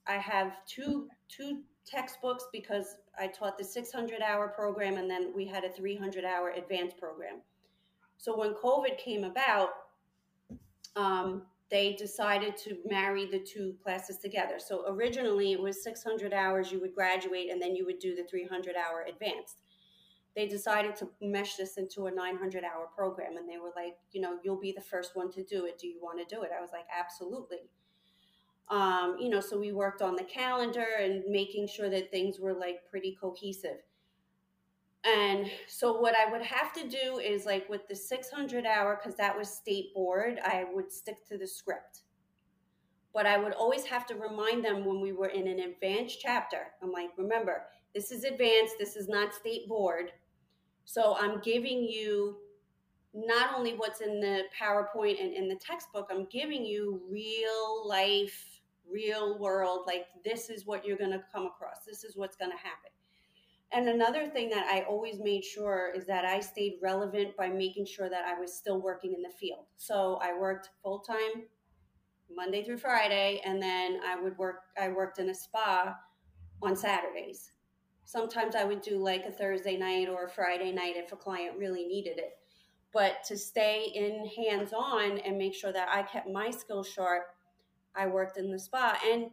I 0.05 0.17
have 0.17 0.65
two 0.65 1.07
two 1.29 1.61
textbooks 1.85 2.45
because 2.51 2.97
I 3.17 3.27
taught 3.27 3.57
the 3.57 3.63
600 3.63 4.21
hour 4.21 4.49
program 4.49 4.97
and 4.97 5.09
then 5.09 5.31
we 5.33 5.45
had 5.45 5.63
a 5.63 5.69
300 5.69 6.25
hour 6.25 6.49
advanced 6.51 6.97
program. 6.97 7.41
So 8.17 8.37
when 8.37 8.53
COVID 8.53 8.97
came 8.97 9.23
about, 9.23 9.69
um, 10.95 11.43
they 11.69 11.93
decided 11.93 12.57
to 12.57 12.77
marry 12.85 13.25
the 13.25 13.39
two 13.39 13.75
classes 13.83 14.17
together. 14.17 14.55
So 14.57 14.85
originally 14.87 15.51
it 15.51 15.61
was 15.61 15.83
600 15.83 16.33
hours, 16.33 16.71
you 16.71 16.79
would 16.79 16.95
graduate, 16.95 17.49
and 17.51 17.61
then 17.61 17.75
you 17.75 17.85
would 17.85 17.99
do 17.99 18.15
the 18.15 18.23
300 18.23 18.75
hour 18.75 19.05
advanced. 19.07 19.57
They 20.37 20.47
decided 20.47 20.95
to 20.97 21.09
mesh 21.19 21.55
this 21.55 21.77
into 21.77 22.05
a 22.05 22.11
900 22.11 22.63
hour 22.63 22.87
program, 22.95 23.37
and 23.37 23.49
they 23.49 23.57
were 23.57 23.71
like, 23.75 23.97
you 24.11 24.21
know, 24.21 24.37
you'll 24.43 24.59
be 24.59 24.71
the 24.71 24.79
first 24.79 25.15
one 25.15 25.31
to 25.31 25.43
do 25.43 25.65
it. 25.65 25.79
Do 25.79 25.87
you 25.87 25.97
want 25.99 26.19
to 26.19 26.35
do 26.35 26.43
it? 26.43 26.51
I 26.55 26.61
was 26.61 26.69
like, 26.71 26.85
absolutely. 26.95 27.71
Um, 28.69 29.17
you 29.19 29.29
know, 29.29 29.39
so 29.39 29.59
we 29.59 29.71
worked 29.71 30.03
on 30.03 30.15
the 30.15 30.23
calendar 30.23 30.85
and 31.01 31.23
making 31.27 31.69
sure 31.69 31.89
that 31.89 32.11
things 32.11 32.39
were 32.39 32.53
like 32.53 32.87
pretty 32.87 33.17
cohesive. 33.19 33.79
And 35.03 35.49
so 35.67 35.99
what 35.99 36.13
I 36.15 36.31
would 36.31 36.43
have 36.43 36.71
to 36.73 36.87
do 36.87 37.17
is 37.17 37.47
like 37.47 37.67
with 37.67 37.87
the 37.87 37.95
600 37.95 38.63
hour, 38.63 38.99
because 39.01 39.17
that 39.17 39.35
was 39.35 39.49
state 39.49 39.91
board, 39.95 40.39
I 40.45 40.65
would 40.71 40.91
stick 40.91 41.25
to 41.29 41.39
the 41.39 41.47
script. 41.47 42.01
But 43.11 43.25
I 43.25 43.39
would 43.39 43.53
always 43.53 43.85
have 43.85 44.05
to 44.05 44.13
remind 44.13 44.63
them 44.63 44.85
when 44.85 45.01
we 45.01 45.13
were 45.13 45.29
in 45.29 45.47
an 45.47 45.61
advanced 45.61 46.19
chapter. 46.21 46.67
I'm 46.83 46.91
like, 46.91 47.09
remember, 47.17 47.63
this 47.95 48.11
is 48.11 48.23
advanced, 48.23 48.75
this 48.77 48.95
is 48.95 49.07
not 49.07 49.33
state 49.33 49.67
board. 49.67 50.11
So 50.87 51.17
I'm 51.19 51.41
giving 51.41 51.83
you 51.83 52.37
not 53.13 53.49
only 53.57 53.73
what's 53.73 53.99
in 53.99 54.21
the 54.21 54.43
PowerPoint 54.57 55.21
and 55.21 55.33
in 55.33 55.49
the 55.49 55.57
textbook, 55.57 56.07
I'm 56.09 56.27
giving 56.31 56.65
you 56.65 57.01
real 57.11 57.85
life, 57.85 58.61
real 58.89 59.37
world, 59.37 59.81
like 59.85 60.05
this 60.23 60.49
is 60.49 60.65
what 60.65 60.85
you're 60.85 60.97
going 60.97 61.11
to 61.11 61.21
come 61.33 61.45
across, 61.45 61.83
this 61.85 62.05
is 62.05 62.15
what's 62.15 62.37
going 62.37 62.51
to 62.51 62.57
happen. 62.57 62.91
And 63.73 63.89
another 63.89 64.29
thing 64.29 64.49
that 64.51 64.65
I 64.67 64.83
always 64.83 65.19
made 65.19 65.43
sure 65.43 65.91
is 65.93 66.07
that 66.07 66.23
I 66.23 66.39
stayed 66.39 66.79
relevant 66.81 67.35
by 67.35 67.49
making 67.49 67.85
sure 67.85 68.09
that 68.09 68.23
I 68.23 68.39
was 68.39 68.55
still 68.55 68.79
working 68.79 69.13
in 69.13 69.21
the 69.21 69.37
field. 69.37 69.65
So 69.75 70.19
I 70.23 70.39
worked 70.39 70.69
full 70.81 70.99
time 70.99 71.47
Monday 72.33 72.63
through 72.63 72.77
Friday, 72.77 73.41
and 73.43 73.61
then 73.61 73.99
I 74.05 74.21
would 74.21 74.37
work, 74.37 74.61
I 74.81 74.87
worked 74.87 75.19
in 75.19 75.31
a 75.31 75.35
spa 75.35 75.97
on 76.61 76.77
Saturdays. 76.77 77.51
Sometimes 78.07 78.55
I 78.55 78.63
would 78.63 78.81
do 78.81 78.99
like 78.99 79.25
a 79.25 79.31
Thursday 79.31 79.75
night 79.75 80.07
or 80.07 80.23
a 80.23 80.29
Friday 80.29 80.71
night 80.71 80.93
if 80.95 81.11
a 81.11 81.17
client 81.17 81.57
really 81.59 81.85
needed 81.85 82.17
it. 82.17 82.37
But 82.93 83.21
to 83.25 83.37
stay 83.37 83.91
in 83.93 84.25
hands 84.45 84.71
on 84.71 85.17
and 85.17 85.37
make 85.37 85.53
sure 85.53 85.73
that 85.73 85.89
I 85.89 86.03
kept 86.03 86.29
my 86.29 86.49
skills 86.49 86.87
sharp, 86.87 87.23
I 87.97 88.07
worked 88.07 88.37
in 88.37 88.49
the 88.49 88.57
spa. 88.57 88.97
And, 89.11 89.29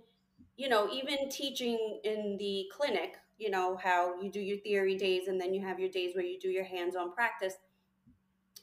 you 0.57 0.69
know, 0.69 0.91
even 0.93 1.29
teaching 1.31 2.01
in 2.03 2.37
the 2.37 2.69
clinic, 2.77 3.15
you 3.39 3.49
know, 3.49 3.77
how 3.77 4.21
you 4.21 4.29
do 4.29 4.41
your 4.41 4.59
theory 4.59 4.97
days 4.97 5.29
and 5.29 5.41
then 5.41 5.55
you 5.55 5.65
have 5.65 5.79
your 5.79 5.89
days 5.91 6.17
where 6.17 6.25
you 6.25 6.41
do 6.41 6.49
your 6.49 6.65
hands 6.65 6.97
on 6.97 7.13
practice. 7.13 7.55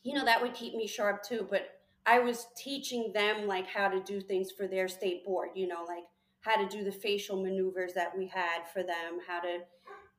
You 0.03 0.14
know, 0.14 0.26
that 0.26 0.41
would 0.41 0.53
keep 0.53 0.76
me 0.76 0.88
sharp 0.88 1.24
too. 1.24 1.47
But 1.49 1.80
I 2.05 2.20
was 2.20 2.47
teaching 2.57 3.14
them 3.14 3.47
like 3.47 3.68
how 3.68 3.88
to 3.88 4.03
do 4.03 4.20
things 4.20 4.51
for 4.51 4.68
their 4.68 4.89
state 4.89 5.24
board, 5.24 5.51
you 5.55 5.70
know, 5.70 5.86
like 5.88 6.03
how 6.41 6.55
to 6.55 6.68
do 6.68 6.84
the 6.84 6.91
facial 6.91 7.41
maneuvers 7.41 7.93
that 7.93 8.18
we 8.18 8.28
had 8.28 8.68
for 8.74 8.84
them, 8.84 9.20
how 9.26 9.39
to, 9.39 9.59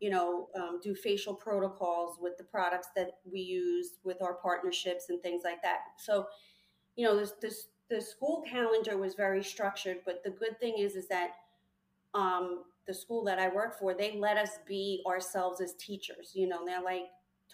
you 0.03 0.11
know, 0.11 0.49
um, 0.57 0.81
do 0.83 0.97
facial 0.97 1.33
protocols 1.33 2.19
with 2.21 2.37
the 2.37 2.43
products 2.43 2.89
that 2.97 3.19
we 3.25 3.39
use 3.39 3.99
with 4.03 4.21
our 4.21 4.35
partnerships 4.35 5.05
and 5.11 5.23
things 5.23 5.43
like 5.45 5.63
that. 5.63 5.79
So, 5.97 6.27
you 6.97 7.07
know, 7.07 7.17
this, 7.17 7.35
this 7.41 7.69
the 7.89 8.01
school 8.01 8.43
calendar 8.51 8.99
was 8.99 9.15
very 9.15 9.45
structured, 9.45 9.99
but 10.05 10.25
the 10.25 10.31
good 10.31 10.59
thing 10.59 10.75
is 10.77 10.97
is 10.97 11.07
that 11.07 11.35
um, 12.15 12.65
the 12.89 12.93
school 12.93 13.23
that 13.25 13.39
I 13.39 13.47
work 13.49 13.79
for, 13.79 13.95
they 13.95 14.19
let 14.19 14.37
us 14.37 14.59
be 14.67 15.05
ourselves 15.07 15.61
as 15.61 15.75
teachers. 15.75 16.33
You 16.35 16.49
know, 16.49 16.67
they're 16.67 16.83
like, 16.83 17.05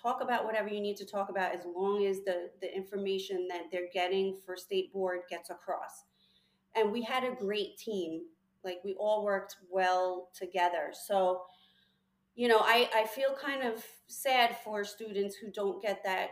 talk 0.01 0.23
about 0.23 0.47
whatever 0.47 0.71
you 0.71 0.81
need 0.81 0.97
to 0.97 1.05
talk 1.05 1.29
about 1.29 1.55
as 1.55 1.67
long 1.77 2.07
as 2.07 2.21
the, 2.21 2.49
the 2.63 2.75
information 2.75 3.47
that 3.49 3.65
they're 3.71 3.91
getting 3.93 4.39
for 4.47 4.57
state 4.57 4.91
board 4.91 5.21
gets 5.29 5.51
across. 5.51 6.05
And 6.75 6.93
we 6.93 7.03
had 7.03 7.25
a 7.25 7.35
great 7.35 7.77
team. 7.77 8.23
Like 8.65 8.79
we 8.85 8.95
all 8.95 9.23
worked 9.23 9.57
well 9.71 10.31
together. 10.35 10.93
So, 10.93 11.43
you 12.39 12.47
know, 12.47 12.61
I, 12.61 12.89
I 12.95 13.05
feel 13.05 13.35
kind 13.35 13.65
of 13.65 13.85
sad 14.07 14.57
for 14.63 14.85
students 14.85 15.35
who 15.35 15.51
don't 15.51 15.83
get 15.83 16.05
that 16.05 16.31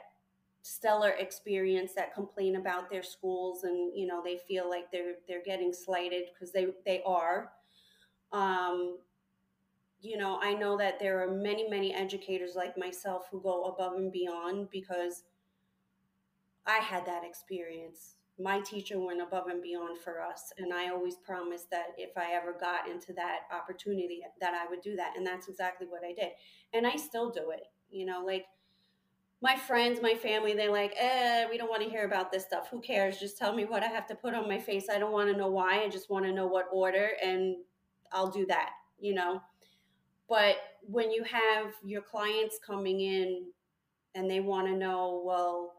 stellar 0.63 1.11
experience 1.11 1.95
that 1.97 2.15
complain 2.15 2.57
about 2.57 2.91
their 2.91 3.03
schools 3.03 3.63
and 3.63 3.97
you 3.97 4.05
know 4.05 4.21
they 4.25 4.37
feel 4.49 4.69
like 4.69 4.91
they're 4.91 5.15
they're 5.29 5.45
getting 5.45 5.73
slighted 5.73 6.25
because 6.33 6.53
they 6.53 6.67
they 6.85 7.01
are 7.07 7.53
um, 8.33 8.99
you 10.01 10.17
know, 10.17 10.39
I 10.41 10.55
know 10.55 10.77
that 10.77 10.99
there 11.01 11.23
are 11.23 11.31
many, 11.31 11.69
many 11.69 11.95
educators 11.95 12.55
like 12.55 12.79
myself 12.79 13.27
who 13.31 13.41
go 13.41 13.65
above 13.65 13.95
and 13.95 14.13
beyond 14.13 14.71
because 14.71 15.25
I 16.67 16.79
had 16.79 17.07
that 17.07 17.25
experience. 17.25 18.15
My 18.39 18.61
teacher 18.61 19.01
went 19.01 19.23
above 19.23 19.47
and 19.47 19.63
beyond 19.63 19.99
for 19.99 20.21
us. 20.21 20.53
And 20.59 20.73
I 20.73 20.91
always 20.91 21.17
promised 21.17 21.71
that 21.71 21.95
if 21.97 22.17
I 22.17 22.33
ever 22.33 22.53
got 22.53 22.89
into 22.89 23.13
that 23.15 23.41
opportunity, 23.51 24.21
that 24.41 24.55
I 24.55 24.69
would 24.69 24.83
do 24.83 24.97
that. 24.97 25.15
And 25.17 25.27
that's 25.27 25.49
exactly 25.49 25.87
what 25.87 26.03
I 26.05 26.13
did. 26.13 26.33
And 26.75 26.87
I 26.87 26.97
still 26.97 27.31
do 27.31 27.51
it. 27.51 27.65
You 27.91 28.05
know, 28.05 28.23
like 28.25 28.45
my 29.43 29.57
friends, 29.57 30.01
my 30.03 30.15
family, 30.15 30.55
they're 30.55 30.73
like, 30.73 30.95
eh, 30.99 31.47
we 31.51 31.59
don't 31.59 31.71
want 31.71 31.83
to 31.83 31.89
hear 31.89 32.05
about 32.05 32.33
this 32.33 32.45
stuff. 32.45 32.69
Who 32.71 32.81
cares? 32.81 33.19
Just 33.19 33.39
tell 33.39 33.55
me 33.55 33.65
what 33.65 33.83
I 33.83 33.87
have 33.87 34.07
to 34.09 34.15
put 34.15 34.35
on 34.35 34.49
my 34.49 34.59
face. 34.59 34.87
I 34.91 34.99
don't 34.99 35.13
want 35.13 35.31
to 35.31 35.37
know 35.37 35.49
why. 35.49 35.83
I 35.83 35.89
just 35.89 36.11
want 36.11 36.25
to 36.25 36.33
know 36.33 36.47
what 36.47 36.69
order. 36.73 37.11
And 37.23 37.57
I'll 38.13 38.31
do 38.31 38.47
that, 38.47 38.71
you 38.99 39.15
know. 39.15 39.43
But 40.29 40.57
when 40.83 41.11
you 41.11 41.25
have 41.25 41.73
your 41.85 42.03
clients 42.03 42.59
coming 42.65 43.01
in 43.01 43.47
and 44.15 44.31
they 44.31 44.41
want 44.41 44.67
to 44.67 44.75
know, 44.75 45.23
well, 45.25 45.75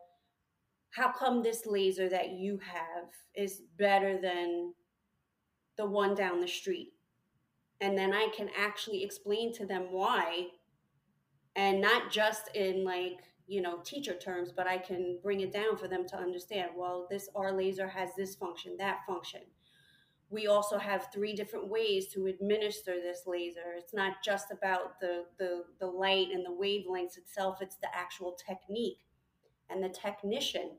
how 0.98 1.12
come 1.12 1.44
this 1.44 1.66
laser 1.66 2.10
that 2.10 2.32
you 2.32 2.60
have 2.60 3.06
is 3.36 3.62
better 3.78 4.20
than 4.20 4.74
the 5.78 5.86
one 5.86 6.16
down 6.16 6.42
the 6.42 6.48
street? 6.48 6.94
And 7.80 7.98
then 7.98 8.14
I 8.14 8.30
can 8.36 8.50
actually 8.58 9.04
explain 9.04 9.54
to 9.54 9.66
them 9.66 9.92
why, 9.92 10.48
and 11.56 11.80
not 11.80 12.12
just 12.12 12.50
in 12.56 12.84
like, 12.84 13.20
you 13.46 13.62
know, 13.62 13.80
teacher 13.84 14.16
terms, 14.16 14.52
but 14.52 14.68
I 14.68 14.78
can 14.78 15.20
bring 15.22 15.42
it 15.42 15.54
down 15.54 15.78
for 15.78 15.88
them 15.88 16.08
to 16.10 16.18
understand. 16.18 16.72
Well, 16.76 17.08
this 17.10 17.30
R 17.36 17.52
laser 17.52 17.88
has 17.88 18.10
this 18.18 18.36
function, 18.36 18.76
that 18.78 19.00
function 19.08 19.42
we 20.30 20.48
also 20.48 20.78
have 20.78 21.08
three 21.14 21.34
different 21.34 21.70
ways 21.70 22.08
to 22.08 22.26
administer 22.28 22.96
this 23.02 23.22
laser. 23.26 23.74
It's 23.78 23.94
not 23.94 24.16
just 24.24 24.52
about 24.52 25.00
the, 25.00 25.26
the, 25.40 25.64
the 25.80 25.88
light 25.88 26.28
and 26.34 26.46
the 26.46 26.50
wavelengths 26.50 27.18
itself, 27.18 27.60
it's 27.62 27.78
the 27.78 27.88
actual 27.96 28.36
technique 28.46 29.06
and 29.70 29.82
the 29.82 29.90
technician. 29.90 30.72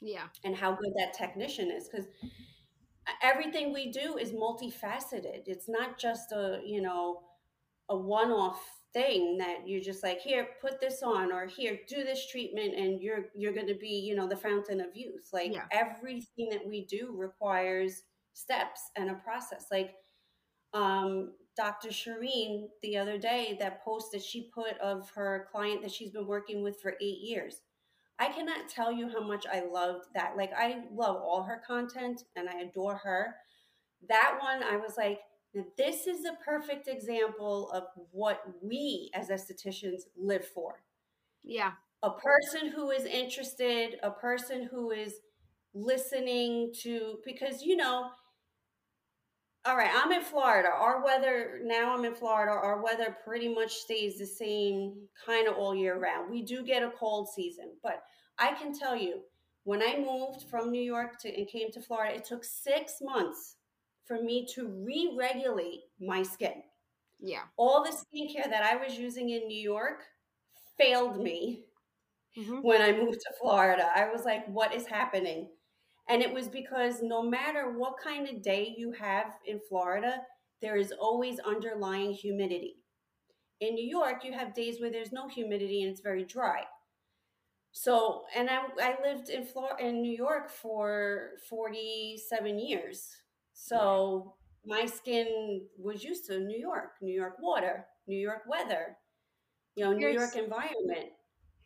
Yeah. 0.00 0.24
And 0.44 0.54
how 0.54 0.72
good 0.72 0.92
that 0.98 1.14
technician 1.14 1.70
is. 1.70 1.88
Because 1.88 2.06
everything 3.22 3.72
we 3.72 3.90
do 3.90 4.16
is 4.16 4.32
multifaceted. 4.32 5.42
It's 5.46 5.68
not 5.68 5.98
just 5.98 6.32
a, 6.32 6.60
you 6.64 6.80
know, 6.80 7.22
a 7.88 7.96
one 7.96 8.30
off 8.30 8.62
thing 8.94 9.36
that 9.38 9.66
you're 9.66 9.82
just 9.82 10.02
like 10.02 10.18
here 10.18 10.48
put 10.62 10.80
this 10.80 11.02
on 11.02 11.30
or 11.30 11.46
here 11.46 11.78
do 11.86 12.04
this 12.04 12.26
treatment 12.30 12.74
and 12.74 13.02
you're 13.02 13.26
you're 13.34 13.52
going 13.52 13.66
to 13.66 13.74
be 13.74 13.86
you 13.86 14.14
know 14.14 14.26
the 14.26 14.34
fountain 14.34 14.80
of 14.80 14.86
youth 14.94 15.28
like 15.30 15.52
yeah. 15.52 15.64
everything 15.70 16.48
that 16.48 16.66
we 16.66 16.86
do 16.86 17.14
requires 17.14 18.04
steps 18.38 18.90
and 18.96 19.10
a 19.10 19.14
process. 19.14 19.66
Like 19.70 19.94
um, 20.72 21.32
Dr. 21.56 21.88
Shereene 21.88 22.68
the 22.82 22.96
other 22.96 23.18
day, 23.18 23.56
that 23.60 23.84
post 23.84 24.12
that 24.12 24.22
she 24.22 24.50
put 24.54 24.78
of 24.78 25.10
her 25.10 25.48
client 25.50 25.82
that 25.82 25.90
she's 25.90 26.10
been 26.10 26.26
working 26.26 26.62
with 26.62 26.80
for 26.80 26.94
eight 27.00 27.18
years. 27.20 27.62
I 28.18 28.28
cannot 28.28 28.68
tell 28.68 28.92
you 28.92 29.08
how 29.08 29.22
much 29.24 29.46
I 29.46 29.64
loved 29.64 30.06
that. 30.14 30.36
Like, 30.36 30.52
I 30.56 30.82
love 30.92 31.16
all 31.16 31.42
her 31.42 31.62
content 31.66 32.24
and 32.36 32.48
I 32.48 32.60
adore 32.60 32.96
her. 32.96 33.36
That 34.08 34.38
one, 34.40 34.62
I 34.62 34.76
was 34.76 34.96
like, 34.96 35.20
this 35.76 36.06
is 36.06 36.24
a 36.24 36.36
perfect 36.44 36.88
example 36.88 37.70
of 37.70 37.84
what 38.12 38.42
we 38.62 39.10
as 39.14 39.28
estheticians 39.28 40.02
live 40.16 40.46
for. 40.46 40.82
Yeah. 41.42 41.72
A 42.02 42.10
person 42.10 42.68
who 42.70 42.90
is 42.90 43.04
interested, 43.04 43.98
a 44.02 44.10
person 44.10 44.68
who 44.70 44.90
is 44.90 45.14
listening 45.74 46.72
to, 46.82 47.18
because, 47.24 47.62
you 47.62 47.76
know, 47.76 48.10
all 49.68 49.76
right, 49.76 49.90
I'm 49.94 50.12
in 50.12 50.22
Florida. 50.22 50.70
Our 50.70 51.04
weather 51.04 51.60
now 51.62 51.94
I'm 51.94 52.04
in 52.06 52.14
Florida. 52.14 52.52
Our 52.52 52.82
weather 52.82 53.16
pretty 53.22 53.52
much 53.52 53.74
stays 53.74 54.18
the 54.18 54.24
same 54.26 55.08
kind 55.26 55.46
of 55.46 55.56
all 55.56 55.74
year 55.74 55.98
round. 55.98 56.30
We 56.30 56.42
do 56.42 56.62
get 56.64 56.82
a 56.82 56.90
cold 56.90 57.28
season, 57.28 57.76
but 57.82 58.02
I 58.38 58.54
can 58.54 58.72
tell 58.76 58.96
you 58.96 59.22
when 59.64 59.82
I 59.82 59.98
moved 59.98 60.48
from 60.48 60.70
New 60.70 60.80
York 60.82 61.18
to 61.20 61.28
and 61.36 61.46
came 61.46 61.70
to 61.72 61.82
Florida, 61.82 62.16
it 62.16 62.24
took 62.24 62.44
6 62.44 62.94
months 63.02 63.56
for 64.06 64.22
me 64.22 64.46
to 64.54 64.68
re-regulate 64.68 65.82
my 66.00 66.22
skin. 66.22 66.62
Yeah. 67.20 67.44
All 67.58 67.84
the 67.84 67.90
skincare 67.90 68.48
that 68.48 68.62
I 68.62 68.76
was 68.76 68.98
using 68.98 69.28
in 69.30 69.48
New 69.48 69.60
York 69.60 70.06
failed 70.78 71.18
me 71.20 71.66
Mhm. 72.36 72.62
when 72.62 72.80
I 72.82 72.92
moved 72.92 73.20
to 73.20 73.34
Florida. 73.40 73.90
I 73.94 74.10
was 74.10 74.24
like, 74.24 74.46
what 74.46 74.74
is 74.74 74.86
happening? 74.86 75.57
And 76.08 76.22
it 76.22 76.32
was 76.32 76.48
because 76.48 77.02
no 77.02 77.22
matter 77.22 77.78
what 77.78 77.98
kind 78.02 78.28
of 78.28 78.42
day 78.42 78.74
you 78.76 78.92
have 78.92 79.34
in 79.44 79.60
Florida, 79.68 80.22
there 80.60 80.76
is 80.76 80.92
always 80.92 81.38
underlying 81.40 82.12
humidity. 82.12 82.76
In 83.60 83.74
New 83.74 83.86
York, 83.86 84.24
you 84.24 84.32
have 84.32 84.54
days 84.54 84.80
where 84.80 84.90
there's 84.90 85.12
no 85.12 85.28
humidity 85.28 85.82
and 85.82 85.90
it's 85.90 86.00
very 86.00 86.24
dry. 86.24 86.64
So, 87.72 88.24
and 88.34 88.48
I, 88.48 88.62
I 88.80 88.96
lived 89.02 89.28
in 89.28 89.44
Florida, 89.44 89.86
in 89.86 90.00
New 90.00 90.16
York 90.16 90.50
for 90.50 91.32
47 91.48 92.58
years. 92.58 93.08
So 93.52 94.34
my 94.64 94.86
skin 94.86 95.66
was 95.78 96.02
used 96.02 96.26
to 96.26 96.38
New 96.38 96.58
York, 96.58 96.92
New 97.02 97.14
York 97.14 97.36
water, 97.40 97.86
New 98.06 98.18
York 98.18 98.42
weather, 98.48 98.96
you 99.74 99.84
know, 99.84 99.92
New 99.92 100.08
York 100.08 100.34
environment. 100.36 101.10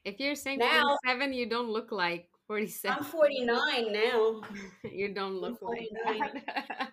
If 0.04 0.18
you're 0.18 0.34
saying 0.34 0.58
Now- 0.58 0.98
47, 1.04 1.32
you 1.32 1.46
don't 1.48 1.70
look 1.70 1.92
like 1.92 2.28
47. 2.52 2.98
I'm 2.98 3.04
49 3.04 3.92
now. 3.94 4.42
you 4.92 5.14
don't 5.14 5.40
look 5.40 5.62
like 5.62 5.88
49. 6.04 6.42
that. 6.46 6.90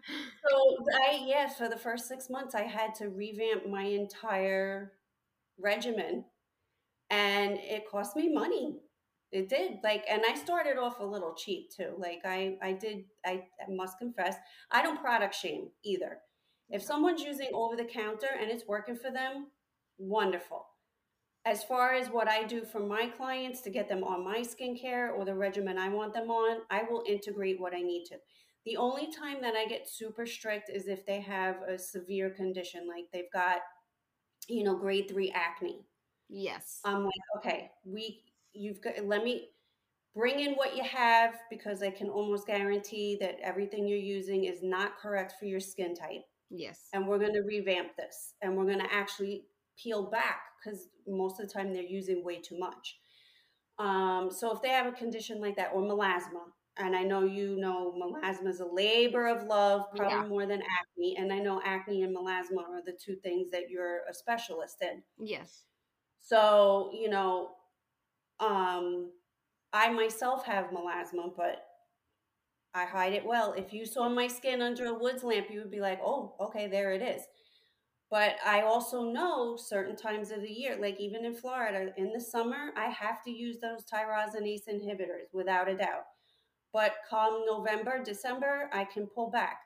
So 0.50 0.78
I 1.06 1.22
yes, 1.26 1.58
for 1.58 1.68
the 1.68 1.76
first 1.76 2.08
six 2.08 2.30
months 2.30 2.56
I 2.56 2.62
had 2.62 2.96
to 2.96 3.10
revamp 3.10 3.68
my 3.68 3.84
entire 3.84 4.94
regimen. 5.60 6.24
And 7.10 7.58
it 7.58 7.90
cost 7.92 8.16
me 8.16 8.34
money. 8.34 8.78
It 9.34 9.50
did. 9.50 9.80
Like 9.84 10.06
and 10.10 10.22
I 10.26 10.36
started 10.36 10.78
off 10.78 11.02
a 11.02 11.06
little 11.06 11.36
cheap 11.36 11.72
too. 11.76 11.94
Like 11.98 12.22
I 12.24 12.56
I 12.62 12.72
did 12.72 13.04
I, 13.26 13.44
I 13.60 13.70
must 13.70 14.00
confess, 14.00 14.38
I 14.72 14.82
don't 14.82 15.02
product 15.02 15.36
shame 15.36 15.72
either. 15.84 16.20
If 16.70 16.84
someone's 16.84 17.22
using 17.22 17.50
over 17.54 17.76
the 17.76 17.84
counter 17.84 18.30
and 18.40 18.50
it's 18.50 18.64
working 18.66 18.96
for 18.96 19.12
them, 19.12 19.48
wonderful. 19.98 20.68
As 21.50 21.64
far 21.64 21.96
as 21.96 22.12
what 22.12 22.28
I 22.28 22.44
do 22.44 22.64
for 22.64 22.80
my 22.80 23.08
clients 23.08 23.62
to 23.62 23.72
get 23.72 23.90
them 23.90 24.04
on 24.04 24.24
my 24.24 24.42
skincare 24.42 25.12
or 25.18 25.26
the 25.26 25.34
regimen 25.34 25.80
I 25.80 25.90
want 25.90 26.14
them 26.14 26.30
on, 26.30 26.60
I 26.70 26.84
will 26.84 27.04
integrate 27.08 27.60
what 27.60 27.74
I 27.74 27.82
need 27.82 28.06
to. 28.10 28.18
The 28.68 28.78
only 28.78 29.12
time 29.12 29.42
that 29.42 29.56
I 29.56 29.66
get 29.66 29.90
super 29.90 30.28
strict 30.28 30.70
is 30.70 30.88
if 30.88 31.08
they 31.08 31.20
have 31.22 31.64
a 31.68 31.76
severe 31.80 32.30
condition, 32.30 32.88
like 32.88 33.06
they've 33.12 33.32
got, 33.34 33.62
you 34.48 34.64
know, 34.64 34.76
grade 34.76 35.10
three 35.10 35.32
acne. 35.32 35.88
yes. 36.30 36.82
I'm 36.86 37.04
like, 37.04 37.14
okay, 37.38 37.72
we, 37.84 38.22
you've 38.54 38.80
got, 38.80 39.04
let 39.04 39.24
me 39.24 39.50
bring 40.14 40.42
in 40.42 40.54
what 40.54 40.78
you 40.78 40.84
have 40.84 41.34
because 41.50 41.82
I 41.82 41.90
can 41.90 42.10
almost 42.10 42.46
guarantee 42.46 43.18
that 43.22 43.40
everything 43.42 43.88
you're 43.88 43.98
using 43.98 44.44
is 44.44 44.62
not 44.62 45.00
correct 45.00 45.34
for 45.40 45.46
your 45.46 45.60
skin 45.60 45.96
type. 45.96 46.26
yes. 46.52 46.90
And 46.94 47.08
we're 47.08 47.18
going 47.18 47.34
to 47.34 47.42
revamp 47.42 47.96
this 47.98 48.36
and 48.44 48.56
we're 48.56 48.66
going 48.66 48.82
to 48.82 48.94
actually 48.94 49.46
peel 49.82 50.10
back 50.10 50.42
because 50.64 50.88
most 51.08 51.40
of 51.40 51.48
the 51.48 51.54
time 51.54 51.74
they're 51.74 51.84
using 51.84 52.24
way 52.24 52.40
too 52.42 52.58
much. 52.60 53.00
Um, 53.78 54.30
so 54.32 54.54
if 54.54 54.62
they 54.62 54.70
have 54.70 54.88
a 54.88 54.92
condition 54.92 55.40
like 55.40 55.56
that 55.56 55.72
or 55.74 55.82
melasma, 55.82 56.52
and 56.78 56.96
I 56.96 57.04
know 57.04 57.24
you 57.24 57.58
know 57.58 57.94
melasma 58.02 58.50
is 58.50 58.60
a 58.60 58.66
labor 58.66 59.28
of 59.28 59.44
love, 59.44 59.90
probably 59.96 60.20
Yeah. 60.20 60.28
more 60.28 60.46
than 60.46 60.62
acne. 60.62 61.16
And 61.18 61.32
I 61.32 61.40
know 61.40 61.62
acne 61.64 62.04
and 62.04 62.16
melasma 62.16 62.62
are 62.68 62.82
the 62.86 62.94
two 62.94 63.16
things 63.18 63.52
that 63.52 63.70
you're 63.70 64.02
a 64.10 64.14
specialist 64.14 64.82
in. 64.82 65.04
Yes. 65.18 65.66
So, 66.22 66.92
you 66.94 67.10
know, 67.10 67.56
um, 68.40 69.12
I 69.74 69.90
myself 69.90 70.46
have 70.46 70.72
melasma, 70.72 71.36
but 71.36 71.66
I 72.74 72.86
hide 72.86 73.14
it 73.14 73.26
well. 73.26 73.54
If 73.54 73.74
you 73.74 73.86
saw 73.86 74.08
my 74.10 74.28
skin 74.28 74.62
under 74.62 74.86
a 74.86 74.94
woods 74.94 75.24
lamp, 75.24 75.48
you 75.50 75.60
would 75.60 75.72
be 75.72 75.80
like, 75.80 76.00
oh, 76.04 76.36
okay, 76.40 76.68
there 76.68 76.92
it 76.94 77.02
is. 77.02 77.24
But 78.12 78.38
I 78.44 78.62
also 78.62 79.04
know 79.04 79.56
certain 79.56 79.96
times 79.96 80.32
of 80.32 80.42
the 80.42 80.50
year, 80.52 80.78
like 80.80 81.00
even 81.00 81.26
in 81.26 81.36
Florida, 81.36 81.92
in 81.96 82.12
the 82.12 82.20
summer, 82.20 82.72
I 82.76 82.86
have 82.86 83.24
to 83.24 83.32
use 83.32 83.58
those 83.60 83.86
tyrosinase 83.86 84.68
inhibitors 84.68 85.32
without 85.32 85.70
a 85.70 85.78
doubt. 85.78 86.06
But 86.74 86.94
come 87.08 87.44
November, 87.46 88.04
December, 88.04 88.70
I 88.74 88.86
can 88.86 89.08
pull 89.08 89.30
back. 89.30 89.58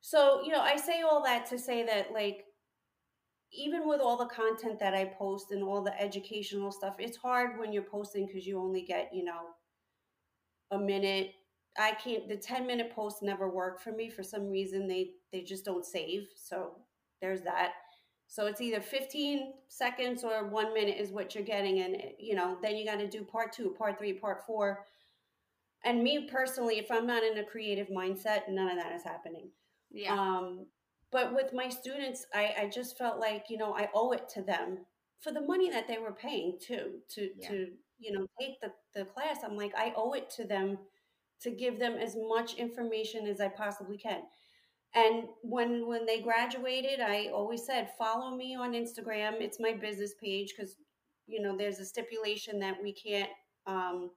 So, 0.00 0.42
you 0.44 0.50
know, 0.50 0.60
I 0.60 0.76
say 0.76 1.02
all 1.02 1.22
that 1.24 1.46
to 1.46 1.58
say 1.58 1.84
that, 1.84 2.12
like, 2.12 2.44
even 3.52 3.88
with 3.88 4.00
all 4.00 4.16
the 4.16 4.26
content 4.26 4.78
that 4.80 4.94
I 4.94 5.06
post 5.18 5.50
and 5.50 5.62
all 5.62 5.82
the 5.82 5.98
educational 6.00 6.70
stuff, 6.70 6.96
it's 6.98 7.16
hard 7.16 7.58
when 7.58 7.72
you're 7.72 7.82
posting 7.82 8.26
because 8.26 8.46
you 8.46 8.58
only 8.60 8.82
get, 8.82 9.10
you 9.12 9.24
know, 9.24 9.40
a 10.70 10.78
minute. 10.78 11.32
I 11.78 11.92
can't 11.92 12.28
the 12.28 12.36
10 12.36 12.66
minute 12.66 12.92
posts 12.94 13.22
never 13.22 13.48
work 13.48 13.80
for 13.80 13.92
me. 13.92 14.10
For 14.10 14.22
some 14.22 14.48
reason 14.50 14.86
they 14.88 15.10
they 15.32 15.42
just 15.42 15.64
don't 15.64 15.84
save. 15.84 16.28
So 16.36 16.72
there's 17.20 17.42
that. 17.42 17.72
So 18.26 18.46
it's 18.46 18.60
either 18.60 18.80
15 18.80 19.54
seconds 19.68 20.22
or 20.22 20.48
one 20.48 20.74
minute 20.74 20.98
is 20.98 21.10
what 21.10 21.34
you're 21.34 21.44
getting. 21.44 21.80
And 21.80 21.96
you 22.18 22.34
know, 22.34 22.58
then 22.62 22.76
you 22.76 22.84
gotta 22.84 23.08
do 23.08 23.22
part 23.24 23.52
two, 23.52 23.74
part 23.78 23.98
three, 23.98 24.12
part 24.12 24.44
four. 24.46 24.84
And 25.84 26.02
me 26.02 26.28
personally, 26.30 26.78
if 26.78 26.90
I'm 26.90 27.06
not 27.06 27.22
in 27.22 27.38
a 27.38 27.44
creative 27.44 27.88
mindset, 27.88 28.48
none 28.48 28.68
of 28.68 28.76
that 28.82 28.92
is 28.94 29.02
happening. 29.04 29.50
Yeah. 29.90 30.12
Um, 30.12 30.66
but 31.10 31.34
with 31.34 31.52
my 31.54 31.68
students, 31.68 32.26
I, 32.34 32.54
I 32.62 32.68
just 32.68 32.98
felt 32.98 33.18
like, 33.18 33.46
you 33.48 33.56
know, 33.56 33.72
I 33.74 33.88
owe 33.94 34.12
it 34.12 34.28
to 34.30 34.42
them 34.42 34.78
for 35.20 35.32
the 35.32 35.40
money 35.40 35.70
that 35.70 35.88
they 35.88 35.98
were 35.98 36.12
paying 36.12 36.58
too, 36.60 37.00
to, 37.10 37.30
Yeah. 37.38 37.48
to, 37.48 37.68
you 37.98 38.12
know, 38.12 38.26
take 38.38 38.60
the, 38.60 38.72
the 38.94 39.04
class. 39.06 39.38
I'm 39.44 39.56
like, 39.56 39.72
I 39.76 39.92
owe 39.96 40.12
it 40.12 40.28
to 40.30 40.44
them 40.44 40.78
to 41.40 41.50
give 41.50 41.78
them 41.78 41.94
as 41.94 42.16
much 42.16 42.54
information 42.54 43.26
as 43.26 43.40
I 43.40 43.48
possibly 43.48 43.96
can. 43.96 44.22
And 44.94 45.24
when, 45.42 45.86
when 45.86 46.06
they 46.06 46.20
graduated, 46.20 47.00
I 47.00 47.28
always 47.32 47.64
said, 47.66 47.90
follow 47.98 48.34
me 48.34 48.56
on 48.56 48.72
Instagram. 48.72 49.40
It's 49.40 49.60
my 49.60 49.72
business 49.72 50.14
page. 50.20 50.54
Cause 50.58 50.76
you 51.26 51.42
know, 51.42 51.56
there's 51.56 51.78
a 51.78 51.84
stipulation 51.84 52.58
that 52.60 52.76
we 52.82 52.92
can't, 52.92 53.30
um, 53.66 54.10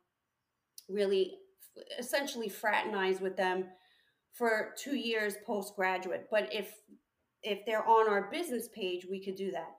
really 0.89 1.37
essentially 1.99 2.49
fraternize 2.49 3.21
with 3.21 3.37
them 3.37 3.65
for 4.33 4.73
two 4.77 4.95
years 4.95 5.35
postgraduate. 5.45 6.27
But 6.29 6.53
if 6.53 6.73
if 7.43 7.65
they're 7.65 7.87
on 7.87 8.07
our 8.07 8.29
business 8.29 8.69
page, 8.73 9.07
we 9.09 9.23
could 9.23 9.35
do 9.35 9.51
that. 9.51 9.71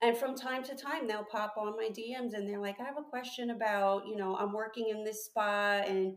And 0.00 0.16
from 0.16 0.36
time 0.36 0.62
to 0.62 0.76
time, 0.76 1.08
they'll 1.08 1.24
pop 1.24 1.56
on 1.58 1.76
my 1.76 1.88
DMs 1.88 2.34
and 2.34 2.48
they're 2.48 2.60
like, 2.60 2.78
I 2.80 2.84
have 2.84 2.98
a 2.98 3.10
question 3.10 3.50
about, 3.50 4.06
you 4.06 4.14
know, 4.14 4.36
I'm 4.36 4.52
working 4.52 4.90
in 4.90 5.02
this 5.02 5.24
spa 5.24 5.82
and 5.84 6.14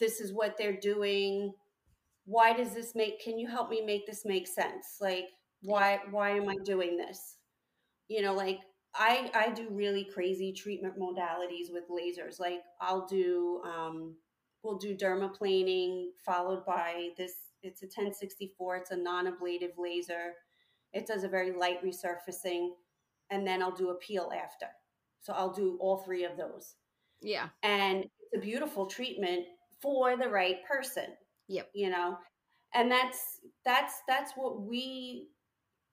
this 0.00 0.20
is 0.20 0.32
what 0.32 0.56
they're 0.58 0.80
doing. 0.80 1.52
Why 2.30 2.52
does 2.52 2.74
this 2.74 2.94
make, 2.94 3.20
can 3.20 3.38
you 3.38 3.48
help 3.48 3.70
me 3.70 3.82
make 3.84 4.06
this 4.06 4.24
make 4.24 4.46
sense? 4.46 4.98
Like, 5.00 5.26
why, 5.62 5.98
why 6.10 6.30
am 6.30 6.48
I 6.48 6.56
doing 6.64 6.96
this? 6.96 7.36
You 8.08 8.22
know, 8.22 8.34
like 8.34 8.60
I, 8.94 9.30
I 9.34 9.50
do 9.50 9.68
really 9.70 10.04
crazy 10.04 10.52
treatment 10.52 10.94
modalities 10.98 11.72
with 11.72 11.84
lasers. 11.88 12.38
Like 12.38 12.60
I'll 12.80 13.06
do, 13.06 13.60
um, 13.64 14.14
we'll 14.62 14.78
do 14.78 14.94
dermaplaning 14.94 16.08
followed 16.24 16.64
by 16.66 17.10
this 17.16 17.34
it's 17.62 17.82
a 17.82 17.86
1064 17.86 18.76
it's 18.76 18.90
a 18.90 18.96
non-ablative 18.96 19.72
laser 19.78 20.34
it 20.92 21.06
does 21.06 21.24
a 21.24 21.28
very 21.28 21.52
light 21.52 21.82
resurfacing 21.84 22.70
and 23.30 23.46
then 23.46 23.62
i'll 23.62 23.70
do 23.70 23.90
a 23.90 23.94
peel 23.96 24.30
after 24.34 24.66
so 25.20 25.32
i'll 25.34 25.52
do 25.52 25.76
all 25.80 25.98
three 25.98 26.24
of 26.24 26.36
those 26.36 26.76
yeah. 27.22 27.48
and 27.62 28.04
it's 28.04 28.36
a 28.36 28.40
beautiful 28.40 28.86
treatment 28.86 29.44
for 29.80 30.16
the 30.16 30.28
right 30.28 30.64
person 30.66 31.04
Yep. 31.50 31.70
you 31.74 31.90
know 31.90 32.16
and 32.74 32.90
that's 32.90 33.40
that's 33.64 33.94
that's 34.08 34.32
what 34.36 34.62
we 34.62 35.28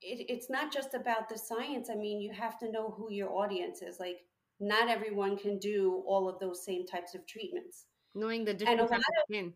it, 0.01 0.26
it's 0.30 0.49
not 0.49 0.72
just 0.72 0.93
about 0.93 1.28
the 1.28 1.38
science 1.38 1.89
i 1.91 1.95
mean 1.95 2.22
you 2.22 2.32
have 2.32 2.58
to 2.60 2.72
know 2.72 2.93
who 2.97 3.12
your 3.12 3.30
audience 3.32 3.82
is 3.82 3.99
like 3.99 4.20
not 4.60 4.89
everyone 4.89 5.38
can 5.38 5.60
do 5.60 6.03
all 6.08 6.30
of 6.30 6.39
those 6.39 6.64
same 6.64 6.86
types 6.86 7.14
of 7.14 7.26
treatments 7.28 7.86
Knowing 8.18 8.45
the 8.45 8.53
different 8.53 8.80
lot 8.80 8.89
type 8.89 8.99
of 8.99 9.05
skin. 9.30 9.53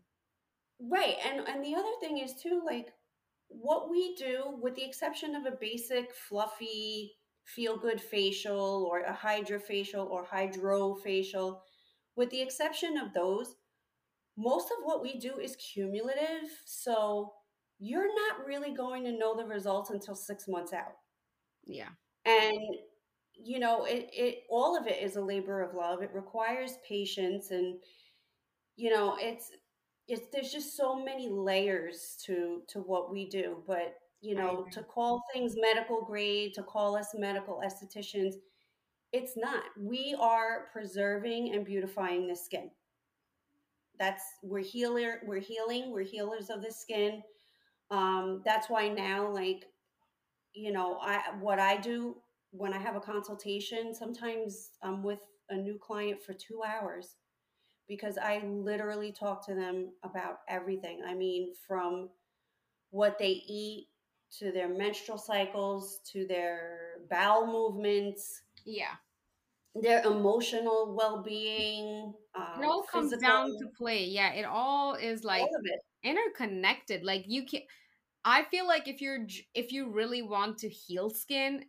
Right. 0.80 1.16
And 1.26 1.46
and 1.48 1.64
the 1.64 1.74
other 1.74 1.92
thing 2.00 2.18
is 2.18 2.34
too 2.40 2.62
like 2.64 2.92
what 3.48 3.90
we 3.90 4.14
do 4.14 4.56
with 4.60 4.76
the 4.76 4.84
exception 4.84 5.34
of 5.34 5.46
a 5.46 5.56
basic 5.60 6.14
fluffy 6.14 7.12
feel 7.44 7.76
good 7.76 8.00
facial 8.00 8.88
or 8.88 9.00
a 9.00 9.12
hydrofacial 9.12 10.08
or 10.08 10.24
hydrofacial 10.24 11.58
with 12.14 12.30
the 12.30 12.40
exception 12.40 12.96
of 12.96 13.12
those 13.12 13.56
most 14.36 14.70
of 14.70 14.78
what 14.84 15.02
we 15.02 15.18
do 15.18 15.38
is 15.38 15.56
cumulative 15.56 16.50
so 16.64 17.32
you're 17.78 18.14
not 18.14 18.46
really 18.46 18.72
going 18.72 19.04
to 19.04 19.12
know 19.12 19.36
the 19.36 19.44
results 19.44 19.90
until 19.90 20.14
6 20.14 20.48
months 20.48 20.72
out. 20.72 20.94
Yeah. 21.64 21.88
and 22.24 22.58
you 23.34 23.58
know 23.58 23.84
it, 23.84 24.08
it 24.12 24.38
all 24.50 24.76
of 24.76 24.86
it 24.86 25.02
is 25.02 25.16
a 25.16 25.20
labor 25.22 25.62
of 25.62 25.74
love. 25.74 26.02
It 26.02 26.10
requires 26.14 26.72
patience 26.88 27.50
and 27.50 27.76
you 28.76 28.90
know 28.90 29.16
it's 29.20 29.50
it's 30.08 30.26
there's 30.32 30.52
just 30.52 30.76
so 30.76 31.02
many 31.02 31.28
layers 31.30 32.16
to 32.26 32.62
to 32.68 32.80
what 32.80 33.10
we 33.12 33.28
do. 33.28 33.62
But 33.66 33.94
you 34.20 34.34
know 34.34 34.66
to 34.72 34.82
call 34.82 35.22
things 35.32 35.54
medical 35.56 36.04
grade 36.04 36.54
to 36.54 36.62
call 36.62 36.96
us 36.96 37.08
medical 37.14 37.60
estheticians 37.64 38.34
it's 39.12 39.36
not. 39.36 39.64
We 39.78 40.16
are 40.20 40.68
preserving 40.72 41.54
and 41.54 41.64
beautifying 41.64 42.26
the 42.28 42.36
skin 42.36 42.70
that's 44.02 44.24
we're 44.42 44.68
healer 44.74 45.10
we're 45.28 45.40
healing 45.52 45.92
we're 45.92 46.10
healers 46.14 46.50
of 46.50 46.62
the 46.62 46.72
skin 46.72 47.14
Um, 47.90 48.42
that's 48.44 48.68
why 48.70 48.88
now, 48.88 49.30
like, 49.32 49.66
you 50.54 50.72
know, 50.72 50.98
I 51.00 51.20
what 51.40 51.58
I 51.60 51.76
do 51.76 52.16
when 52.52 52.72
I 52.74 52.78
have 52.78 52.96
a 52.96 53.00
consultation, 53.00 53.94
sometimes 53.94 54.70
I'm 54.82 55.02
with 55.02 55.20
a 55.50 55.56
new 55.56 55.78
client 55.78 56.22
for 56.22 56.34
two 56.34 56.60
hours 56.66 57.16
because 57.88 58.18
I 58.18 58.42
literally 58.46 59.12
talk 59.12 59.46
to 59.46 59.54
them 59.54 59.92
about 60.04 60.38
everything. 60.48 61.02
I 61.06 61.14
mean, 61.14 61.52
from 61.68 62.10
what 62.90 63.18
they 63.18 63.42
eat 63.48 63.88
to 64.38 64.52
their 64.52 64.68
menstrual 64.68 65.18
cycles 65.18 66.00
to 66.12 66.26
their 66.26 66.98
bowel 67.10 67.46
movements. 67.46 68.42
Yeah. 68.64 68.96
Their 69.74 70.02
emotional 70.02 70.94
well 70.96 71.22
being. 71.22 72.12
Um, 72.34 72.62
it 72.62 72.66
all 72.66 72.82
comes 72.82 73.10
physical, 73.12 73.28
down 73.28 73.58
to 73.58 73.66
play. 73.76 74.04
Yeah. 74.04 74.32
It 74.32 74.44
all 74.44 74.94
is 74.94 75.24
like 75.24 75.42
all 75.42 75.50
interconnected. 76.02 77.02
Like 77.02 77.24
you 77.26 77.46
can 77.46 77.62
I 78.24 78.44
feel 78.44 78.66
like 78.66 78.86
if 78.86 79.00
you're 79.00 79.26
if 79.54 79.72
you 79.72 79.90
really 79.90 80.22
want 80.22 80.58
to 80.58 80.68
heal 80.68 81.10
skin, 81.10 81.64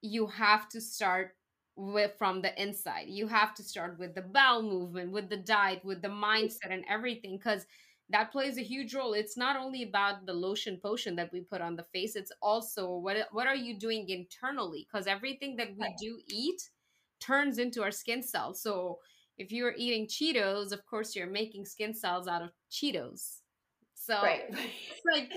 you 0.00 0.26
have 0.26 0.68
to 0.70 0.80
start 0.80 1.36
with 1.76 2.12
from 2.18 2.42
the 2.42 2.60
inside. 2.60 3.08
You 3.08 3.28
have 3.28 3.54
to 3.56 3.62
start 3.62 3.98
with 3.98 4.14
the 4.14 4.22
bowel 4.22 4.62
movement, 4.62 5.12
with 5.12 5.28
the 5.28 5.36
diet, 5.36 5.84
with 5.84 6.02
the 6.02 6.08
mindset 6.08 6.70
and 6.70 6.84
everything 6.88 7.38
cuz 7.38 7.66
that 8.08 8.32
plays 8.32 8.58
a 8.58 8.62
huge 8.62 8.94
role. 8.94 9.12
It's 9.14 9.36
not 9.36 9.56
only 9.56 9.82
about 9.82 10.26
the 10.26 10.34
lotion 10.34 10.78
potion 10.82 11.16
that 11.16 11.32
we 11.32 11.40
put 11.40 11.60
on 11.60 11.76
the 11.76 11.84
face, 11.84 12.16
it's 12.16 12.32
also 12.42 12.96
what 12.96 13.28
what 13.32 13.46
are 13.46 13.56
you 13.56 13.78
doing 13.78 14.08
internally 14.08 14.86
cuz 14.92 15.06
everything 15.06 15.56
that 15.56 15.76
we 15.76 15.94
do 16.00 16.20
eat 16.28 16.70
turns 17.22 17.58
into 17.58 17.82
our 17.82 17.90
skin 17.90 18.22
cells. 18.22 18.62
So 18.62 18.98
if 19.38 19.52
you're 19.52 19.74
eating 19.76 20.06
Cheetos, 20.06 20.72
of 20.72 20.84
course 20.86 21.14
you're 21.14 21.26
making 21.26 21.64
skin 21.64 21.94
cells 21.94 22.28
out 22.28 22.42
of 22.42 22.50
Cheetos. 22.70 23.38
So 23.94 24.14
right. 24.14 24.42
it's 24.50 25.02
like 25.12 25.30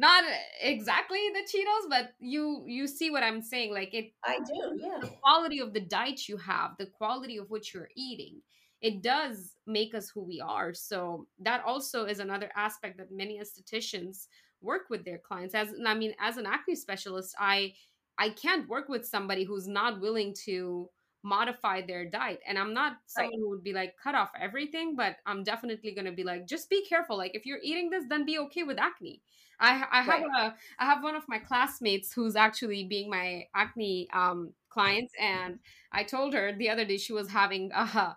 not 0.00 0.24
exactly 0.62 1.20
the 1.34 1.40
cheetos 1.40 1.88
but 1.90 2.12
you 2.18 2.64
you 2.66 2.86
see 2.86 3.10
what 3.10 3.22
i'm 3.22 3.42
saying 3.42 3.72
like 3.72 3.92
it 3.92 4.12
i 4.24 4.38
do 4.38 4.80
yeah 4.80 4.98
the 5.00 5.12
quality 5.22 5.60
of 5.60 5.74
the 5.74 5.80
diet 5.80 6.26
you 6.26 6.38
have 6.38 6.70
the 6.78 6.86
quality 6.86 7.36
of 7.36 7.50
what 7.50 7.74
you're 7.74 7.90
eating 7.94 8.40
it 8.80 9.02
does 9.02 9.56
make 9.66 9.94
us 9.94 10.08
who 10.08 10.22
we 10.22 10.40
are 10.40 10.72
so 10.72 11.26
that 11.38 11.62
also 11.66 12.06
is 12.06 12.18
another 12.18 12.50
aspect 12.56 12.96
that 12.96 13.12
many 13.12 13.38
estheticians 13.38 14.26
work 14.62 14.82
with 14.88 15.04
their 15.04 15.18
clients 15.18 15.54
as 15.54 15.68
i 15.86 15.92
mean 15.92 16.14
as 16.18 16.38
an 16.38 16.46
acne 16.46 16.74
specialist 16.74 17.34
i 17.38 17.70
i 18.16 18.30
can't 18.30 18.68
work 18.70 18.88
with 18.88 19.04
somebody 19.04 19.44
who's 19.44 19.68
not 19.68 20.00
willing 20.00 20.34
to 20.46 20.88
modify 21.22 21.80
their 21.80 22.04
diet 22.04 22.40
and 22.46 22.58
i'm 22.58 22.72
not 22.72 22.96
someone 23.06 23.32
right. 23.32 23.38
who 23.38 23.50
would 23.50 23.62
be 23.62 23.72
like 23.72 23.94
cut 24.02 24.14
off 24.14 24.30
everything 24.40 24.96
but 24.96 25.16
i'm 25.26 25.42
definitely 25.44 25.92
going 25.92 26.04
to 26.04 26.12
be 26.12 26.24
like 26.24 26.46
just 26.46 26.70
be 26.70 26.84
careful 26.86 27.16
like 27.16 27.34
if 27.34 27.44
you're 27.44 27.60
eating 27.62 27.90
this 27.90 28.04
then 28.08 28.24
be 28.24 28.38
okay 28.38 28.62
with 28.62 28.78
acne 28.78 29.20
I, 29.60 29.84
I 29.92 30.02
have 30.02 30.22
right. 30.22 30.52
a 30.52 30.54
I 30.78 30.86
have 30.86 31.02
one 31.02 31.14
of 31.14 31.24
my 31.28 31.38
classmates 31.38 32.12
who's 32.12 32.34
actually 32.34 32.84
being 32.84 33.10
my 33.10 33.44
acne 33.54 34.08
um, 34.12 34.54
client, 34.70 35.10
and 35.20 35.58
I 35.92 36.04
told 36.04 36.32
her 36.32 36.52
the 36.56 36.70
other 36.70 36.84
day 36.84 36.96
she 36.96 37.12
was 37.12 37.28
having 37.28 37.70
uh, 37.74 38.14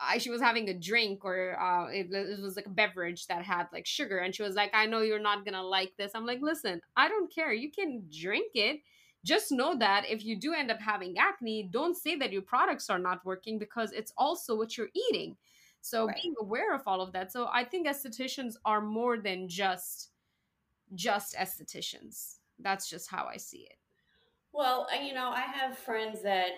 I, 0.00 0.18
she 0.18 0.30
was 0.30 0.40
having 0.40 0.68
a 0.68 0.74
drink 0.74 1.24
or 1.24 1.58
uh, 1.60 1.86
it, 1.86 2.12
it, 2.12 2.40
was 2.40 2.56
like 2.56 2.66
a 2.66 2.70
beverage 2.70 3.26
that 3.28 3.42
had 3.42 3.66
like 3.72 3.86
sugar, 3.86 4.18
and 4.18 4.34
she 4.34 4.42
was 4.42 4.56
like, 4.56 4.72
"I 4.74 4.86
know 4.86 5.02
you're 5.02 5.20
not 5.20 5.44
gonna 5.44 5.62
like 5.62 5.92
this." 5.96 6.12
I'm 6.14 6.26
like, 6.26 6.40
"Listen, 6.42 6.80
I 6.96 7.08
don't 7.08 7.32
care. 7.32 7.52
You 7.52 7.70
can 7.70 8.04
drink 8.10 8.52
it. 8.54 8.80
Just 9.24 9.52
know 9.52 9.76
that 9.78 10.04
if 10.08 10.24
you 10.24 10.36
do 10.36 10.52
end 10.52 10.70
up 10.70 10.80
having 10.80 11.16
acne, 11.18 11.68
don't 11.70 11.96
say 11.96 12.16
that 12.16 12.32
your 12.32 12.42
products 12.42 12.90
are 12.90 12.98
not 12.98 13.24
working 13.24 13.58
because 13.58 13.92
it's 13.92 14.12
also 14.16 14.56
what 14.56 14.76
you're 14.76 14.90
eating." 14.94 15.36
So 15.80 16.06
right. 16.06 16.16
being 16.22 16.34
aware 16.40 16.74
of 16.74 16.82
all 16.86 17.00
of 17.00 17.12
that. 17.12 17.32
So 17.32 17.48
I 17.52 17.64
think 17.64 17.86
estheticians 17.86 18.54
are 18.64 18.80
more 18.80 19.18
than 19.18 19.48
just 19.48 20.10
just 20.94 21.34
estheticians. 21.34 22.36
That's 22.58 22.88
just 22.88 23.10
how 23.10 23.26
I 23.26 23.36
see 23.36 23.58
it. 23.58 23.76
Well, 24.52 24.86
you 25.02 25.14
know, 25.14 25.30
I 25.30 25.40
have 25.40 25.78
friends 25.78 26.22
that 26.22 26.50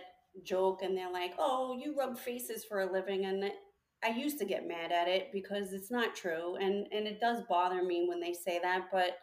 joke 0.42 0.82
and 0.82 0.96
they're 0.96 1.12
like, 1.12 1.34
"Oh, 1.38 1.78
you 1.78 1.96
rub 1.96 2.18
faces 2.18 2.64
for 2.64 2.80
a 2.80 2.92
living," 2.92 3.26
and 3.26 3.52
I 4.02 4.08
used 4.08 4.38
to 4.40 4.44
get 4.44 4.66
mad 4.66 4.92
at 4.92 5.08
it 5.08 5.32
because 5.32 5.72
it's 5.72 5.90
not 5.90 6.14
true, 6.14 6.56
and 6.56 6.86
and 6.92 7.06
it 7.06 7.20
does 7.20 7.42
bother 7.48 7.82
me 7.82 8.06
when 8.08 8.20
they 8.20 8.32
say 8.34 8.58
that. 8.60 8.88
But 8.92 9.18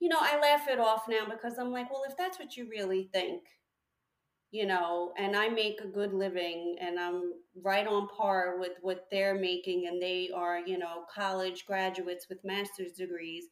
you 0.00 0.08
know, 0.08 0.18
I 0.20 0.38
laugh 0.40 0.68
it 0.68 0.78
off 0.78 1.04
now 1.08 1.24
because 1.30 1.58
I'm 1.58 1.72
like, 1.72 1.90
well, 1.90 2.04
if 2.08 2.16
that's 2.16 2.38
what 2.38 2.56
you 2.56 2.68
really 2.70 3.08
think, 3.12 3.42
you 4.50 4.66
know, 4.66 5.12
and 5.18 5.36
I 5.36 5.48
make 5.48 5.80
a 5.80 5.88
good 5.88 6.12
living 6.12 6.76
and 6.80 6.98
I'm 6.98 7.32
right 7.62 7.86
on 7.86 8.08
par 8.08 8.58
with 8.58 8.72
what 8.82 9.06
they're 9.10 9.34
making, 9.38 9.86
and 9.88 10.00
they 10.00 10.30
are, 10.34 10.60
you 10.60 10.78
know, 10.78 11.04
college 11.12 11.66
graduates 11.66 12.28
with 12.28 12.44
master's 12.44 12.92
degrees 12.92 13.46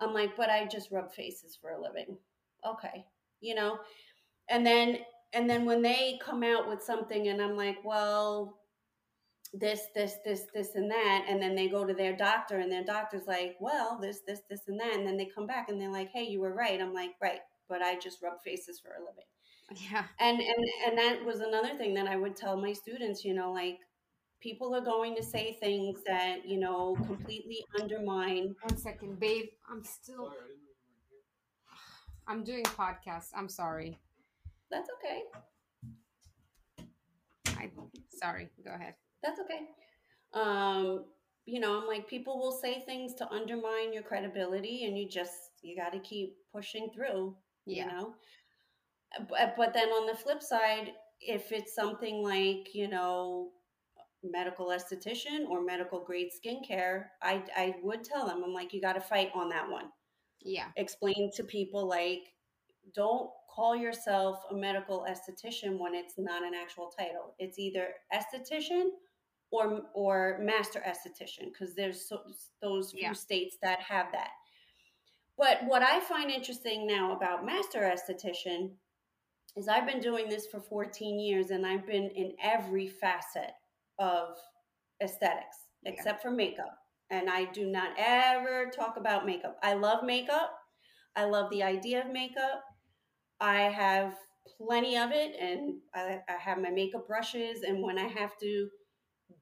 I'm 0.00 0.12
like, 0.12 0.36
but 0.36 0.50
I 0.50 0.66
just 0.66 0.90
rub 0.90 1.12
faces 1.12 1.56
for 1.60 1.70
a 1.70 1.80
living. 1.80 2.18
Okay. 2.66 3.04
You 3.40 3.54
know? 3.54 3.78
And 4.48 4.66
then 4.66 4.98
and 5.32 5.48
then 5.50 5.64
when 5.64 5.82
they 5.82 6.18
come 6.22 6.42
out 6.42 6.68
with 6.68 6.82
something 6.82 7.28
and 7.28 7.42
I'm 7.42 7.56
like, 7.56 7.78
well, 7.84 8.58
this, 9.58 9.82
this, 9.94 10.16
this, 10.24 10.44
this, 10.54 10.74
and 10.74 10.90
that, 10.90 11.26
and 11.28 11.40
then 11.40 11.54
they 11.54 11.68
go 11.68 11.84
to 11.84 11.94
their 11.94 12.16
doctor 12.16 12.58
and 12.58 12.70
their 12.70 12.84
doctor's 12.84 13.26
like, 13.26 13.56
well, 13.60 13.98
this, 14.00 14.20
this, 14.26 14.40
this, 14.50 14.62
and 14.68 14.78
that, 14.80 14.94
and 14.94 15.06
then 15.06 15.16
they 15.16 15.30
come 15.32 15.46
back 15.46 15.68
and 15.68 15.80
they're 15.80 15.92
like, 15.92 16.10
hey, 16.12 16.24
you 16.24 16.40
were 16.40 16.54
right. 16.54 16.80
I'm 16.80 16.94
like, 16.94 17.12
right, 17.22 17.40
but 17.68 17.82
I 17.82 17.98
just 17.98 18.22
rub 18.22 18.34
faces 18.44 18.80
for 18.80 18.90
a 18.90 19.00
living. 19.00 19.24
Yeah. 19.90 20.04
And 20.20 20.38
and 20.38 20.64
and 20.86 20.96
that 20.98 21.24
was 21.24 21.40
another 21.40 21.76
thing 21.76 21.92
that 21.94 22.06
I 22.06 22.16
would 22.16 22.36
tell 22.36 22.56
my 22.56 22.72
students, 22.72 23.24
you 23.24 23.34
know, 23.34 23.50
like 23.50 23.78
people 24.40 24.72
are 24.76 24.80
going 24.80 25.16
to 25.16 25.24
say 25.24 25.56
things 25.58 25.98
that 26.06 26.46
you 26.46 26.60
know 26.60 26.96
completely 27.04 27.64
undermine 27.80 28.54
one 28.62 28.76
second 28.76 29.18
babe. 29.18 29.46
I'm 29.68 29.82
still 29.82 30.32
i'm 32.28 32.44
doing 32.44 32.62
podcasts. 32.62 33.30
I'm 33.36 33.48
sorry. 33.48 33.98
That's 34.70 34.88
okay. 34.98 35.22
I 37.58 37.70
sorry. 38.20 38.50
Go 38.64 38.72
ahead 38.72 38.94
that's 39.26 39.40
okay 39.40 39.62
um 40.34 41.04
you 41.46 41.60
know 41.60 41.80
i'm 41.80 41.86
like 41.86 42.08
people 42.08 42.38
will 42.38 42.52
say 42.52 42.82
things 42.86 43.14
to 43.14 43.28
undermine 43.30 43.92
your 43.92 44.02
credibility 44.02 44.84
and 44.84 44.96
you 44.96 45.08
just 45.08 45.50
you 45.62 45.76
got 45.76 45.92
to 45.92 45.98
keep 46.00 46.36
pushing 46.52 46.88
through 46.94 47.34
yeah. 47.66 47.84
you 47.84 47.90
know 47.90 48.14
but, 49.28 49.54
but 49.56 49.72
then 49.74 49.88
on 49.88 50.06
the 50.06 50.16
flip 50.16 50.42
side 50.42 50.92
if 51.20 51.50
it's 51.52 51.74
something 51.74 52.22
like 52.22 52.74
you 52.74 52.88
know 52.88 53.50
medical 54.30 54.68
esthetician 54.68 55.48
or 55.48 55.64
medical 55.64 56.00
grade 56.00 56.30
skincare, 56.30 57.06
I, 57.22 57.42
I 57.56 57.74
would 57.82 58.04
tell 58.04 58.26
them, 58.26 58.42
I'm 58.44 58.52
like, 58.52 58.72
you 58.72 58.80
got 58.80 58.94
to 58.94 59.00
fight 59.00 59.30
on 59.34 59.48
that 59.50 59.68
one. 59.68 59.86
Yeah. 60.42 60.66
Explain 60.76 61.30
to 61.36 61.44
people, 61.44 61.86
like, 61.86 62.32
don't 62.94 63.30
call 63.54 63.74
yourself 63.74 64.40
a 64.50 64.54
medical 64.54 65.06
esthetician 65.08 65.78
when 65.78 65.94
it's 65.94 66.14
not 66.18 66.42
an 66.42 66.52
actual 66.54 66.92
title. 66.96 67.34
It's 67.38 67.58
either 67.58 67.88
esthetician 68.12 68.90
or 69.52 69.82
or 69.94 70.38
master 70.40 70.80
esthetician 70.80 71.52
because 71.52 71.74
there's 71.74 72.08
so, 72.08 72.20
those 72.60 72.92
few 72.92 73.02
yeah. 73.02 73.12
states 73.12 73.56
that 73.62 73.80
have 73.80 74.06
that. 74.12 74.30
But 75.38 75.58
what 75.66 75.82
I 75.82 76.00
find 76.00 76.30
interesting 76.30 76.86
now 76.86 77.14
about 77.14 77.44
master 77.44 77.80
esthetician 77.80 78.70
is 79.56 79.68
I've 79.68 79.86
been 79.86 80.00
doing 80.00 80.28
this 80.28 80.46
for 80.46 80.60
14 80.60 81.18
years 81.18 81.50
and 81.50 81.66
I've 81.66 81.86
been 81.86 82.10
in 82.10 82.32
every 82.42 82.88
facet 82.88 83.52
of 83.98 84.36
aesthetics 85.02 85.56
yeah. 85.82 85.92
except 85.92 86.22
for 86.22 86.30
makeup. 86.30 86.76
And 87.10 87.30
I 87.30 87.44
do 87.46 87.66
not 87.66 87.90
ever 87.98 88.70
talk 88.74 88.96
about 88.96 89.26
makeup. 89.26 89.58
I 89.62 89.74
love 89.74 90.04
makeup. 90.04 90.52
I 91.14 91.24
love 91.24 91.50
the 91.50 91.62
idea 91.62 92.04
of 92.04 92.10
makeup. 92.10 92.64
I 93.40 93.60
have 93.62 94.14
plenty 94.58 94.96
of 94.96 95.10
it 95.12 95.36
and 95.40 95.78
I, 95.94 96.20
I 96.28 96.32
have 96.38 96.58
my 96.58 96.70
makeup 96.70 97.06
brushes. 97.06 97.62
And 97.62 97.82
when 97.82 97.98
I 97.98 98.08
have 98.08 98.36
to 98.38 98.68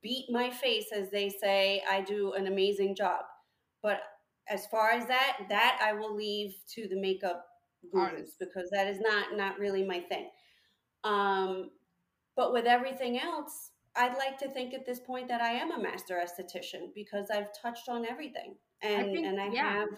beat 0.02 0.26
my 0.30 0.50
face, 0.50 0.86
as 0.94 1.10
they 1.10 1.28
say, 1.28 1.82
I 1.90 2.00
do 2.02 2.32
an 2.32 2.46
amazing 2.46 2.94
job. 2.94 3.24
But 3.82 4.00
as 4.48 4.66
far 4.66 4.90
as 4.90 5.06
that, 5.06 5.38
that 5.48 5.80
I 5.82 5.92
will 5.92 6.14
leave 6.14 6.54
to 6.74 6.88
the 6.88 7.00
makeup 7.00 7.46
gurus 7.92 8.36
because 8.38 8.70
that 8.70 8.86
is 8.86 9.00
not 9.00 9.36
not 9.36 9.58
really 9.58 9.84
my 9.84 10.00
thing. 10.00 10.30
Um, 11.02 11.70
but 12.36 12.52
with 12.52 12.66
everything 12.66 13.18
else, 13.18 13.70
I'd 13.96 14.16
like 14.16 14.38
to 14.38 14.48
think 14.48 14.74
at 14.74 14.86
this 14.86 15.00
point 15.00 15.28
that 15.28 15.40
I 15.40 15.52
am 15.52 15.72
a 15.72 15.82
master 15.82 16.20
esthetician 16.22 16.92
because 16.94 17.30
I've 17.30 17.48
touched 17.60 17.88
on 17.88 18.06
everything 18.06 18.56
and 18.82 18.96
I 18.96 19.04
think, 19.04 19.26
and 19.26 19.40
I 19.40 19.48
yeah. 19.48 19.72
have 19.72 19.88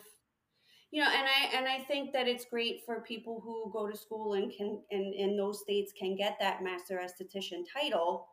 you 0.91 1.03
know 1.03 1.11
and 1.11 1.27
I 1.27 1.57
and 1.57 1.67
I 1.67 1.79
think 1.85 2.13
that 2.13 2.29
it's 2.29 2.45
great 2.45 2.83
for 2.85 3.01
people 3.01 3.41
who 3.43 3.71
go 3.73 3.89
to 3.89 3.97
school 3.97 4.35
and 4.35 4.53
can 4.57 4.83
and 4.91 5.15
in 5.15 5.37
those 5.37 5.61
states 5.61 5.93
can 5.99 6.17
get 6.17 6.37
that 6.41 6.63
master 6.63 7.01
esthetician 7.03 7.65
title 7.73 8.29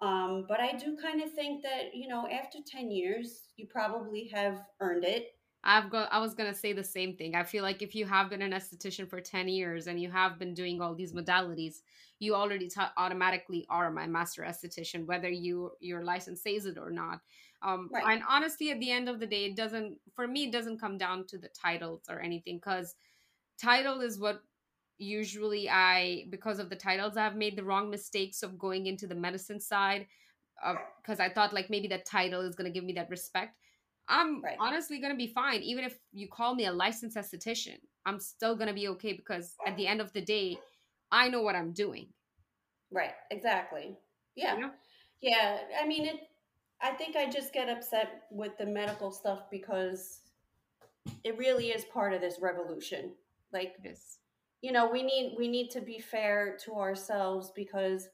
um, 0.00 0.44
but 0.48 0.60
I 0.60 0.72
do 0.72 0.96
kind 1.00 1.22
of 1.22 1.32
think 1.32 1.62
that 1.62 1.94
you 1.94 2.08
know 2.08 2.28
after 2.28 2.58
10 2.66 2.90
years 2.90 3.48
you 3.56 3.66
probably 3.66 4.30
have 4.34 4.60
earned 4.80 5.04
it 5.04 5.28
I've 5.66 5.88
got 5.88 6.12
I 6.12 6.18
was 6.18 6.34
gonna 6.34 6.54
say 6.54 6.74
the 6.74 6.84
same 6.84 7.16
thing. 7.16 7.34
I 7.34 7.42
feel 7.42 7.62
like 7.62 7.80
if 7.80 7.94
you 7.94 8.04
have 8.04 8.28
been 8.28 8.42
an 8.42 8.52
esthetician 8.52 9.08
for 9.08 9.18
10 9.18 9.48
years 9.48 9.86
and 9.86 9.98
you 9.98 10.10
have 10.10 10.38
been 10.38 10.52
doing 10.52 10.82
all 10.82 10.94
these 10.94 11.14
modalities, 11.14 11.76
you 12.18 12.34
already 12.34 12.68
t- 12.68 12.80
automatically 12.96 13.66
are 13.68 13.90
my 13.90 14.06
master 14.06 14.42
esthetician 14.42 15.06
whether 15.06 15.28
you 15.28 15.72
your 15.80 16.02
license 16.04 16.42
says 16.42 16.66
it 16.66 16.78
or 16.78 16.90
not 16.90 17.20
um, 17.62 17.88
right. 17.92 18.04
and 18.08 18.22
honestly 18.28 18.70
at 18.70 18.80
the 18.80 18.90
end 18.90 19.08
of 19.08 19.20
the 19.20 19.26
day 19.26 19.44
it 19.46 19.56
doesn't 19.56 19.98
for 20.14 20.26
me 20.26 20.44
it 20.44 20.52
doesn't 20.52 20.80
come 20.80 20.98
down 20.98 21.26
to 21.26 21.38
the 21.38 21.48
titles 21.48 22.02
or 22.08 22.20
anything 22.20 22.56
because 22.56 22.94
title 23.60 24.00
is 24.00 24.18
what 24.18 24.42
usually 24.98 25.68
i 25.68 26.24
because 26.30 26.58
of 26.58 26.70
the 26.70 26.76
titles 26.76 27.16
i've 27.16 27.36
made 27.36 27.56
the 27.56 27.64
wrong 27.64 27.90
mistakes 27.90 28.42
of 28.42 28.58
going 28.58 28.86
into 28.86 29.06
the 29.06 29.14
medicine 29.14 29.60
side 29.60 30.06
because 31.02 31.20
i 31.20 31.28
thought 31.28 31.52
like 31.52 31.68
maybe 31.68 31.88
that 31.88 32.06
title 32.06 32.40
is 32.40 32.54
going 32.54 32.70
to 32.70 32.72
give 32.72 32.84
me 32.84 32.92
that 32.92 33.10
respect. 33.10 33.58
I'm 34.06 34.42
right. 34.42 34.56
honestly 34.60 35.00
going 35.00 35.12
to 35.12 35.16
be 35.16 35.26
fine 35.26 35.62
even 35.62 35.84
if 35.84 35.98
you 36.12 36.28
call 36.28 36.54
me 36.54 36.66
a 36.66 36.72
licensed 36.72 37.16
esthetician 37.16 37.78
i'm 38.06 38.20
still 38.20 38.54
going 38.54 38.68
to 38.68 38.74
be 38.74 38.88
okay 38.88 39.14
because 39.14 39.56
at 39.66 39.76
the 39.76 39.86
end 39.86 40.00
of 40.00 40.12
the 40.12 40.20
day 40.20 40.58
i 41.10 41.28
know 41.28 41.42
what 41.42 41.56
i'm 41.56 41.72
doing. 41.72 42.08
Right 42.92 43.14
exactly. 43.30 43.96
Yeah. 44.36 44.56
Know? 44.56 44.70
yeah 45.20 45.58
i 45.82 45.86
mean 45.86 46.04
it 46.04 46.28
i 46.82 46.90
think 46.90 47.16
i 47.16 47.30
just 47.30 47.52
get 47.52 47.68
upset 47.68 48.24
with 48.30 48.58
the 48.58 48.66
medical 48.66 49.10
stuff 49.10 49.50
because 49.50 50.20
it 51.22 51.38
really 51.38 51.68
is 51.68 51.84
part 51.86 52.12
of 52.12 52.20
this 52.20 52.38
revolution. 52.40 53.12
Like 53.52 53.82
this 53.82 54.18
you 54.64 54.72
know 54.72 54.88
we 54.90 55.02
need 55.02 55.34
we 55.36 55.46
need 55.46 55.70
to 55.70 55.82
be 55.82 55.98
fair 55.98 56.56
to 56.64 56.76
ourselves 56.76 57.52
because 57.54 58.08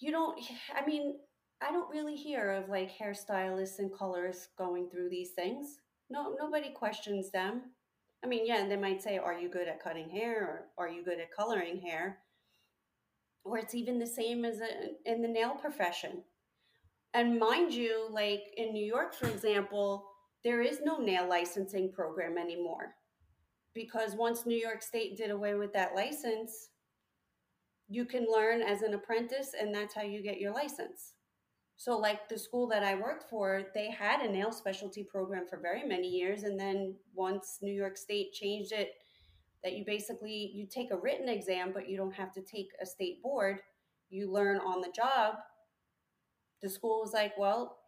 you 0.00 0.10
don't 0.10 0.36
i 0.74 0.84
mean 0.84 1.14
i 1.62 1.70
don't 1.70 1.88
really 1.88 2.16
hear 2.16 2.50
of 2.50 2.68
like 2.68 2.90
hairstylists 2.98 3.78
and 3.78 3.92
colorists 3.92 4.48
going 4.58 4.90
through 4.90 5.08
these 5.08 5.30
things. 5.30 5.78
No 6.10 6.34
nobody 6.40 6.70
questions 6.70 7.30
them. 7.30 7.62
I 8.24 8.26
mean 8.26 8.44
yeah 8.44 8.60
and 8.60 8.68
they 8.68 8.76
might 8.76 9.00
say 9.00 9.18
are 9.18 9.38
you 9.38 9.48
good 9.48 9.68
at 9.68 9.80
cutting 9.80 10.10
hair 10.10 10.66
or 10.76 10.86
are 10.86 10.90
you 10.90 11.04
good 11.04 11.20
at 11.20 11.30
coloring 11.30 11.80
hair? 11.80 12.18
Or 13.44 13.56
it's 13.56 13.76
even 13.76 14.00
the 14.00 14.14
same 14.20 14.44
as 14.44 14.60
in 15.06 15.22
the 15.22 15.28
nail 15.28 15.54
profession. 15.54 16.24
And 17.14 17.38
mind 17.38 17.72
you 17.72 18.08
like 18.10 18.42
in 18.56 18.72
new 18.72 18.84
york 18.84 19.14
for 19.14 19.28
example 19.28 20.08
there 20.42 20.60
is 20.60 20.80
no 20.82 20.98
nail 20.98 21.28
licensing 21.28 21.92
program 21.92 22.36
anymore 22.36 22.96
because 23.78 24.16
once 24.16 24.44
New 24.44 24.58
York 24.58 24.82
State 24.82 25.16
did 25.16 25.30
away 25.30 25.54
with 25.54 25.72
that 25.72 25.94
license, 25.94 26.70
you 27.88 28.04
can 28.04 28.26
learn 28.28 28.60
as 28.60 28.82
an 28.82 28.92
apprentice, 28.92 29.54
and 29.58 29.72
that's 29.72 29.94
how 29.94 30.02
you 30.02 30.20
get 30.20 30.40
your 30.40 30.52
license. 30.52 31.12
So, 31.76 31.96
like 31.96 32.28
the 32.28 32.36
school 32.36 32.66
that 32.70 32.82
I 32.82 32.96
worked 32.96 33.30
for, 33.30 33.66
they 33.74 33.88
had 33.88 34.20
a 34.20 34.32
nail 34.32 34.50
specialty 34.50 35.04
program 35.04 35.46
for 35.48 35.60
very 35.60 35.86
many 35.86 36.08
years, 36.08 36.42
and 36.42 36.58
then 36.58 36.96
once 37.14 37.58
New 37.62 37.72
York 37.72 37.96
State 37.96 38.32
changed 38.32 38.72
it, 38.72 38.94
that 39.62 39.74
you 39.74 39.84
basically 39.86 40.50
you 40.52 40.66
take 40.66 40.90
a 40.90 40.98
written 40.98 41.28
exam, 41.28 41.70
but 41.72 41.88
you 41.88 41.96
don't 41.96 42.14
have 42.14 42.32
to 42.32 42.42
take 42.42 42.70
a 42.82 42.86
state 42.86 43.22
board. 43.22 43.60
You 44.10 44.28
learn 44.28 44.58
on 44.58 44.80
the 44.80 44.90
job. 44.90 45.36
The 46.62 46.68
school 46.68 47.00
was 47.02 47.12
like, 47.12 47.38
well, 47.38 47.78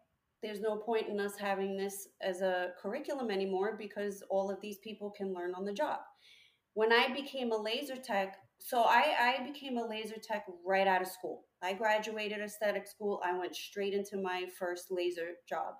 there's 0.41 0.61
no 0.61 0.75
point 0.75 1.07
in 1.07 1.19
us 1.19 1.37
having 1.37 1.77
this 1.77 2.07
as 2.21 2.41
a 2.41 2.69
curriculum 2.81 3.29
anymore 3.29 3.75
because 3.77 4.23
all 4.29 4.49
of 4.49 4.59
these 4.61 4.79
people 4.79 5.11
can 5.11 5.33
learn 5.33 5.53
on 5.53 5.65
the 5.65 5.73
job. 5.73 5.99
When 6.73 6.91
I 6.91 7.13
became 7.13 7.51
a 7.51 7.61
laser 7.61 7.95
tech, 7.95 8.37
so 8.57 8.81
I, 8.81 9.37
I 9.39 9.47
became 9.51 9.77
a 9.77 9.87
laser 9.87 10.15
tech 10.21 10.45
right 10.65 10.87
out 10.87 11.01
of 11.01 11.07
school. 11.07 11.45
I 11.61 11.73
graduated 11.73 12.41
aesthetic 12.41 12.87
school. 12.87 13.21
I 13.23 13.37
went 13.37 13.55
straight 13.55 13.93
into 13.93 14.17
my 14.17 14.45
first 14.57 14.85
laser 14.89 15.31
job. 15.47 15.75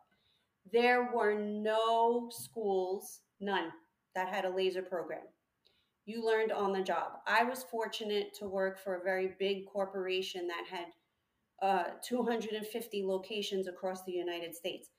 There 0.72 1.09
were 1.14 1.39
no 1.39 2.30
schools, 2.32 3.22
none, 3.39 3.72
that 4.16 4.30
had 4.30 4.45
a 4.45 4.55
laser 4.55 4.82
program. 4.82 5.24
You 6.05 6.26
learned 6.26 6.51
on 6.51 6.74
the 6.74 6.82
job. 6.82 7.14
I 7.28 7.43
was 7.43 7.64
fortunate 7.64 8.34
to 8.39 8.47
work 8.47 8.80
for 8.84 8.95
a 8.95 9.03
very 9.03 9.36
big 9.39 9.66
corporation 9.68 10.47
that 10.47 10.66
had 10.70 10.88
uh, 11.62 11.84
250 12.03 13.03
locations 13.03 13.68
across 13.68 14.03
the 14.03 14.12
United 14.12 14.55
States. 14.55 14.89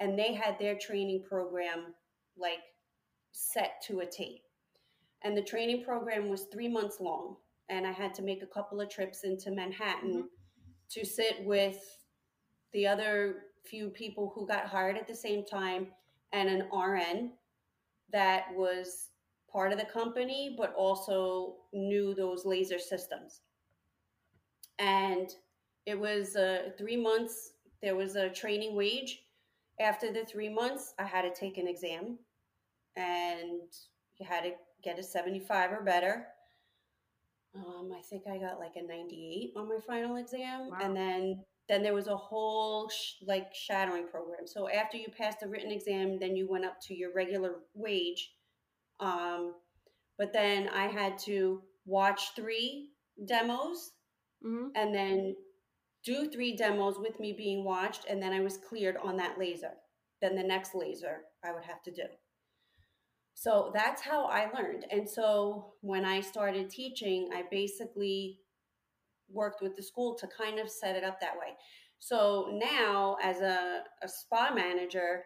And 0.00 0.18
they 0.18 0.34
had 0.34 0.58
their 0.58 0.76
training 0.76 1.24
program 1.28 1.94
like 2.36 2.58
set 3.32 3.82
to 3.86 4.00
a 4.00 4.06
T. 4.06 4.42
And 5.22 5.36
the 5.36 5.42
training 5.42 5.84
program 5.84 6.28
was 6.28 6.46
three 6.52 6.68
months 6.68 6.98
long. 7.00 7.36
And 7.68 7.86
I 7.86 7.92
had 7.92 8.14
to 8.14 8.22
make 8.22 8.42
a 8.42 8.46
couple 8.46 8.80
of 8.80 8.88
trips 8.88 9.24
into 9.24 9.50
Manhattan 9.50 10.10
mm-hmm. 10.10 10.26
to 10.90 11.04
sit 11.04 11.44
with 11.44 11.78
the 12.72 12.86
other 12.86 13.42
few 13.64 13.88
people 13.88 14.32
who 14.34 14.46
got 14.46 14.66
hired 14.66 14.96
at 14.96 15.06
the 15.06 15.14
same 15.14 15.44
time 15.44 15.88
and 16.32 16.48
an 16.48 16.68
RN 16.72 17.32
that 18.12 18.46
was 18.54 19.10
part 19.50 19.72
of 19.72 19.78
the 19.78 19.84
company, 19.84 20.54
but 20.58 20.74
also 20.74 21.56
knew 21.72 22.14
those 22.14 22.44
laser 22.44 22.78
systems. 22.78 23.40
And 24.78 25.28
it 25.88 25.98
was 25.98 26.36
uh, 26.36 26.70
three 26.76 26.98
months. 26.98 27.52
There 27.82 27.96
was 27.96 28.14
a 28.14 28.28
training 28.28 28.76
wage. 28.76 29.20
After 29.80 30.12
the 30.12 30.26
three 30.26 30.52
months, 30.52 30.92
I 30.98 31.04
had 31.04 31.22
to 31.22 31.32
take 31.32 31.56
an 31.56 31.66
exam, 31.66 32.18
and 32.96 33.72
you 34.18 34.26
had 34.26 34.42
to 34.42 34.50
get 34.84 34.98
a 34.98 35.02
75 35.02 35.72
or 35.72 35.82
better. 35.82 36.26
Um, 37.54 37.90
I 37.96 38.02
think 38.02 38.24
I 38.30 38.36
got 38.36 38.58
like 38.58 38.76
a 38.76 38.86
98 38.86 39.52
on 39.56 39.68
my 39.68 39.78
final 39.86 40.16
exam, 40.16 40.70
wow. 40.70 40.78
and 40.82 40.94
then 40.94 41.44
then 41.70 41.82
there 41.82 41.94
was 41.94 42.08
a 42.08 42.16
whole 42.16 42.90
sh- 42.90 43.14
like 43.26 43.54
shadowing 43.54 44.08
program. 44.08 44.46
So 44.46 44.68
after 44.68 44.98
you 44.98 45.06
passed 45.16 45.40
the 45.40 45.48
written 45.48 45.70
exam, 45.70 46.18
then 46.18 46.36
you 46.36 46.48
went 46.50 46.64
up 46.66 46.76
to 46.88 46.94
your 46.94 47.14
regular 47.14 47.56
wage. 47.74 48.32
Um, 49.00 49.54
but 50.18 50.32
then 50.32 50.68
I 50.68 50.88
had 50.88 51.18
to 51.20 51.62
watch 51.86 52.34
three 52.36 52.90
demos, 53.26 53.92
mm-hmm. 54.44 54.68
and 54.74 54.94
then 54.94 55.36
do 56.08 56.30
three 56.30 56.56
demos 56.56 56.98
with 56.98 57.20
me 57.20 57.34
being 57.34 57.64
watched, 57.64 58.06
and 58.08 58.22
then 58.22 58.32
I 58.32 58.40
was 58.40 58.56
cleared 58.56 58.96
on 58.96 59.16
that 59.18 59.38
laser. 59.38 59.72
Then 60.22 60.34
the 60.34 60.42
next 60.42 60.74
laser 60.74 61.18
I 61.44 61.52
would 61.52 61.64
have 61.64 61.82
to 61.82 61.90
do. 61.90 62.04
So 63.34 63.70
that's 63.74 64.02
how 64.02 64.24
I 64.24 64.50
learned. 64.50 64.86
And 64.90 65.08
so 65.08 65.74
when 65.82 66.04
I 66.04 66.20
started 66.20 66.70
teaching, 66.70 67.28
I 67.32 67.44
basically 67.50 68.40
worked 69.30 69.60
with 69.60 69.76
the 69.76 69.82
school 69.82 70.16
to 70.16 70.26
kind 70.26 70.58
of 70.58 70.70
set 70.70 70.96
it 70.96 71.04
up 71.04 71.20
that 71.20 71.38
way. 71.38 71.52
So 71.98 72.58
now, 72.72 73.16
as 73.22 73.40
a, 73.40 73.82
a 74.02 74.08
spa 74.08 74.50
manager, 74.54 75.24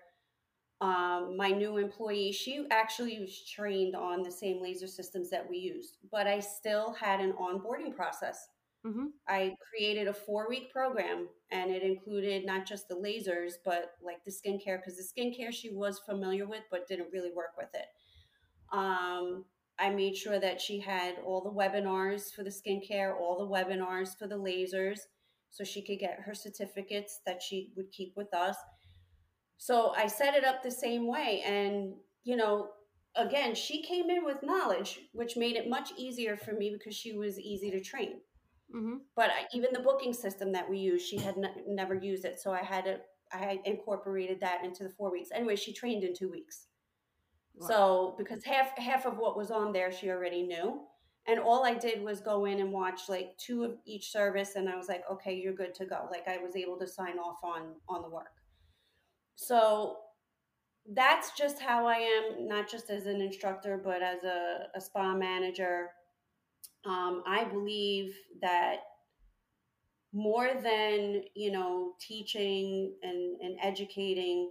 um, 0.80 1.36
my 1.36 1.50
new 1.50 1.76
employee, 1.76 2.32
she 2.32 2.66
actually 2.70 3.20
was 3.20 3.44
trained 3.48 3.94
on 3.94 4.22
the 4.22 4.32
same 4.32 4.60
laser 4.60 4.88
systems 4.88 5.30
that 5.30 5.48
we 5.48 5.58
used, 5.58 5.98
but 6.10 6.26
I 6.26 6.40
still 6.40 6.92
had 6.92 7.20
an 7.20 7.34
onboarding 7.34 7.94
process. 7.94 8.48
Mm-hmm. 8.86 9.06
I 9.28 9.54
created 9.70 10.08
a 10.08 10.12
four 10.12 10.48
week 10.48 10.72
program 10.72 11.28
and 11.52 11.70
it 11.70 11.82
included 11.82 12.44
not 12.44 12.66
just 12.66 12.88
the 12.88 12.96
lasers, 12.96 13.52
but 13.64 13.92
like 14.02 14.24
the 14.24 14.32
skincare, 14.32 14.78
because 14.78 14.96
the 14.96 15.04
skincare 15.04 15.52
she 15.52 15.70
was 15.70 16.00
familiar 16.00 16.48
with, 16.48 16.62
but 16.70 16.88
didn't 16.88 17.12
really 17.12 17.30
work 17.32 17.52
with 17.56 17.68
it. 17.74 17.86
Um, 18.72 19.44
I 19.78 19.90
made 19.90 20.16
sure 20.16 20.38
that 20.38 20.60
she 20.60 20.80
had 20.80 21.16
all 21.24 21.42
the 21.42 21.50
webinars 21.50 22.32
for 22.32 22.42
the 22.42 22.50
skincare, 22.50 23.14
all 23.18 23.38
the 23.38 23.52
webinars 23.52 24.16
for 24.18 24.26
the 24.26 24.38
lasers, 24.38 24.98
so 25.50 25.64
she 25.64 25.82
could 25.84 25.98
get 25.98 26.20
her 26.24 26.34
certificates 26.34 27.20
that 27.26 27.42
she 27.42 27.72
would 27.76 27.90
keep 27.92 28.14
with 28.16 28.32
us. 28.34 28.56
So 29.58 29.92
I 29.96 30.08
set 30.08 30.34
it 30.34 30.44
up 30.44 30.62
the 30.62 30.70
same 30.70 31.06
way. 31.06 31.42
And, 31.46 31.94
you 32.24 32.36
know, 32.36 32.70
again, 33.16 33.54
she 33.54 33.82
came 33.82 34.10
in 34.10 34.24
with 34.24 34.42
knowledge, 34.42 35.00
which 35.12 35.36
made 35.36 35.56
it 35.56 35.68
much 35.68 35.90
easier 35.96 36.36
for 36.36 36.52
me 36.52 36.70
because 36.72 36.96
she 36.96 37.12
was 37.12 37.38
easy 37.38 37.70
to 37.70 37.80
train. 37.80 38.20
Mm-hmm. 38.74 38.96
But 39.14 39.30
I, 39.30 39.46
even 39.54 39.70
the 39.72 39.80
booking 39.80 40.12
system 40.14 40.52
that 40.52 40.68
we 40.68 40.78
use, 40.78 41.06
she 41.06 41.18
had 41.18 41.36
n- 41.36 41.64
never 41.68 41.94
used 41.94 42.24
it, 42.24 42.40
so 42.40 42.52
I 42.52 42.62
had 42.62 42.84
to 42.84 43.00
I 43.32 43.38
had 43.38 43.58
incorporated 43.64 44.40
that 44.40 44.64
into 44.64 44.82
the 44.84 44.90
four 44.90 45.10
weeks. 45.10 45.30
Anyway, 45.34 45.56
she 45.56 45.72
trained 45.72 46.04
in 46.04 46.14
two 46.14 46.30
weeks. 46.30 46.66
Wow. 47.54 47.68
So 47.68 48.14
because 48.18 48.44
half 48.44 48.76
half 48.78 49.06
of 49.06 49.18
what 49.18 49.36
was 49.36 49.50
on 49.50 49.72
there 49.72 49.92
she 49.92 50.10
already 50.10 50.42
knew, 50.42 50.80
and 51.26 51.38
all 51.38 51.64
I 51.64 51.74
did 51.74 52.02
was 52.02 52.20
go 52.20 52.46
in 52.46 52.60
and 52.60 52.72
watch 52.72 53.02
like 53.08 53.36
two 53.38 53.64
of 53.64 53.76
each 53.86 54.10
service, 54.10 54.56
and 54.56 54.68
I 54.68 54.76
was 54.76 54.88
like, 54.88 55.02
okay, 55.10 55.34
you're 55.34 55.54
good 55.54 55.74
to 55.74 55.86
go. 55.86 56.08
Like 56.10 56.26
I 56.28 56.38
was 56.38 56.56
able 56.56 56.78
to 56.78 56.86
sign 56.86 57.18
off 57.18 57.38
on 57.44 57.74
on 57.88 58.02
the 58.02 58.08
work. 58.08 58.32
So 59.36 59.98
that's 60.94 61.32
just 61.36 61.60
how 61.60 61.86
I 61.86 61.96
am, 61.96 62.48
not 62.48 62.68
just 62.68 62.90
as 62.90 63.06
an 63.06 63.20
instructor, 63.20 63.80
but 63.82 64.02
as 64.02 64.24
a, 64.24 64.66
a 64.74 64.80
spa 64.80 65.14
manager 65.14 65.90
um, 66.84 67.22
I 67.26 67.44
believe 67.44 68.14
that 68.40 68.80
more 70.12 70.50
than 70.62 71.22
you 71.34 71.50
know 71.50 71.94
teaching 72.00 72.94
and, 73.02 73.40
and 73.40 73.56
educating 73.62 74.50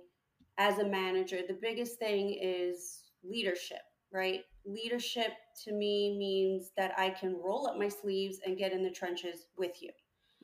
as 0.57 0.79
a 0.79 0.88
manager, 0.88 1.39
the 1.47 1.57
biggest 1.61 1.97
thing 1.99 2.38
is 2.41 3.03
leadership, 3.23 3.82
right? 4.13 4.41
Leadership 4.65 5.32
to 5.63 5.73
me 5.73 6.17
means 6.17 6.71
that 6.77 6.93
I 6.97 7.09
can 7.09 7.36
roll 7.41 7.67
up 7.67 7.77
my 7.77 7.88
sleeves 7.88 8.39
and 8.45 8.57
get 8.57 8.71
in 8.71 8.84
the 8.84 8.91
trenches 8.91 9.47
with 9.57 9.82
you. 9.82 9.91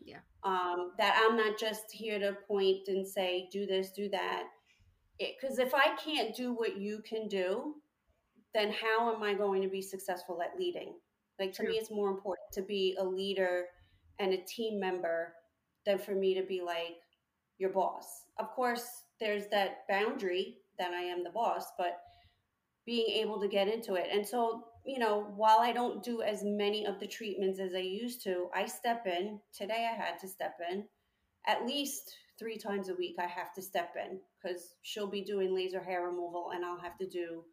Yeah. 0.03 0.19
Um, 0.43 0.91
that 0.97 1.21
I'm 1.23 1.35
not 1.35 1.59
just 1.59 1.91
here 1.91 2.19
to 2.19 2.37
point 2.47 2.87
and 2.87 3.05
say, 3.05 3.49
do 3.51 3.65
this, 3.65 3.91
do 3.91 4.09
that. 4.09 4.43
Because 5.19 5.59
if 5.59 5.73
I 5.73 5.95
can't 6.03 6.35
do 6.35 6.53
what 6.53 6.77
you 6.77 7.01
can 7.07 7.27
do, 7.27 7.75
then 8.53 8.71
how 8.71 9.13
am 9.13 9.23
I 9.23 9.33
going 9.33 9.61
to 9.63 9.67
be 9.67 9.81
successful 9.81 10.41
at 10.41 10.57
leading? 10.57 10.93
Like 11.39 11.53
to 11.53 11.63
True. 11.63 11.71
me, 11.71 11.77
it's 11.77 11.91
more 11.91 12.09
important 12.09 12.51
to 12.53 12.61
be 12.61 12.95
a 12.99 13.03
leader 13.03 13.65
and 14.19 14.33
a 14.33 14.43
team 14.43 14.79
member 14.79 15.33
than 15.85 15.99
for 15.99 16.13
me 16.13 16.33
to 16.35 16.43
be 16.43 16.61
like 16.61 16.97
your 17.57 17.69
boss. 17.71 18.05
Of 18.37 18.51
course, 18.51 18.85
there's 19.19 19.47
that 19.47 19.87
boundary 19.87 20.57
that 20.77 20.91
I 20.91 21.01
am 21.01 21.23
the 21.23 21.29
boss, 21.29 21.65
but 21.77 21.99
being 22.85 23.07
able 23.09 23.39
to 23.41 23.47
get 23.47 23.67
into 23.67 23.95
it. 23.95 24.07
And 24.11 24.25
so, 24.25 24.63
you 24.85 24.99
know, 24.99 25.33
while 25.35 25.59
I 25.59 25.71
don't 25.71 26.03
do 26.03 26.21
as 26.21 26.43
many 26.43 26.85
of 26.85 26.99
the 26.99 27.07
treatments 27.07 27.59
as 27.59 27.73
I 27.75 27.79
used 27.79 28.23
to, 28.23 28.47
I 28.53 28.65
step 28.65 29.05
in. 29.05 29.39
Today 29.53 29.89
I 29.91 29.95
had 29.95 30.17
to 30.19 30.27
step 30.27 30.55
in. 30.71 30.85
At 31.45 31.65
least 31.65 32.15
three 32.39 32.57
times 32.57 32.89
a 32.89 32.95
week 32.95 33.15
I 33.19 33.25
have 33.25 33.53
to 33.55 33.61
step 33.61 33.95
in 33.95 34.19
because 34.41 34.75
she'll 34.83 35.09
be 35.09 35.23
doing 35.23 35.53
laser 35.53 35.81
hair 35.81 36.03
removal 36.03 36.51
and 36.53 36.63
I'll 36.63 36.79
have 36.79 36.97
to 36.99 37.07
do, 37.07 37.43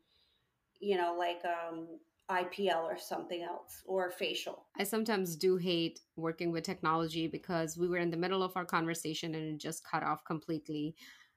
you 0.81 0.97
know, 0.97 1.17
like 1.19 1.41
um 1.45 1.89
IPL 2.31 2.85
or 2.85 2.99
something 2.99 3.43
else 3.43 3.83
or 3.87 4.11
facial. 4.11 4.65
I 4.79 4.85
sometimes 4.85 5.37
do 5.37 5.57
hate 5.57 6.01
working 6.17 6.51
with 6.51 6.65
technology 6.65 7.27
because 7.27 7.77
we 7.77 7.89
were 7.89 7.99
in 7.99 8.11
the 8.11 8.17
middle 8.17 8.43
of 8.43 8.57
our 8.57 8.65
conversation 8.65 9.35
and 9.35 9.55
it 9.55 9.59
just 9.59 9.85
cut 9.85 10.03
off 10.03 10.25
completely. 10.25 10.95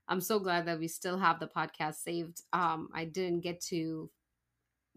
I'm 0.07 0.21
so 0.21 0.39
glad 0.39 0.65
that 0.65 0.79
we 0.79 0.87
still 0.87 1.17
have 1.17 1.39
the 1.39 1.47
podcast 1.47 1.95
saved. 1.95 2.41
Um, 2.53 2.89
I 2.93 3.05
didn't 3.05 3.41
get 3.41 3.59
to 3.65 4.09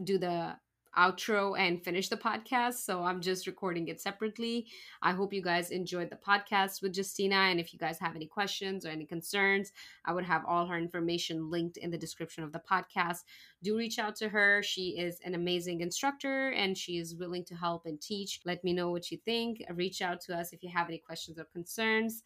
do 0.02 0.18
the 0.18 0.56
outro 0.96 1.58
and 1.58 1.82
finish 1.82 2.08
the 2.08 2.16
podcast. 2.16 2.84
So 2.84 3.02
I'm 3.02 3.20
just 3.20 3.46
recording 3.46 3.88
it 3.88 4.00
separately. 4.00 4.66
I 5.02 5.12
hope 5.12 5.32
you 5.32 5.42
guys 5.42 5.70
enjoyed 5.70 6.10
the 6.10 6.16
podcast 6.16 6.82
with 6.82 6.96
Justina. 6.96 7.36
And 7.36 7.60
if 7.60 7.72
you 7.72 7.78
guys 7.78 7.98
have 8.00 8.16
any 8.16 8.26
questions 8.26 8.84
or 8.84 8.88
any 8.88 9.06
concerns, 9.06 9.72
I 10.04 10.12
would 10.12 10.24
have 10.24 10.44
all 10.46 10.66
her 10.66 10.78
information 10.78 11.50
linked 11.50 11.76
in 11.76 11.90
the 11.90 11.98
description 11.98 12.44
of 12.44 12.52
the 12.52 12.62
podcast. 12.70 13.18
Do 13.62 13.76
reach 13.76 13.98
out 13.98 14.16
to 14.16 14.28
her. 14.28 14.62
She 14.62 14.98
is 14.98 15.20
an 15.24 15.34
amazing 15.34 15.80
instructor 15.80 16.50
and 16.50 16.76
she 16.76 16.98
is 16.98 17.16
willing 17.16 17.44
to 17.46 17.54
help 17.54 17.86
and 17.86 18.00
teach. 18.00 18.40
Let 18.44 18.62
me 18.64 18.72
know 18.72 18.90
what 18.90 19.10
you 19.10 19.18
think. 19.24 19.62
Reach 19.74 20.02
out 20.02 20.20
to 20.22 20.36
us 20.36 20.52
if 20.52 20.62
you 20.62 20.70
have 20.70 20.88
any 20.88 20.98
questions 20.98 21.38
or 21.38 21.44
concerns. 21.44 22.22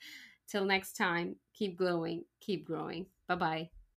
Till 0.46 0.64
next 0.64 0.94
time, 0.94 1.36
keep 1.54 1.76
glowing, 1.76 2.24
keep 2.40 2.66
growing. 2.66 3.06
Bye 3.26 3.36
bye. 3.36 3.83